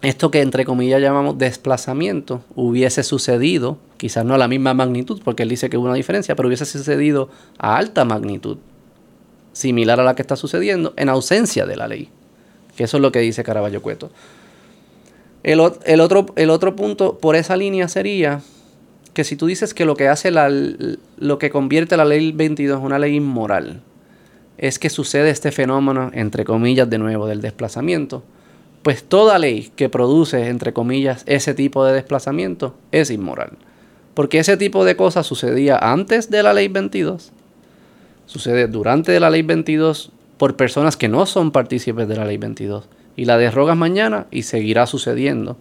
esto 0.03 0.31
que 0.31 0.41
entre 0.41 0.65
comillas 0.65 1.01
llamamos 1.01 1.39
desplazamiento 1.39 2.43
hubiese 2.55 3.03
sucedido, 3.03 3.79
quizás 3.97 4.25
no 4.25 4.35
a 4.35 4.39
la 4.39 4.47
misma 4.47 4.75
magnitud, 4.75 5.21
porque 5.25 5.43
él 5.43 5.49
dice 5.49 5.69
que 5.69 5.77
hubo 5.77 5.87
una 5.87 5.95
diferencia, 5.95 6.37
pero 6.37 6.49
hubiese 6.49 6.65
sucedido 6.67 7.31
a 7.59 7.77
alta 7.77 8.05
magnitud, 8.05 8.59
similar 9.53 9.99
a 9.99 10.05
la 10.05 10.15
que 10.15 10.23
está 10.23 10.37
sucediendo, 10.37 10.95
en 10.97 11.09
ausencia 11.09 11.67
de 11.67 11.77
la 11.77 11.89
ley. 11.89 12.11
Que 12.77 12.85
eso 12.85 12.99
es 12.99 13.03
lo 13.03 13.11
que 13.11 13.19
dice 13.19 13.43
Caraballo 13.43 13.83
Cueto. 13.83 14.11
El, 15.43 15.61
otro, 15.61 16.27
el 16.37 16.51
otro 16.51 16.77
punto 16.77 17.19
por 17.19 17.35
esa 17.35 17.57
línea 17.57 17.89
sería 17.89 18.41
que 19.15 19.25
si 19.25 19.35
tú 19.35 19.47
dices 19.47 19.75
que 19.75 19.85
lo 19.85 19.97
que 19.97 20.07
hace 20.07 20.31
la, 20.31 20.49
lo 20.49 21.39
que 21.39 21.51
convierte 21.51 21.97
la 21.97 22.05
ley 22.05 22.31
22 22.31 22.79
en 22.79 22.85
una 22.85 23.01
ley 23.01 23.17
inmoral 23.17 23.81
es 24.59 24.79
que 24.79 24.91
sucede 24.91 25.31
este 25.31 25.51
fenómeno, 25.53 26.11
entre 26.13 26.45
comillas, 26.45 26.91
de 26.91 26.99
nuevo, 26.99 27.27
del 27.27 27.41
desplazamiento, 27.41 28.23
pues 28.89 29.05
toda 29.05 29.39
ley 29.39 29.71
que 29.77 29.91
produce, 29.91 30.49
entre 30.49 30.73
comillas, 30.73 31.23
ese 31.27 31.53
tipo 31.53 31.85
de 31.85 31.93
desplazamiento 31.93 32.75
es 32.91 33.11
inmoral. 33.11 33.51
Porque 34.15 34.39
ese 34.39 34.57
tipo 34.57 34.87
de 34.87 34.97
cosas 34.97 35.27
sucedía 35.27 35.77
antes 35.77 36.31
de 36.31 36.43
la 36.43 36.55
ley 36.55 36.69
22, 36.69 37.31
sucede 38.25 38.67
durante 38.67 39.21
la 39.21 39.29
ley 39.29 39.43
22 39.43 40.11
por 40.39 40.57
personas 40.57 40.97
que 40.97 41.07
no 41.07 41.27
son 41.27 41.51
partícipes 41.51 42.09
de 42.09 42.17
la 42.17 42.25
ley 42.25 42.39
22 42.39 42.89
y 43.15 43.27
la 43.27 43.37
derrogas 43.37 43.77
mañana 43.77 44.27
y 44.31 44.45
seguirá 44.45 44.87
sucediendo 44.87 45.59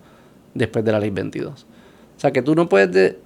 después 0.53 0.85
de 0.85 0.93
la 0.93 1.01
ley 1.01 1.09
22. 1.09 1.65
O 2.15 2.19
sea 2.21 2.31
que 2.31 2.41
tú 2.41 2.55
no 2.55 2.69
puedes, 2.69 3.17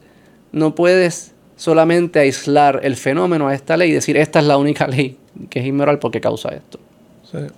no 0.51 0.73
puedes 0.73 1.35
solamente 1.57 2.17
aislar 2.17 2.79
el 2.81 2.95
fenómeno 2.95 3.49
a 3.49 3.53
esta 3.53 3.77
ley 3.77 3.91
y 3.91 3.93
decir 3.93 4.17
esta 4.17 4.39
es 4.39 4.45
la 4.47 4.57
única 4.57 4.87
ley 4.87 5.19
que 5.51 5.59
es 5.59 5.65
inmoral 5.67 5.99
porque 5.99 6.19
causa 6.21 6.49
esto. 6.49 6.79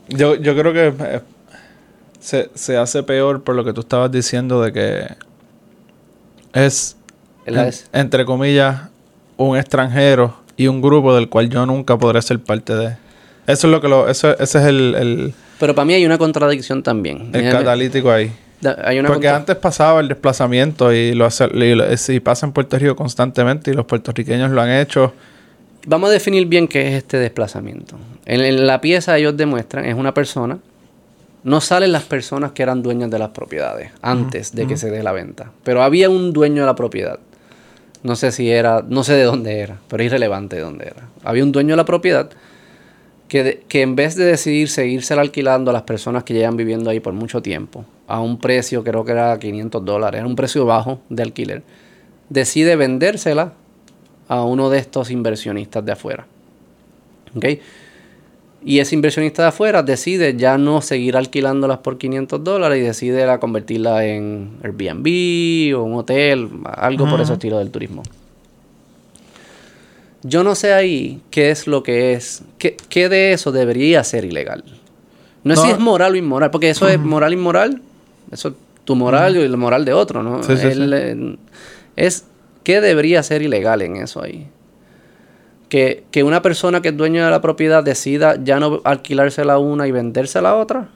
Yo, 0.10 0.36
yo 0.36 0.58
creo 0.58 0.74
que 0.74 1.22
eh, 2.32 2.50
se, 2.54 2.78
hace 2.78 3.04
peor 3.04 3.44
por 3.44 3.56
lo 3.56 3.66
que 3.66 3.74
tú 3.74 3.82
estabas 3.82 4.12
diciendo 4.12 4.62
de 4.62 4.72
que 4.72 5.08
es, 6.54 6.96
entre 7.92 8.26
comillas, 8.26 8.90
un 9.38 9.58
extranjero 9.58 10.38
y 10.56 10.68
un 10.68 10.82
grupo 10.82 11.14
del 11.16 11.28
cual 11.28 11.50
yo 11.50 11.66
nunca 11.66 11.98
podré 11.98 12.22
ser 12.22 12.40
parte 12.40 12.76
de. 12.76 12.88
Eso 13.46 13.68
es 13.68 13.72
lo 13.72 13.82
que 13.82 13.90
lo, 13.90 14.08
eso, 14.08 14.32
ese 14.38 14.60
es 14.60 14.66
el, 14.66 15.34
Pero 15.60 15.76
para 15.76 15.86
mí 15.86 15.94
hay 15.94 16.06
una 16.06 16.18
contradicción 16.18 16.82
también. 16.82 17.32
El 17.34 17.52
catalítico 17.52 18.12
ahí. 18.12 18.32
Porque 19.08 19.28
antes 19.28 19.58
pasaba 19.58 20.00
el 20.00 20.08
desplazamiento 20.08 20.94
y 20.94 21.14
lo 21.14 21.26
hace, 21.26 21.50
y, 21.54 22.20
pasa 22.22 22.46
en 22.46 22.54
Puerto 22.54 22.80
Rico 22.80 22.96
constantemente 22.96 23.72
y 23.72 23.74
los 23.74 23.86
puertorriqueños 23.86 24.52
lo 24.52 24.62
han 24.62 24.72
hecho. 24.72 25.14
Vamos 25.86 26.12
a 26.12 26.14
definir 26.14 26.46
bien 26.48 26.70
qué 26.70 26.88
es 26.88 26.94
este 26.94 27.18
desplazamiento. 27.18 27.98
En, 28.26 28.40
en 28.40 28.66
la 28.66 28.80
pieza 28.80 29.18
ellos 29.18 29.36
demuestran, 29.36 29.84
es 29.84 29.96
una 29.96 30.14
persona 30.14 30.60
no 31.44 31.62
salen 31.62 31.92
las 31.92 32.04
personas 32.04 32.54
que 32.54 32.64
eran 32.64 32.82
dueñas 32.82 33.12
de 33.12 33.20
las 33.20 33.30
propiedades 33.30 33.92
antes 34.02 34.56
de 34.56 34.66
que 34.66 34.78
se 34.78 34.90
dé 34.90 35.04
la 35.04 35.12
venta. 35.12 35.52
Pero 35.64 35.84
había 35.84 36.10
un 36.10 36.32
dueño 36.32 36.62
de 36.62 36.68
la 36.68 36.76
propiedad. 36.76 37.20
No 38.02 38.16
sé 38.16 38.32
si 38.32 38.50
era, 38.50 38.84
no 38.88 39.04
sé 39.04 39.14
de 39.14 39.24
dónde 39.24 39.60
era, 39.60 39.78
pero 39.88 40.04
es 40.04 40.08
irrelevante 40.08 40.58
de 40.58 40.62
dónde 40.62 40.86
era. 40.86 41.08
Había 41.24 41.44
un 41.44 41.52
dueño 41.52 41.72
de 41.72 41.78
la 41.78 41.86
propiedad 41.86 42.30
que, 43.28 43.64
que 43.68 43.82
en 43.82 43.96
vez 43.96 44.16
de 44.16 44.26
decidir 44.26 44.70
seguirse 44.70 45.14
alquilando 45.14 45.72
a 45.72 45.74
las 45.74 45.84
personas 45.84 46.24
que 46.24 46.34
llevan 46.34 46.58
viviendo 46.58 46.90
ahí 46.90 47.00
por 47.00 47.14
mucho 47.14 47.42
tiempo, 47.42 47.86
a 48.08 48.20
un 48.20 48.40
precio, 48.40 48.84
creo 48.84 49.06
que 49.06 49.14
era 49.14 49.38
500 49.38 49.84
dólares, 49.84 50.20
era 50.20 50.28
un 50.28 50.36
precio 50.36 50.66
bajo 50.66 51.00
de 51.10 51.24
alquiler, 51.24 51.64
decide 52.30 52.76
vendérsela 52.76 53.54
a 54.28 54.44
uno 54.44 54.70
de 54.70 54.80
estos 54.80 55.10
inversionistas 55.10 55.86
de 55.86 55.92
afuera. 55.92 56.26
¿Okay? 57.36 57.62
Y 58.66 58.80
ese 58.80 58.96
inversionista 58.96 59.42
de 59.44 59.48
afuera 59.50 59.84
decide 59.84 60.36
ya 60.38 60.58
no 60.58 60.82
seguir 60.82 61.18
alquilándolas 61.18 61.80
por 61.80 61.98
500 61.98 62.44
dólares 62.44 62.80
y 62.80 62.82
decide 62.82 63.26
la 63.26 63.40
convertirla 63.40 64.06
en 64.06 64.58
Airbnb 64.64 65.78
o 65.78 65.84
un 65.84 65.96
hotel, 65.96 66.50
algo 66.66 67.10
por 67.10 67.20
ese 67.20 67.34
estilo 67.34 67.60
del 67.60 67.72
turismo. 67.72 68.04
Yo 70.24 70.46
no 70.46 70.56
sé 70.56 70.74
ahí 70.74 71.22
qué 71.30 71.52
es 71.52 71.68
lo 71.68 71.84
que 71.84 72.14
es, 72.14 72.44
qué, 72.58 72.78
qué 72.88 73.10
de 73.10 73.34
eso 73.34 73.52
debería 73.52 74.04
ser 74.06 74.24
ilegal. 74.24 74.64
No, 75.44 75.54
es 75.54 75.60
si 75.60 75.70
es 75.70 75.80
moral 75.80 76.14
o 76.14 76.16
inmoral, 76.16 76.50
porque 76.50 76.70
eso 76.70 76.88
es 76.88 76.98
moral 76.98 77.32
o 77.32 77.34
inmoral, 77.34 77.82
eso 78.32 78.50
es 78.50 78.54
tu 78.86 78.96
moral 78.96 79.36
y 79.36 79.48
la 79.48 79.58
moral 79.58 79.84
de 79.84 79.92
otro, 79.92 80.24
¿no? 80.24 80.40
Eh, 80.48 81.38
es 81.98 82.26
qué 82.64 82.80
debería 82.80 83.22
ser 83.24 83.42
ilegal 83.42 83.82
en 83.82 83.98
eso 83.98 84.24
ahí 84.24 84.48
que, 85.74 86.24
una 86.24 86.44
persona 86.44 86.84
que 86.84 86.90
es 86.90 86.98
dueña 86.98 87.26
de 87.26 87.32
la 87.32 87.42
propiedad 87.42 87.84
decida 87.84 88.38
ya 88.44 88.60
no 88.60 88.82
alquilársela 88.84 89.58
una 89.58 89.88
y 89.88 89.92
vendérsela 89.92 90.52
a 90.52 90.56
otra. 90.56 90.90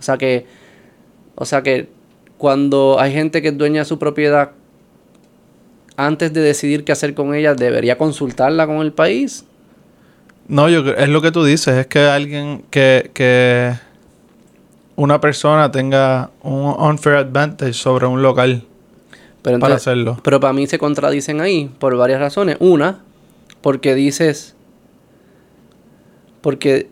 O 0.00 0.02
sea 0.02 0.18
que, 0.18 0.46
o 1.36 1.44
sea 1.44 1.62
que 1.62 1.88
cuando 2.36 2.96
hay 2.98 3.12
gente 3.12 3.40
que 3.40 3.48
es 3.48 3.56
dueña 3.58 3.82
de 3.82 3.84
su 3.84 4.00
propiedad, 4.00 4.50
antes 5.96 6.32
de 6.32 6.40
decidir 6.40 6.82
qué 6.82 6.90
hacer 6.90 7.14
con 7.14 7.32
ella, 7.32 7.54
debería 7.54 7.96
consultarla 7.96 8.66
con 8.66 8.78
el 8.78 8.92
país. 8.92 9.44
No, 10.48 10.68
yo 10.68 10.80
es 10.80 11.08
lo 11.08 11.22
que 11.22 11.30
tú 11.30 11.44
dices, 11.44 11.76
es 11.76 11.86
que 11.86 12.00
alguien 12.00 12.64
que, 12.70 13.12
que 13.14 13.72
una 14.96 15.20
persona 15.20 15.70
tenga 15.70 16.30
un 16.42 16.74
unfair 16.76 17.18
advantage 17.18 17.74
sobre 17.74 18.06
un 18.06 18.20
local 18.20 18.64
para 19.42 19.76
hacerlo. 19.76 20.18
Pero 20.24 20.40
para 20.40 20.52
mí 20.52 20.66
se 20.66 20.80
contradicen 20.80 21.40
ahí 21.40 21.70
por 21.78 21.96
varias 21.96 22.18
razones. 22.18 22.56
Una, 22.58 22.98
porque 23.62 23.94
dices, 23.94 24.54
porque 26.40 26.88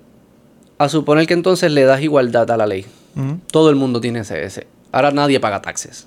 a 0.78 0.88
suponer 0.88 1.26
que 1.26 1.34
entonces 1.34 1.70
le 1.70 1.84
das 1.84 2.00
igualdad 2.00 2.50
a 2.50 2.56
la 2.56 2.66
ley. 2.66 2.86
Todo 3.52 3.68
el 3.68 3.76
mundo 3.76 4.00
tiene 4.00 4.20
ese, 4.20 4.66
Ahora 4.92 5.10
nadie 5.10 5.38
paga 5.40 5.60
taxes. 5.60 6.06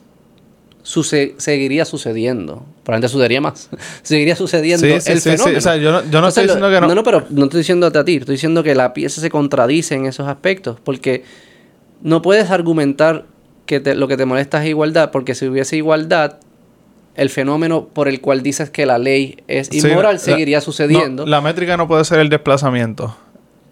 seguiría 1.38 1.86
sucediendo. 1.86 2.66
Probablemente 2.84 3.10
sucedería 3.10 3.40
más. 3.40 3.70
seguiría 4.02 4.36
sucediendo 4.36 4.88
el 4.88 5.02
fenómeno. 5.22 5.58
O 5.58 5.62
sea, 5.62 5.78
yo 5.78 5.92
no, 5.92 6.28
estoy 6.28 6.46
diciendo 6.46 6.70
que 6.70 6.82
no. 6.82 6.88
No, 6.88 6.96
no, 6.96 7.04
pero 7.04 7.26
no 7.30 7.44
estoy 7.44 7.60
diciéndote 7.60 8.00
a 8.00 8.06
ti. 8.06 8.16
Estoy 8.16 8.34
diciendo 8.34 8.64
que 8.64 8.74
la 8.74 8.94
pieza 8.94 9.22
se 9.22 9.30
contradice 9.30 9.96
en 9.96 10.06
esos 10.06 10.28
aspectos. 10.28 10.80
Porque 10.84 11.24
no 12.02 12.22
puedes 12.22 12.50
argumentar 12.50 13.26
que 13.66 13.80
lo 13.96 14.08
que 14.08 14.18
te 14.18 14.26
molesta 14.26 14.64
es 14.64 14.70
igualdad. 14.70 15.12
Porque 15.12 15.36
si 15.36 15.46
hubiese 15.48 15.78
igualdad, 15.78 16.38
el 17.16 17.30
fenómeno 17.30 17.88
por 17.88 18.08
el 18.08 18.22
cual 18.22 18.42
dices 18.42 18.70
que 18.70 18.86
la 18.86 18.98
ley 18.98 19.38
es 19.48 19.74
inmoral 19.74 20.20
seguiría 20.20 20.62
sucediendo. 20.62 21.26
la 21.26 21.42
métrica 21.42 21.78
no 21.78 21.88
puede 21.88 22.04
ser 22.06 22.20
el 22.20 22.30
desplazamiento 22.30 23.16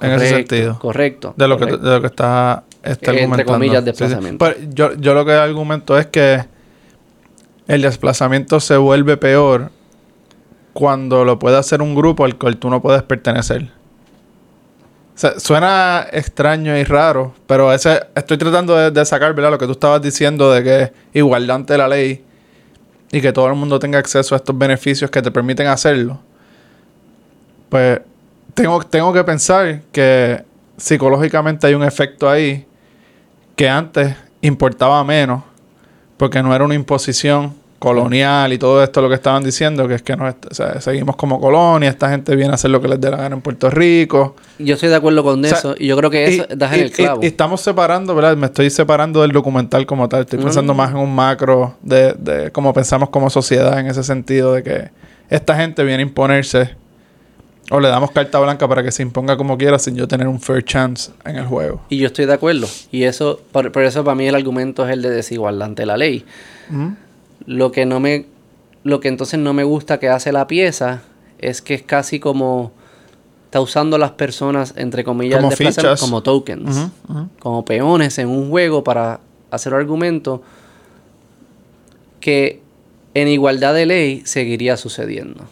en 0.01 0.11
ese 0.11 0.29
sentido. 0.29 0.79
Correcto. 0.79 1.33
De 1.37 1.47
lo, 1.47 1.57
Que, 1.57 1.65
de 1.65 1.77
lo 1.77 2.01
que 2.01 2.07
está, 2.07 2.63
está 2.83 3.13
Entre 3.13 3.45
comillas, 3.45 3.85
desplazamiento. 3.85 4.45
yo, 4.69 4.93
yo 4.95 5.13
lo 5.13 5.25
que 5.25 5.33
argumento 5.33 5.97
es 5.97 6.07
que 6.07 6.43
el 7.67 7.81
desplazamiento 7.83 8.59
se 8.59 8.77
vuelve 8.77 9.17
peor 9.17 9.71
cuando 10.73 11.23
lo 11.23 11.37
puede 11.37 11.57
hacer 11.57 11.81
un 11.81 11.95
grupo 11.95 12.25
al 12.25 12.37
cual 12.37 12.57
tú 12.57 12.69
no 12.69 12.81
puedes 12.81 13.03
pertenecer. 13.03 13.69
suena 15.37 16.07
extraño 16.11 16.75
y 16.77 16.83
raro, 16.83 17.33
pero 17.45 17.71
ese, 17.71 18.01
estoy 18.15 18.37
tratando 18.37 18.75
de, 18.75 18.91
de, 18.91 19.05
sacar 19.05 19.33
¿verdad? 19.35 19.51
lo 19.51 19.57
que 19.57 19.65
tú 19.65 19.73
estabas 19.73 20.01
diciendo 20.01 20.51
de 20.51 20.63
que 20.63 20.93
igualdad 21.13 21.57
ante 21.57 21.77
la 21.77 21.87
ley 21.87 22.23
y 23.11 23.21
que 23.21 23.33
todo 23.33 23.47
el 23.47 23.55
mundo 23.55 23.79
tenga 23.79 23.99
acceso 23.99 24.35
a 24.35 24.37
estos 24.37 24.57
beneficios 24.57 25.11
que 25.11 25.21
te 25.21 25.31
permiten 25.31 25.67
hacerlo, 25.67 26.19
pues 27.69 28.01
tengo, 28.53 28.81
tengo 28.83 29.13
que 29.13 29.23
pensar 29.23 29.81
que 29.91 30.43
psicológicamente 30.77 31.67
hay 31.67 31.73
un 31.73 31.83
efecto 31.83 32.29
ahí 32.29 32.65
que 33.55 33.69
antes 33.69 34.15
importaba 34.41 35.03
menos 35.03 35.43
porque 36.17 36.41
no 36.41 36.53
era 36.53 36.63
una 36.63 36.75
imposición 36.75 37.53
colonial 37.81 38.53
y 38.53 38.59
todo 38.59 38.83
esto 38.83 39.01
lo 39.01 39.09
que 39.09 39.15
estaban 39.15 39.43
diciendo, 39.43 39.87
que 39.87 39.95
es 39.95 40.03
que 40.03 40.15
no 40.15 40.31
seguimos 40.79 41.15
como 41.15 41.41
colonia, 41.41 41.89
esta 41.89 42.11
gente 42.11 42.35
viene 42.35 42.51
a 42.51 42.53
hacer 42.53 42.69
lo 42.69 42.79
que 42.79 42.87
les 42.87 43.01
dé 43.01 43.09
la 43.09 43.17
gana 43.17 43.35
en 43.35 43.41
Puerto 43.41 43.71
Rico. 43.71 44.35
Yo 44.59 44.75
estoy 44.75 44.89
de 44.89 44.97
acuerdo 44.97 45.23
con 45.23 45.43
eso 45.43 45.73
y 45.79 45.87
yo 45.87 45.97
creo 45.97 46.11
que 46.11 46.27
eso 46.27 46.45
das 46.55 46.73
en 46.73 46.81
el 46.81 46.91
clavo. 46.91 47.23
Y, 47.23 47.25
estamos 47.25 47.59
separando, 47.61 48.13
¿verdad? 48.13 48.37
Me 48.37 48.45
estoy 48.45 48.69
separando 48.69 49.23
del 49.23 49.31
documental 49.31 49.87
como 49.87 50.07
tal, 50.07 50.21
estoy 50.21 50.37
pensando 50.37 50.75
más 50.75 50.91
en 50.91 50.97
un 50.97 51.15
macro 51.15 51.75
de, 51.81 52.13
de 52.13 52.51
cómo 52.51 52.71
pensamos 52.71 53.09
como 53.09 53.31
sociedad 53.31 53.79
en 53.79 53.87
ese 53.87 54.03
sentido 54.03 54.53
de 54.53 54.61
que 54.61 54.91
esta 55.31 55.55
gente 55.55 55.83
viene 55.83 56.03
a 56.03 56.05
imponerse 56.05 56.75
o 57.71 57.79
le 57.79 57.87
damos 57.87 58.11
carta 58.11 58.37
blanca 58.39 58.67
para 58.67 58.83
que 58.83 58.91
se 58.91 59.01
imponga 59.01 59.37
como 59.37 59.57
quiera 59.57 59.79
sin 59.79 59.95
yo 59.95 60.07
tener 60.07 60.27
un 60.27 60.39
fair 60.39 60.63
chance 60.63 61.11
en 61.25 61.37
el 61.37 61.45
juego. 61.45 61.81
Y 61.89 61.97
yo 61.97 62.07
estoy 62.07 62.27
de 62.27 62.33
acuerdo. 62.33 62.67
Y 62.91 63.05
eso, 63.05 63.41
por, 63.51 63.75
eso 63.81 64.03
para 64.03 64.13
mí 64.13 64.27
el 64.27 64.35
argumento 64.35 64.85
es 64.85 64.93
el 64.93 65.01
de 65.01 65.09
desigualdad 65.09 65.69
ante 65.69 65.87
la 65.87 65.97
ley. 65.97 66.23
Lo 67.45 67.71
que 67.71 67.85
no 67.85 67.99
me, 67.99 68.25
lo 68.83 68.99
que 68.99 69.07
entonces 69.07 69.39
no 69.39 69.53
me 69.53 69.63
gusta 69.63 69.99
que 69.99 70.09
hace 70.09 70.31
la 70.31 70.47
pieza 70.47 71.01
es 71.39 71.61
que 71.61 71.73
es 71.73 71.83
casi 71.83 72.19
como 72.19 72.71
está 73.45 73.59
usando 73.59 73.97
las 73.97 74.11
personas 74.11 74.73
entre 74.77 75.03
comillas 75.03 75.41
como, 75.41 75.97
como 75.99 76.23
tokens, 76.23 76.89
como 77.39 77.65
peones 77.65 78.17
en 78.17 78.29
un 78.29 78.49
juego 78.49 78.83
para 78.83 79.19
hacer 79.49 79.73
argumento 79.73 80.41
que 82.21 82.61
en 83.13 83.27
igualdad 83.27 83.73
de 83.73 83.85
ley 83.85 84.21
seguiría 84.25 84.77
sucediendo. 84.77 85.43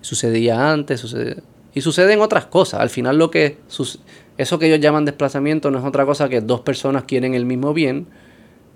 Sucedía 0.00 0.72
antes, 0.72 1.00
sucede 1.00 1.42
y 1.72 1.82
suceden 1.82 2.20
otras 2.20 2.46
cosas. 2.46 2.80
Al 2.80 2.90
final 2.90 3.18
lo 3.18 3.30
que 3.30 3.58
eso 4.38 4.58
que 4.58 4.66
ellos 4.66 4.80
llaman 4.80 5.04
desplazamiento 5.04 5.70
no 5.70 5.78
es 5.78 5.84
otra 5.84 6.04
cosa 6.06 6.28
que 6.28 6.40
dos 6.40 6.62
personas 6.62 7.04
quieren 7.04 7.34
el 7.34 7.44
mismo 7.44 7.74
bien 7.74 8.06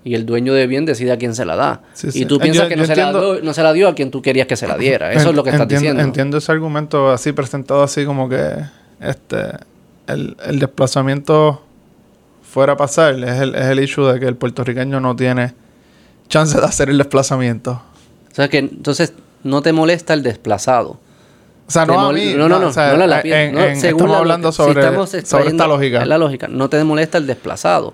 y 0.03 0.15
el 0.15 0.25
dueño 0.25 0.53
de 0.53 0.67
bien 0.67 0.85
decide 0.85 1.11
a 1.11 1.17
quién 1.17 1.35
se 1.35 1.45
la 1.45 1.55
da. 1.55 1.81
Y 2.13 2.25
tú 2.25 2.39
piensas 2.39 2.67
que 2.67 2.75
no, 2.75 2.85
se 2.85 3.63
la 3.63 3.73
dio, 3.73 3.87
a 3.87 3.95
quien 3.95 4.11
tú 4.11 4.21
querías 4.21 4.47
que 4.47 4.55
se 4.55 4.67
la 4.67 4.77
diera. 4.77 5.11
Eso 5.11 5.29
es 5.29 5.35
lo 5.35 5.43
que 5.43 5.51
estás 5.51 5.67
diciendo. 5.67 6.01
Entiendo 6.01 6.37
ese 6.37 6.51
argumento 6.51 7.11
así 7.11 7.31
presentado 7.31 7.83
así 7.83 8.05
como 8.05 8.27
que 8.29 8.55
este 8.99 9.51
el, 10.07 10.35
el 10.45 10.59
desplazamiento 10.59 11.63
fuera 12.41 12.73
a 12.73 12.77
pasar 12.77 13.13
es 13.23 13.39
el, 13.39 13.55
es 13.55 13.65
el 13.65 13.79
issue 13.79 14.05
de 14.11 14.19
que 14.19 14.25
el 14.25 14.35
puertorriqueño 14.35 14.99
no 14.99 15.15
tiene 15.15 15.53
chance 16.27 16.59
de 16.59 16.65
hacer 16.65 16.89
el 16.89 16.97
desplazamiento. 16.97 17.81
O 18.31 18.35
sea 18.35 18.49
que 18.49 18.57
entonces 18.57 19.13
no 19.43 19.61
te 19.61 19.71
molesta 19.73 20.13
el 20.13 20.23
desplazado. 20.23 20.99
O 21.67 21.71
sea, 21.71 21.85
no 21.85 21.99
a 21.99 22.11
mí. 22.11 22.33
No, 22.35 22.49
no, 22.49 22.59
no. 22.59 22.71
no, 22.71 23.07
la, 23.07 23.19
estamos 23.19 24.17
hablando 24.17 24.51
sobre, 24.51 24.83
sobre 25.23 25.49
esta 25.49 25.67
lógica. 25.67 26.05
la 26.05 26.17
lógica. 26.17 26.47
No 26.49 26.69
te 26.69 26.83
molesta 26.83 27.17
el 27.17 27.27
desplazado. 27.27 27.93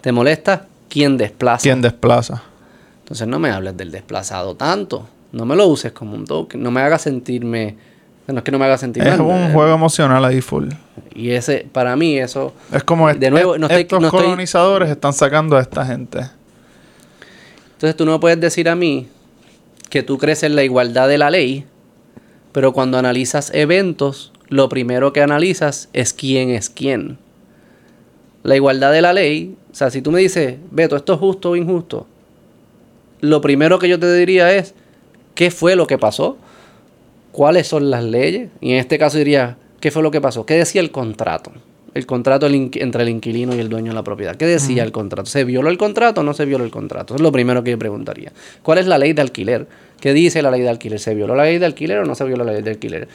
Te 0.00 0.12
molesta 0.12 0.68
quién 0.90 1.16
desplaza. 1.16 1.62
Quién 1.62 1.80
desplaza. 1.80 2.42
Entonces 3.00 3.26
no 3.26 3.38
me 3.38 3.50
hables 3.50 3.76
del 3.76 3.90
desplazado 3.90 4.54
tanto. 4.54 5.08
No 5.32 5.46
me 5.46 5.56
lo 5.56 5.66
uses 5.66 5.92
como 5.92 6.14
un 6.14 6.26
token. 6.26 6.62
No 6.62 6.70
me 6.70 6.82
hagas 6.82 7.02
sentirme... 7.02 7.76
No 8.26 8.38
es 8.38 8.44
que 8.44 8.52
no 8.52 8.58
me 8.58 8.66
haga 8.66 8.78
sentir 8.78 9.04
Es 9.04 9.18
un 9.18 9.52
juego 9.52 9.74
emocional 9.74 10.24
ahí 10.24 10.40
full. 10.40 10.68
Y 11.14 11.30
ese, 11.30 11.66
para 11.72 11.96
mí, 11.96 12.18
eso... 12.18 12.52
Es 12.72 12.84
como... 12.84 13.12
De 13.12 13.30
nuevo, 13.30 13.56
no 13.56 13.66
estos 13.66 14.10
colonizadores 14.10 14.90
están 14.90 15.14
sacando 15.14 15.56
a 15.56 15.60
esta 15.62 15.86
gente. 15.86 16.28
Entonces 17.72 17.96
tú 17.96 18.04
no 18.04 18.20
puedes 18.20 18.38
decir 18.38 18.68
a 18.68 18.76
mí 18.76 19.08
que 19.88 20.02
tú 20.02 20.18
crees 20.18 20.42
en 20.42 20.54
la 20.54 20.62
igualdad 20.62 21.08
de 21.08 21.18
la 21.18 21.30
ley 21.30 21.66
pero 22.52 22.72
cuando 22.72 22.98
analizas 22.98 23.52
eventos, 23.54 24.32
lo 24.48 24.68
primero 24.68 25.12
que 25.12 25.22
analizas 25.22 25.88
es 25.92 26.12
quién 26.12 26.50
es 26.50 26.68
quién. 26.68 27.18
La 28.42 28.56
igualdad 28.56 28.92
de 28.92 29.02
la 29.02 29.12
ley, 29.12 29.56
o 29.70 29.74
sea, 29.74 29.90
si 29.90 30.02
tú 30.02 30.10
me 30.10 30.20
dices, 30.20 30.56
Beto, 30.70 30.96
esto 30.96 31.14
es 31.14 31.18
justo 31.18 31.50
o 31.50 31.56
injusto, 31.56 32.06
lo 33.20 33.40
primero 33.40 33.78
que 33.78 33.88
yo 33.88 33.98
te 33.98 34.12
diría 34.12 34.54
es, 34.54 34.74
¿qué 35.34 35.50
fue 35.50 35.76
lo 35.76 35.86
que 35.86 35.98
pasó? 35.98 36.36
¿Cuáles 37.32 37.68
son 37.68 37.90
las 37.90 38.02
leyes? 38.02 38.50
Y 38.60 38.72
en 38.72 38.78
este 38.78 38.98
caso 38.98 39.18
diría, 39.18 39.56
¿qué 39.80 39.90
fue 39.90 40.02
lo 40.02 40.10
que 40.10 40.20
pasó? 40.20 40.46
¿Qué 40.46 40.54
decía 40.54 40.80
el 40.80 40.90
contrato? 40.90 41.52
El 41.92 42.06
contrato 42.06 42.46
entre 42.46 43.02
el 43.02 43.08
inquilino 43.08 43.54
y 43.54 43.58
el 43.58 43.68
dueño 43.68 43.88
de 43.88 43.94
la 43.94 44.04
propiedad. 44.04 44.36
¿Qué 44.36 44.46
decía 44.46 44.84
el 44.84 44.92
contrato? 44.92 45.28
¿Se 45.28 45.44
violó 45.44 45.70
el 45.70 45.78
contrato 45.78 46.20
o 46.20 46.24
no 46.24 46.34
se 46.34 46.44
violó 46.44 46.64
el 46.64 46.70
contrato? 46.70 47.16
es 47.16 47.20
lo 47.20 47.32
primero 47.32 47.64
que 47.64 47.72
yo 47.72 47.78
preguntaría. 47.78 48.32
¿Cuál 48.62 48.78
es 48.78 48.86
la 48.86 48.96
ley 48.96 49.12
de 49.12 49.22
alquiler? 49.22 49.66
¿Qué 50.00 50.12
dice 50.12 50.40
la 50.40 50.50
ley 50.50 50.60
de 50.60 50.68
alquiler? 50.68 51.00
¿Se 51.00 51.14
violó 51.14 51.34
la 51.34 51.44
ley 51.44 51.58
de 51.58 51.66
alquiler 51.66 51.98
o 51.98 52.04
no 52.04 52.14
se 52.14 52.24
violó 52.24 52.44
la 52.44 52.52
ley 52.52 52.62
de 52.62 52.70
alquiler? 52.70 53.08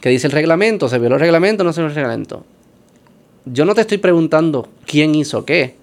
¿Qué 0.00 0.08
dice 0.08 0.26
el 0.26 0.32
reglamento? 0.32 0.88
¿Se 0.88 0.98
violó 0.98 1.14
el 1.14 1.20
reglamento 1.20 1.62
o 1.62 1.66
no 1.66 1.72
se 1.72 1.80
violó 1.80 1.90
el 1.90 1.96
reglamento? 1.96 2.44
Yo 3.44 3.64
no 3.64 3.74
te 3.74 3.80
estoy 3.80 3.98
preguntando 3.98 4.68
quién 4.86 5.14
hizo 5.14 5.44
qué, 5.44 5.76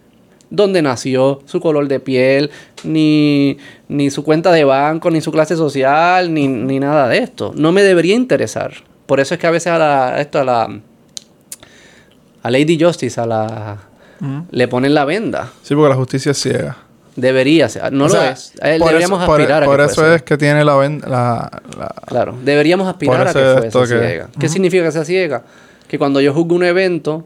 dónde 0.50 0.82
nació, 0.82 1.42
su 1.46 1.60
color 1.60 1.88
de 1.88 2.00
piel, 2.00 2.52
ni, 2.84 3.58
su 4.10 4.24
cuenta 4.24 4.52
de 4.52 4.64
banco, 4.64 5.12
ni 5.12 5.22
su 5.22 5.32
clase 5.32 5.56
social, 5.56 6.34
ni, 6.34 6.48
nada 6.80 7.08
de 7.08 7.20
esto. 7.20 7.54
No 7.56 7.72
me 7.72 7.84
debería 7.84 8.16
interesar. 8.16 8.74
Por 9.06 9.20
eso 9.20 9.34
es 9.34 9.40
que 9.40 9.48
a 9.48 9.52
veces 9.52 9.68
a 9.68 9.78
la, 9.78 10.22
esto 10.22 10.40
a 10.40 10.44
la 10.44 10.80
a 12.42 12.52
Lady 12.52 12.80
Justice, 12.80 13.20
a 13.20 13.26
la 13.26 13.78
le 14.52 14.68
ponen 14.68 14.94
la 14.94 15.06
venda. 15.06 15.52
Sí, 15.64 15.76
porque 15.76 15.90
la 15.90 15.96
justicia 15.96 16.32
es 16.32 16.42
ciega. 16.42 16.78
Debería 17.16 17.68
ser. 17.70 17.92
No 17.92 18.08
lo 18.08 18.22
es. 18.22 18.54
deberíamos 18.62 19.22
aspirar 19.22 19.66
por, 19.66 19.82
a 19.82 19.86
que 19.86 19.88
Por 19.88 19.92
eso 19.92 20.14
es 20.14 20.22
que 20.24 20.38
tiene 20.38 20.64
la, 20.64 21.00
la, 21.08 21.62
Claro. 22.06 22.38
Deberíamos 22.44 22.88
aspirar 22.88 23.28
a 23.28 23.34
que 23.34 23.72
fuese 23.72 24.00
ciega. 24.00 24.30
¿Qué 24.40 24.50
significa 24.50 24.84
que 24.84 24.92
sea 24.92 25.06
ciega? 25.06 25.44
Que 25.88 25.98
cuando 25.98 26.22
yo 26.22 26.34
juzgo 26.34 26.56
un 26.56 26.64
evento, 26.64 27.26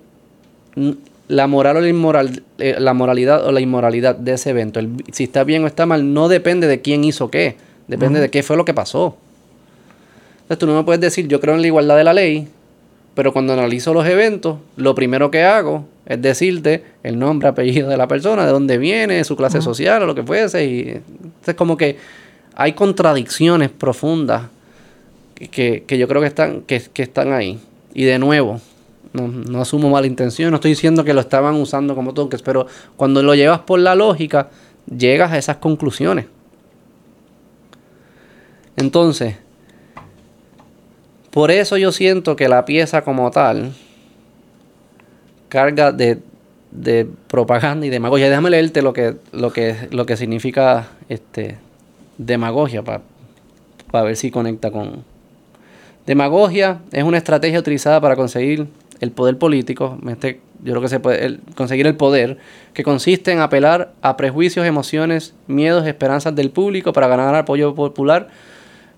la 1.27 1.47
moral 1.47 1.77
o 1.77 1.81
la 1.81 1.89
inmoral, 1.89 2.43
eh, 2.57 2.75
la 2.79 2.93
moralidad 2.93 3.45
o 3.45 3.51
la 3.51 3.61
inmoralidad 3.61 4.15
de 4.15 4.33
ese 4.33 4.49
evento, 4.49 4.79
si 5.11 5.23
está 5.23 5.43
bien 5.43 5.63
o 5.63 5.67
está 5.67 5.85
mal, 5.85 6.13
no 6.13 6.27
depende 6.27 6.67
de 6.67 6.81
quién 6.81 7.03
hizo 7.03 7.29
qué. 7.29 7.55
Depende 7.87 8.19
de 8.21 8.29
qué 8.29 8.43
fue 8.43 8.55
lo 8.55 8.65
que 8.65 8.73
pasó. 8.73 9.17
Entonces 10.43 10.57
tú 10.57 10.67
no 10.67 10.75
me 10.75 10.83
puedes 10.83 11.01
decir, 11.01 11.27
yo 11.27 11.39
creo 11.39 11.55
en 11.55 11.61
la 11.61 11.67
igualdad 11.67 11.97
de 11.97 12.03
la 12.03 12.13
ley, 12.13 12.47
pero 13.13 13.33
cuando 13.33 13.53
analizo 13.53 13.93
los 13.93 14.07
eventos, 14.07 14.57
lo 14.77 14.95
primero 14.95 15.29
que 15.31 15.43
hago 15.43 15.85
es 16.05 16.21
decirte 16.21 16.83
el 17.03 17.17
nombre, 17.17 17.47
apellido 17.47 17.89
de 17.89 17.97
la 17.97 18.07
persona, 18.07 18.45
de 18.45 18.51
dónde 18.51 18.77
viene, 18.77 19.23
su 19.23 19.35
clase 19.35 19.61
social 19.61 20.03
o 20.03 20.05
lo 20.05 20.15
que 20.15 20.23
fuese. 20.23 20.65
Y 20.65 21.01
es 21.45 21.53
como 21.55 21.77
que 21.77 21.97
hay 22.55 22.73
contradicciones 22.73 23.69
profundas 23.69 24.43
que, 25.35 25.83
yo 25.87 26.07
creo 26.07 26.21
que 26.21 26.27
están, 26.27 26.61
que, 26.61 26.89
están 26.95 27.31
ahí. 27.31 27.59
Y 27.93 28.03
de 28.03 28.19
nuevo, 28.19 28.59
no, 29.13 29.61
asumo 29.61 29.89
mala 29.89 30.07
intención, 30.07 30.51
no 30.51 30.55
estoy 30.55 30.71
diciendo 30.71 31.03
que 31.03 31.13
lo 31.13 31.21
estaban 31.21 31.55
usando 31.55 31.95
como 31.95 32.13
toques, 32.13 32.41
pero 32.41 32.67
cuando 32.95 33.21
lo 33.21 33.35
llevas 33.35 33.59
por 33.59 33.79
la 33.79 33.95
lógica, 33.95 34.49
llegas 34.85 35.31
a 35.31 35.37
esas 35.37 35.57
conclusiones. 35.57 36.25
Entonces, 38.75 39.35
por 41.29 41.51
eso 41.51 41.77
yo 41.77 41.91
siento 41.91 42.35
que 42.35 42.47
la 42.47 42.65
pieza 42.65 43.03
como 43.03 43.29
tal 43.31 43.73
carga 45.53 45.91
de, 45.91 46.19
propaganda 47.27 47.85
y 47.85 47.89
demagogia. 47.89 48.27
Déjame 48.27 48.49
leerte 48.49 48.81
lo 48.81 48.93
que, 48.93 49.17
lo 49.31 49.53
que, 49.53 49.75
lo 49.91 50.07
que 50.07 50.17
significa 50.17 50.87
este, 51.09 51.57
demagogia 52.17 52.83
para 52.83 54.03
ver 54.03 54.15
si 54.15 54.31
conecta 54.31 54.71
con... 54.71 55.03
Demagogia 56.07 56.79
es 56.91 57.03
una 57.03 57.17
estrategia 57.17 57.59
utilizada 57.59 58.01
para 58.01 58.15
conseguir 58.15 58.67
el 59.03 59.11
poder 59.11 59.37
político, 59.37 59.97
este, 60.07 60.39
yo 60.63 60.71
creo 60.71 60.81
que 60.81 60.89
se 60.89 60.99
puede 60.99 61.39
conseguir 61.55 61.85
el 61.87 61.95
poder, 61.95 62.37
que 62.73 62.83
consiste 62.83 63.31
en 63.31 63.39
apelar 63.39 63.93
a 64.01 64.17
prejuicios, 64.17 64.65
emociones, 64.65 65.33
miedos, 65.47 65.85
esperanzas 65.85 66.35
del 66.35 66.49
público 66.49 66.93
para 66.93 67.07
ganar 67.07 67.35
apoyo 67.35 67.75
popular 67.75 68.29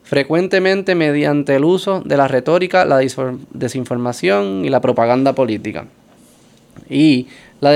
frecuentemente 0.03 0.93
mediante 0.93 1.55
el 1.55 1.65
uso 1.65 2.01
de 2.05 2.15
la 2.15 2.27
retórica, 2.27 2.85
la 2.85 2.99
desinformación 3.51 4.63
y 4.63 4.69
la 4.69 4.79
propaganda 4.79 5.33
política. 5.33 5.87
Y 6.89 7.27
la, 7.59 7.71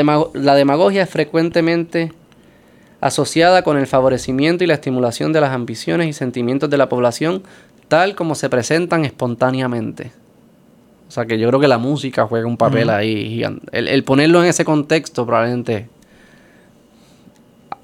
demagogia 0.56 1.02
es 1.02 1.10
frecuentemente 1.10 2.14
asociada 3.02 3.64
con 3.64 3.78
el 3.78 3.88
favorecimiento 3.88 4.64
y 4.64 4.68
la 4.68 4.76
estimulación 4.76 5.34
de 5.34 5.42
las 5.42 5.52
ambiciones 5.52 6.08
y 6.08 6.14
sentimientos 6.14 6.70
de 6.70 6.78
la 6.78 6.90
población 6.90 7.42
tal 7.88 8.16
como 8.16 8.36
se 8.36 8.50
presentan 8.50 9.06
espontáneamente. 9.06 10.12
O 11.10 11.12
sea 11.12 11.26
que 11.26 11.39
yo 11.39 11.47
creo 11.47 11.60
que 11.60 11.68
la 11.68 11.80
música 11.80 12.28
juega 12.28 12.45
un 12.47 12.55
papel 12.55 12.91
ahí. 12.91 13.43
El, 13.72 14.03
ponerlo 14.03 14.43
en 14.43 14.49
ese 14.49 14.64
contexto 14.64 15.26
probablemente 15.26 15.89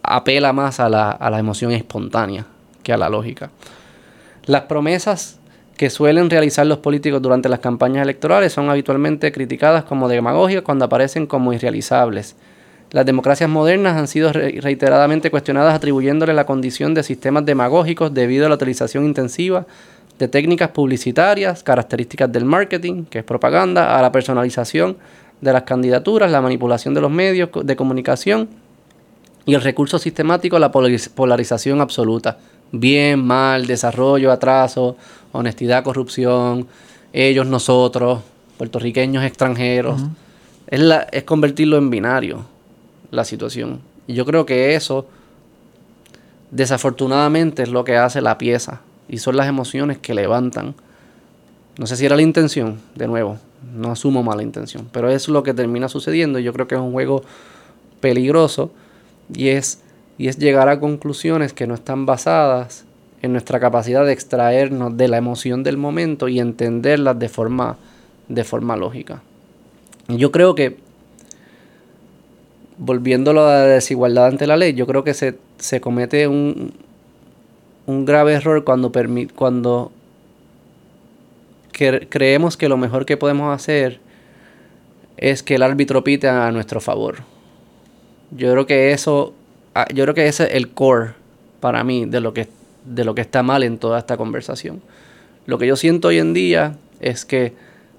apela 0.04 0.54
más 0.54 0.80
a 0.80 0.88
la, 0.90 1.10
a 1.10 1.32
la 1.32 1.40
emoción 1.40 1.72
espontánea 1.72 2.46
que 2.84 2.94
a 2.94 2.98
la 2.98 3.10
lógica. 3.10 3.50
Las 4.46 4.62
promesas 4.62 5.40
que 5.76 5.90
suelen 5.90 6.30
realizar 6.30 6.68
los 6.68 6.78
políticos 6.78 7.20
durante 7.20 7.50
las 7.50 7.62
campañas 7.62 8.04
electorales 8.04 8.54
son 8.54 8.70
habitualmente 8.70 9.32
criticadas 9.32 9.86
como 9.86 10.08
demagogia 10.08 10.64
cuando 10.64 10.86
aparecen 10.86 11.26
como 11.26 11.52
irrealizables. 11.52 12.36
Las 12.92 13.08
democracias 13.08 13.50
modernas 13.50 13.98
han 13.98 14.08
sido 14.08 14.32
reiteradamente 14.34 15.32
cuestionadas 15.32 15.74
atribuyéndole 15.74 16.36
la 16.36 16.46
condición 16.46 16.94
de 16.94 17.02
sistemas 17.02 17.44
demagógicos 17.44 18.14
debido 18.14 18.46
a 18.46 18.50
la 18.50 18.56
utilización 18.56 19.04
intensiva 19.06 19.66
de 20.20 20.28
técnicas 20.28 20.70
publicitarias, 20.70 21.64
características 21.64 22.32
del 22.32 22.46
marketing, 22.46 23.06
que 23.06 23.20
es 23.20 23.26
propaganda, 23.26 23.98
a 23.98 24.02
la 24.02 24.12
personalización 24.12 24.98
de 25.42 25.54
las 25.54 25.64
candidaturas, 25.64 26.32
la 26.32 26.42
manipulación 26.42 26.94
de 26.94 27.02
los 27.02 27.12
medios 27.12 27.50
de 27.64 27.76
comunicación 27.76 28.48
y 29.46 29.54
el 29.54 29.62
recurso 29.62 30.00
sistemático 30.00 30.56
a 30.56 30.60
la 30.60 30.72
polarización 30.72 31.82
absoluta 31.82 32.38
bien, 32.72 33.24
mal, 33.24 33.68
desarrollo, 33.68 34.32
atraso, 34.32 34.98
honestidad, 35.32 35.84
corrupción, 35.84 36.68
ellos, 37.14 37.46
nosotros, 37.46 38.22
puertorriqueños, 38.58 39.24
extranjeros. 39.24 40.02
es, 40.68 40.80
la, 40.80 41.08
es 41.12 41.24
convertirlo 41.24 41.78
en 41.78 41.90
binario 41.90 42.46
la 43.12 43.24
situación. 43.24 43.82
Y 44.08 44.14
yo 44.14 44.26
creo 44.26 44.46
que 44.46 44.76
eso, 44.76 45.08
desafortunadamente, 46.52 47.64
es 47.64 47.70
lo 47.70 47.84
que 47.84 47.98
hace 47.98 48.22
la 48.22 48.38
pieza 48.38 48.82
Y 49.08 49.20
son 49.20 49.38
las 49.38 49.48
emociones 49.48 49.98
que 49.98 50.14
levantan. 50.14 50.76
No 51.78 51.88
sé 51.88 51.96
si 51.96 52.06
era 52.06 52.16
la 52.16 52.22
intención, 52.22 52.80
de 52.96 53.08
nuevo, 53.08 53.38
no 53.76 53.92
asumo 53.92 54.24
mala 54.24 54.44
intención, 54.44 54.88
pero 54.92 55.10
es 55.10 55.28
lo 55.28 55.44
que 55.44 55.54
termina 55.54 55.90
sucediendo. 55.90 56.40
Yo 56.40 56.54
creo 56.54 56.68
que 56.68 56.76
es 56.76 56.82
un 56.82 56.92
juego 56.92 57.24
peligroso 58.00 58.72
y 59.34 59.50
es, 59.50 59.82
y 60.18 60.28
es 60.28 60.38
llegar 60.38 60.70
a 60.70 60.80
conclusiones 60.80 61.54
que 61.54 61.68
no 61.68 61.74
están 61.74 62.06
basadas 62.06 62.86
en 63.22 63.32
nuestra 63.32 63.60
capacidad 63.60 64.06
de 64.06 64.14
extraernos 64.14 64.96
de 64.96 65.08
la 65.08 65.18
emoción 65.18 65.64
del 65.64 65.78
momento 65.78 66.28
y 66.28 66.40
entenderlas 66.40 67.18
de 67.18 67.28
forma, 67.30 67.78
de 68.30 68.44
forma 68.44 68.76
lógica. 68.76 69.22
Yo 70.08 70.32
creo 70.32 70.54
que, 70.54 70.78
volviéndolo 72.78 73.48
a 73.48 73.54
la 73.54 73.62
desigualdad 73.64 74.28
ante 74.28 74.46
la 74.46 74.58
ley, 74.58 74.74
yo 74.74 74.86
creo 74.86 75.04
que 75.04 75.14
se, 75.14 75.38
se 75.58 75.82
comete 75.82 76.28
un, 76.28 76.74
un 77.86 78.06
grave 78.06 78.34
error 78.34 78.64
cuando, 78.64 78.92
cuando 79.36 79.92
creemos 81.72 82.58
que 82.58 82.70
lo 82.70 82.78
mejor 82.78 83.06
que 83.06 83.18
podemos 83.18 83.54
hacer 83.54 84.00
es 85.18 85.44
que 85.44 85.56
el 85.56 85.64
árbitro 85.64 86.04
pite 86.04 86.28
a 86.28 86.52
nuestro 86.52 86.82
favor. 86.82 87.18
Yo 88.32 88.52
creo 88.52 88.66
que 88.66 88.92
eso, 88.92 89.34
ah, 89.74 89.86
yo 89.94 90.04
creo 90.04 90.16
que 90.16 90.28
ese 90.28 90.46
es 90.46 90.54
el 90.54 90.70
core 90.70 91.12
para 91.60 91.84
mí 91.84 92.06
de 92.06 92.22
lo 92.22 92.34
que, 92.34 92.48
de 92.86 93.06
lo 93.06 93.16
que 93.16 93.22
está 93.22 93.44
mal 93.44 93.64
en 93.64 93.78
toda 93.78 94.00
esta 94.00 94.18
conversación. 94.18 94.82
Lo 95.46 95.58
que 95.58 95.68
yo 95.68 95.76
siento 95.76 96.10
hoy 96.10 96.20
en 96.20 96.34
día 96.34 96.76
es 97.00 97.24
que 97.24 97.54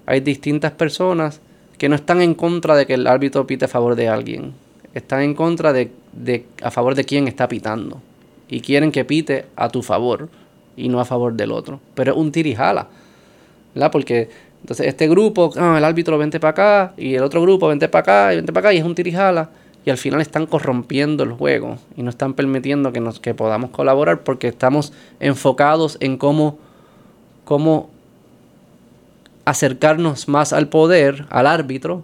hay 0.05 0.20
distintas 0.20 0.72
personas 0.72 1.41
que 1.78 1.89
no 1.89 1.95
están 1.95 2.22
en 2.22 2.34
contra 2.34 2.74
de 2.74 2.87
que 2.87 2.95
el 2.95 3.07
árbitro 3.07 3.47
pite 3.47 3.66
a 3.66 3.68
favor 3.68 3.95
de 3.95 4.09
alguien. 4.09 4.53
Están 4.95 5.22
en 5.22 5.34
contra 5.34 5.72
de, 5.72 5.93
de 6.12 6.47
a 6.62 6.70
favor 6.70 6.95
de 6.95 7.05
quien 7.05 7.28
está 7.28 7.49
pitando. 7.49 8.01
Y 8.49 8.61
quieren 8.61 8.92
que 8.92 9.05
pite 9.05 9.47
a 9.57 9.68
tu 9.68 9.82
favor 9.82 10.28
y 10.76 10.88
no 10.88 11.01
a 11.01 11.05
favor 11.05 11.34
del 11.34 11.53
otro. 11.53 11.80
Pero 11.94 12.12
es 12.12 12.18
un 12.18 12.32
tirijala. 12.32 12.88
¿verdad? 13.74 13.90
Porque 13.90 14.30
entonces 14.62 14.86
este 14.86 15.07
grupo, 15.07 15.53
ah, 15.57 15.76
el 15.78 15.84
árbitro 15.84 16.18
vente 16.18 16.40
para 16.40 16.51
acá 16.51 16.94
y 16.97 17.14
el 17.14 17.22
otro 17.22 17.42
grupo 17.42 17.68
vente 17.68 17.88
para 17.88 18.01
acá 18.01 18.32
y 18.32 18.36
vente 18.36 18.53
para 18.53 18.68
acá 18.68 18.74
y 18.74 18.78
es 18.78 18.84
un 18.84 18.94
tirijala 18.94 19.51
y 19.84 19.90
al 19.90 19.99
final 19.99 20.20
están 20.20 20.47
corrompiendo 20.47 21.22
el 21.22 21.32
juego 21.32 21.76
y 21.97 22.03
no 22.03 22.11
están 22.11 22.34
permitiendo 22.34 22.92
que 22.92 23.01
nos 23.01 23.20
que 23.20 23.34
podamos 23.34 23.70
colaborar 23.70 24.22
porque 24.22 24.49
estamos 24.49 24.92
enfocados 25.20 25.99
en 26.01 26.16
cómo 26.16 26.59
cómo 27.44 27.90
acercarnos 29.44 30.26
más 30.26 30.53
al 30.53 30.68
poder, 30.68 31.26
al 31.30 31.47
árbitro, 31.47 32.03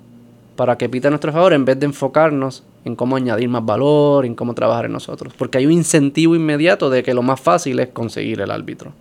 para 0.55 0.79
que 0.79 0.89
pita 0.89 1.09
a 1.09 1.11
nuestro 1.11 1.33
favor, 1.33 1.53
en 1.53 1.65
vez 1.65 1.81
de 1.81 1.87
enfocarnos 1.87 2.63
en 2.85 2.97
cómo 2.97 3.17
añadir 3.17 3.49
más 3.49 3.65
valor, 3.65 4.27
en 4.27 4.35
cómo 4.35 4.55
trabajar 4.55 4.87
en 4.87 4.93
nosotros. 4.93 5.33
Porque 5.37 5.59
hay 5.59 5.67
un 5.67 5.73
incentivo 5.73 6.35
inmediato 6.35 6.91
de 6.91 7.03
que 7.03 7.15
lo 7.15 7.23
más 7.23 7.41
fácil 7.41 7.79
es 7.79 7.89
conseguir 7.89 8.41
el 8.41 8.51
árbitro. 8.51 8.93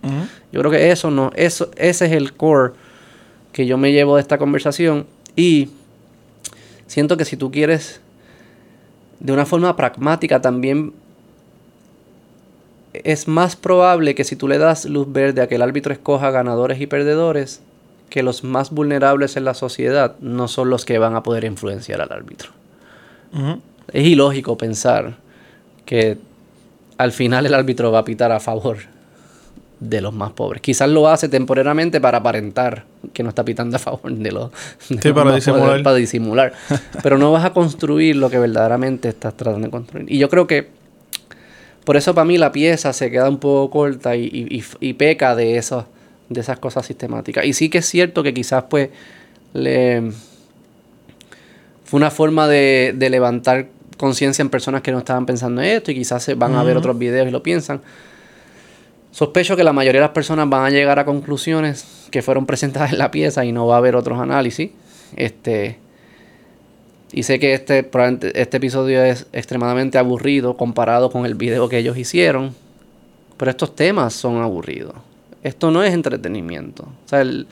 Yo 0.52 0.60
creo 0.60 0.70
que 0.70 0.90
eso 0.90 1.10
no, 1.10 1.32
eso, 1.34 1.70
ese 1.76 2.06
es 2.06 2.12
el 2.12 2.34
core 2.34 2.72
que 3.52 3.66
yo 3.66 3.76
me 3.78 3.92
llevo 3.92 4.16
de 4.16 4.22
esta 4.22 4.38
conversación. 4.38 5.06
Y 5.36 5.70
siento 6.86 7.16
que 7.16 7.24
si 7.24 7.36
tú 7.36 7.50
quieres, 7.50 8.00
de 9.20 9.32
una 9.32 9.46
forma 9.46 9.74
pragmática 9.76 10.40
también, 10.40 10.92
es 12.92 13.26
más 13.26 13.56
probable 13.56 14.14
que 14.14 14.24
si 14.24 14.36
tú 14.36 14.48
le 14.48 14.58
das 14.58 14.84
luz 14.84 15.10
verde 15.10 15.42
a 15.42 15.48
que 15.48 15.56
el 15.56 15.62
árbitro 15.62 15.92
escoja 15.92 16.30
ganadores 16.30 16.80
y 16.80 16.86
perdedores, 16.86 17.62
que 18.10 18.22
los 18.22 18.44
más 18.44 18.70
vulnerables 18.70 19.36
en 19.38 19.44
la 19.44 19.54
sociedad 19.54 20.16
no 20.20 20.46
son 20.46 20.68
los 20.68 20.84
que 20.84 20.98
van 20.98 21.16
a 21.16 21.22
poder 21.22 21.44
influenciar 21.44 22.02
al 22.02 22.12
árbitro. 22.12 22.50
Es 23.92 24.06
ilógico 24.06 24.56
pensar 24.56 25.16
que 25.84 26.18
al 26.98 27.12
final 27.12 27.46
el 27.46 27.54
árbitro 27.54 27.92
va 27.92 28.00
a 28.00 28.04
pitar 28.04 28.32
a 28.32 28.40
favor 28.40 28.78
de 29.80 30.00
los 30.00 30.14
más 30.14 30.30
pobres. 30.32 30.62
Quizás 30.62 30.88
lo 30.88 31.08
hace 31.08 31.28
temporariamente 31.28 32.00
para 32.00 32.18
aparentar 32.18 32.84
que 33.12 33.22
no 33.22 33.30
está 33.30 33.44
pitando 33.44 33.76
a 33.76 33.80
favor 33.80 34.12
de 34.12 34.30
los, 34.30 34.50
sí, 34.78 34.96
para, 35.12 35.34
disimular. 35.34 35.82
para 35.82 35.96
disimular. 35.96 36.52
Pero 37.02 37.18
no 37.18 37.32
vas 37.32 37.44
a 37.44 37.52
construir 37.52 38.16
lo 38.16 38.30
que 38.30 38.38
verdaderamente 38.38 39.08
estás 39.08 39.36
tratando 39.36 39.66
de 39.66 39.70
construir. 39.70 40.10
Y 40.10 40.18
yo 40.18 40.28
creo 40.28 40.46
que 40.46 40.68
por 41.84 41.96
eso 41.96 42.14
para 42.14 42.24
mí 42.24 42.38
la 42.38 42.52
pieza 42.52 42.92
se 42.92 43.10
queda 43.10 43.28
un 43.28 43.38
poco 43.38 43.70
corta 43.70 44.14
y, 44.14 44.62
y, 44.80 44.92
peca 44.92 45.34
de, 45.34 45.56
eso, 45.56 45.86
de 46.28 46.40
esas 46.40 46.60
cosas 46.60 46.86
sistemáticas. 46.86 47.44
Y 47.44 47.52
sí 47.52 47.68
que 47.68 47.78
es 47.78 47.86
cierto 47.86 48.22
que 48.22 48.32
quizás 48.32 48.64
pues 48.70 48.90
le 49.52 50.12
fue 51.92 51.98
una 51.98 52.10
forma 52.10 52.48
de, 52.48 52.94
levantar 53.10 53.66
conciencia 54.02 54.42
en 54.42 54.50
personas 54.50 54.82
que 54.82 54.90
no 54.90 54.98
estaban 54.98 55.26
pensando 55.26 55.62
en 55.62 55.68
esto 55.68 55.92
y 55.92 55.94
quizás 55.94 56.24
se 56.24 56.34
van 56.34 56.56
a 56.56 56.64
ver 56.64 56.76
otros 56.76 56.98
videos 56.98 57.28
y 57.28 57.30
lo 57.30 57.40
piensan. 57.40 57.80
Sospecho 59.12 59.54
que 59.54 59.62
la 59.62 59.72
mayoría 59.72 60.00
de 60.00 60.06
las 60.08 60.12
personas 60.12 60.50
van 60.50 60.64
a 60.64 60.70
llegar 60.70 60.98
a 60.98 61.04
conclusiones 61.04 62.08
que 62.10 62.20
fueron 62.20 62.44
presentadas 62.44 62.90
en 62.90 62.98
la 62.98 63.12
pieza 63.12 63.44
y 63.44 63.52
no 63.52 63.68
va 63.68 63.76
a 63.76 63.78
haber 63.78 63.94
otros 63.94 64.18
análisis. 64.18 64.72
Este, 65.14 65.78
y 67.12 67.22
sé 67.22 67.38
que 67.38 67.54
este, 67.54 67.88
este 68.34 68.56
episodio 68.56 69.04
es 69.04 69.28
extremadamente 69.32 69.98
aburrido 69.98 70.56
comparado 70.56 71.08
con 71.08 71.24
el 71.24 71.36
video 71.36 71.68
que 71.68 71.78
ellos 71.78 71.96
hicieron. 71.96 72.56
Pero 73.36 73.52
estos 73.52 73.76
temas 73.76 74.14
son 74.14 74.42
aburridos. 74.42 74.96
Esto 75.44 75.70
no 75.70 75.84
es 75.84 75.94
entretenimiento. 75.94 76.82
O 76.82 77.08
sea, 77.08 77.20
el 77.20 77.46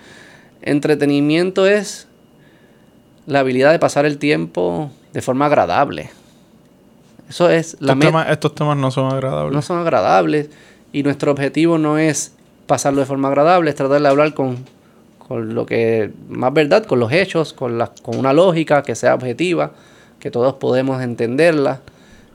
entretenimiento 0.63 1.65
es 1.65 2.09
la 3.27 3.39
habilidad 3.39 3.71
de 3.71 3.79
pasar 3.79 4.05
el 4.05 4.19
tiempo 4.19 4.91
de 5.13 5.23
forma 5.23 5.47
agradable. 5.47 6.11
Eso 7.31 7.49
es 7.49 7.77
la 7.79 7.93
estos, 7.93 8.07
temas, 8.07 8.29
estos 8.29 8.55
temas 8.57 8.77
no 8.77 8.91
son 8.91 9.13
agradables. 9.13 9.55
No 9.55 9.63
son 9.63 9.79
agradables. 9.79 10.51
Y 10.93 11.05
nuestro 11.05 11.31
objetivo 11.31 11.79
no 11.79 11.97
es 11.97 12.35
pasarlo 12.67 12.99
de 13.01 13.07
forma 13.07 13.29
agradable, 13.29 13.71
es 13.71 13.77
tratar 13.77 14.03
de 14.03 14.09
hablar 14.09 14.35
con, 14.35 14.59
con 15.19 15.55
lo 15.55 15.65
que 15.65 16.11
más 16.29 16.53
verdad, 16.53 16.85
con 16.85 16.99
los 16.99 17.13
hechos, 17.13 17.53
con, 17.53 17.79
la, 17.79 17.93
con 18.03 18.19
una 18.19 18.33
lógica 18.33 18.83
que 18.83 18.97
sea 18.97 19.15
objetiva, 19.15 19.71
que 20.19 20.33
todos 20.33 20.55
podemos 20.55 21.01
entenderla, 21.03 21.83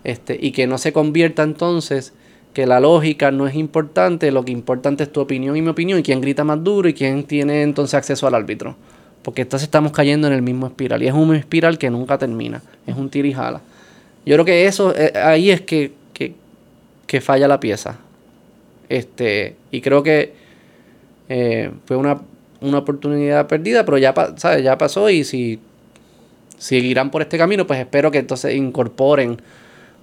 este, 0.06 0.38
y 0.42 0.54
que 0.54 0.66
no 0.66 0.78
se 0.78 0.94
convierta 0.94 1.44
entonces 1.44 2.14
que 2.54 2.66
la 2.66 2.80
lógica 2.80 3.32
no 3.32 3.48
es 3.48 3.56
importante, 3.56 4.32
lo 4.32 4.46
que 4.46 4.54
importante 4.54 5.04
es 5.04 5.12
tu 5.12 5.20
opinión 5.20 5.58
y 5.58 5.62
mi 5.62 5.68
opinión, 5.68 6.00
y 6.00 6.04
quién 6.04 6.22
grita 6.22 6.46
más 6.46 6.64
duro 6.64 6.88
y 6.88 6.94
quién 6.94 7.26
tiene 7.26 7.64
entonces 7.64 7.96
acceso 7.96 8.28
al 8.28 8.36
árbitro. 8.36 8.78
Porque 9.24 9.42
entonces 9.42 9.68
estamos 9.68 9.92
cayendo 9.92 10.28
en 10.28 10.34
el 10.34 10.42
mismo 10.42 10.68
espiral. 10.68 11.04
Y 11.04 11.08
es 11.08 11.14
un 11.14 11.36
espiral 11.36 11.78
que 11.78 11.90
nunca 11.90 12.18
termina. 12.18 12.62
Es 12.88 12.96
un 12.96 13.10
tirijala. 13.10 13.60
Yo 14.26 14.36
creo 14.36 14.46
que 14.46 14.66
eso, 14.66 14.94
eh, 14.96 15.14
ahí 15.16 15.52
es 15.52 15.62
que, 15.62 15.94
que, 16.14 17.22
falla 17.22 17.48
la 17.48 17.62
pieza. 17.62 17.98
Este, 18.90 19.56
y 19.72 19.80
creo 19.80 20.04
que 20.04 20.34
eh, 21.30 21.72
fue 21.86 21.96
una, 21.96 22.20
oportunidad 22.60 23.48
perdida, 23.48 23.86
pero 23.86 23.98
ya, 23.98 24.14
¿sabes? 24.36 24.64
ya 24.64 24.78
pasó 24.78 25.10
y 25.10 25.24
si 25.24 25.60
seguirán 26.58 27.10
por 27.10 27.22
este 27.22 27.38
camino, 27.38 27.66
pues 27.66 27.80
espero 27.80 28.12
que 28.12 28.18
entonces 28.18 28.54
incorporen 28.54 29.38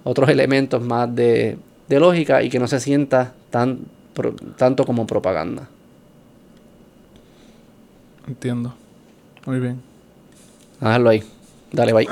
otros 0.03 0.29
elementos 0.29 0.81
más 0.81 1.13
de, 1.13 1.57
de 1.87 1.99
lógica 1.99 2.41
y 2.41 2.49
que 2.49 2.57
no 2.57 2.67
se 2.67 2.79
sienta 2.79 3.33
tan, 3.51 3.79
tanto 4.57 4.85
como 4.85 5.05
propaganda. 5.05 5.67
Entiendo. 8.27 8.73
Muy 9.45 9.59
bien. 9.59 9.81
Déjalo 10.79 11.09
ahí. 11.09 11.23
Dale, 11.71 11.93
bye. 11.93 12.07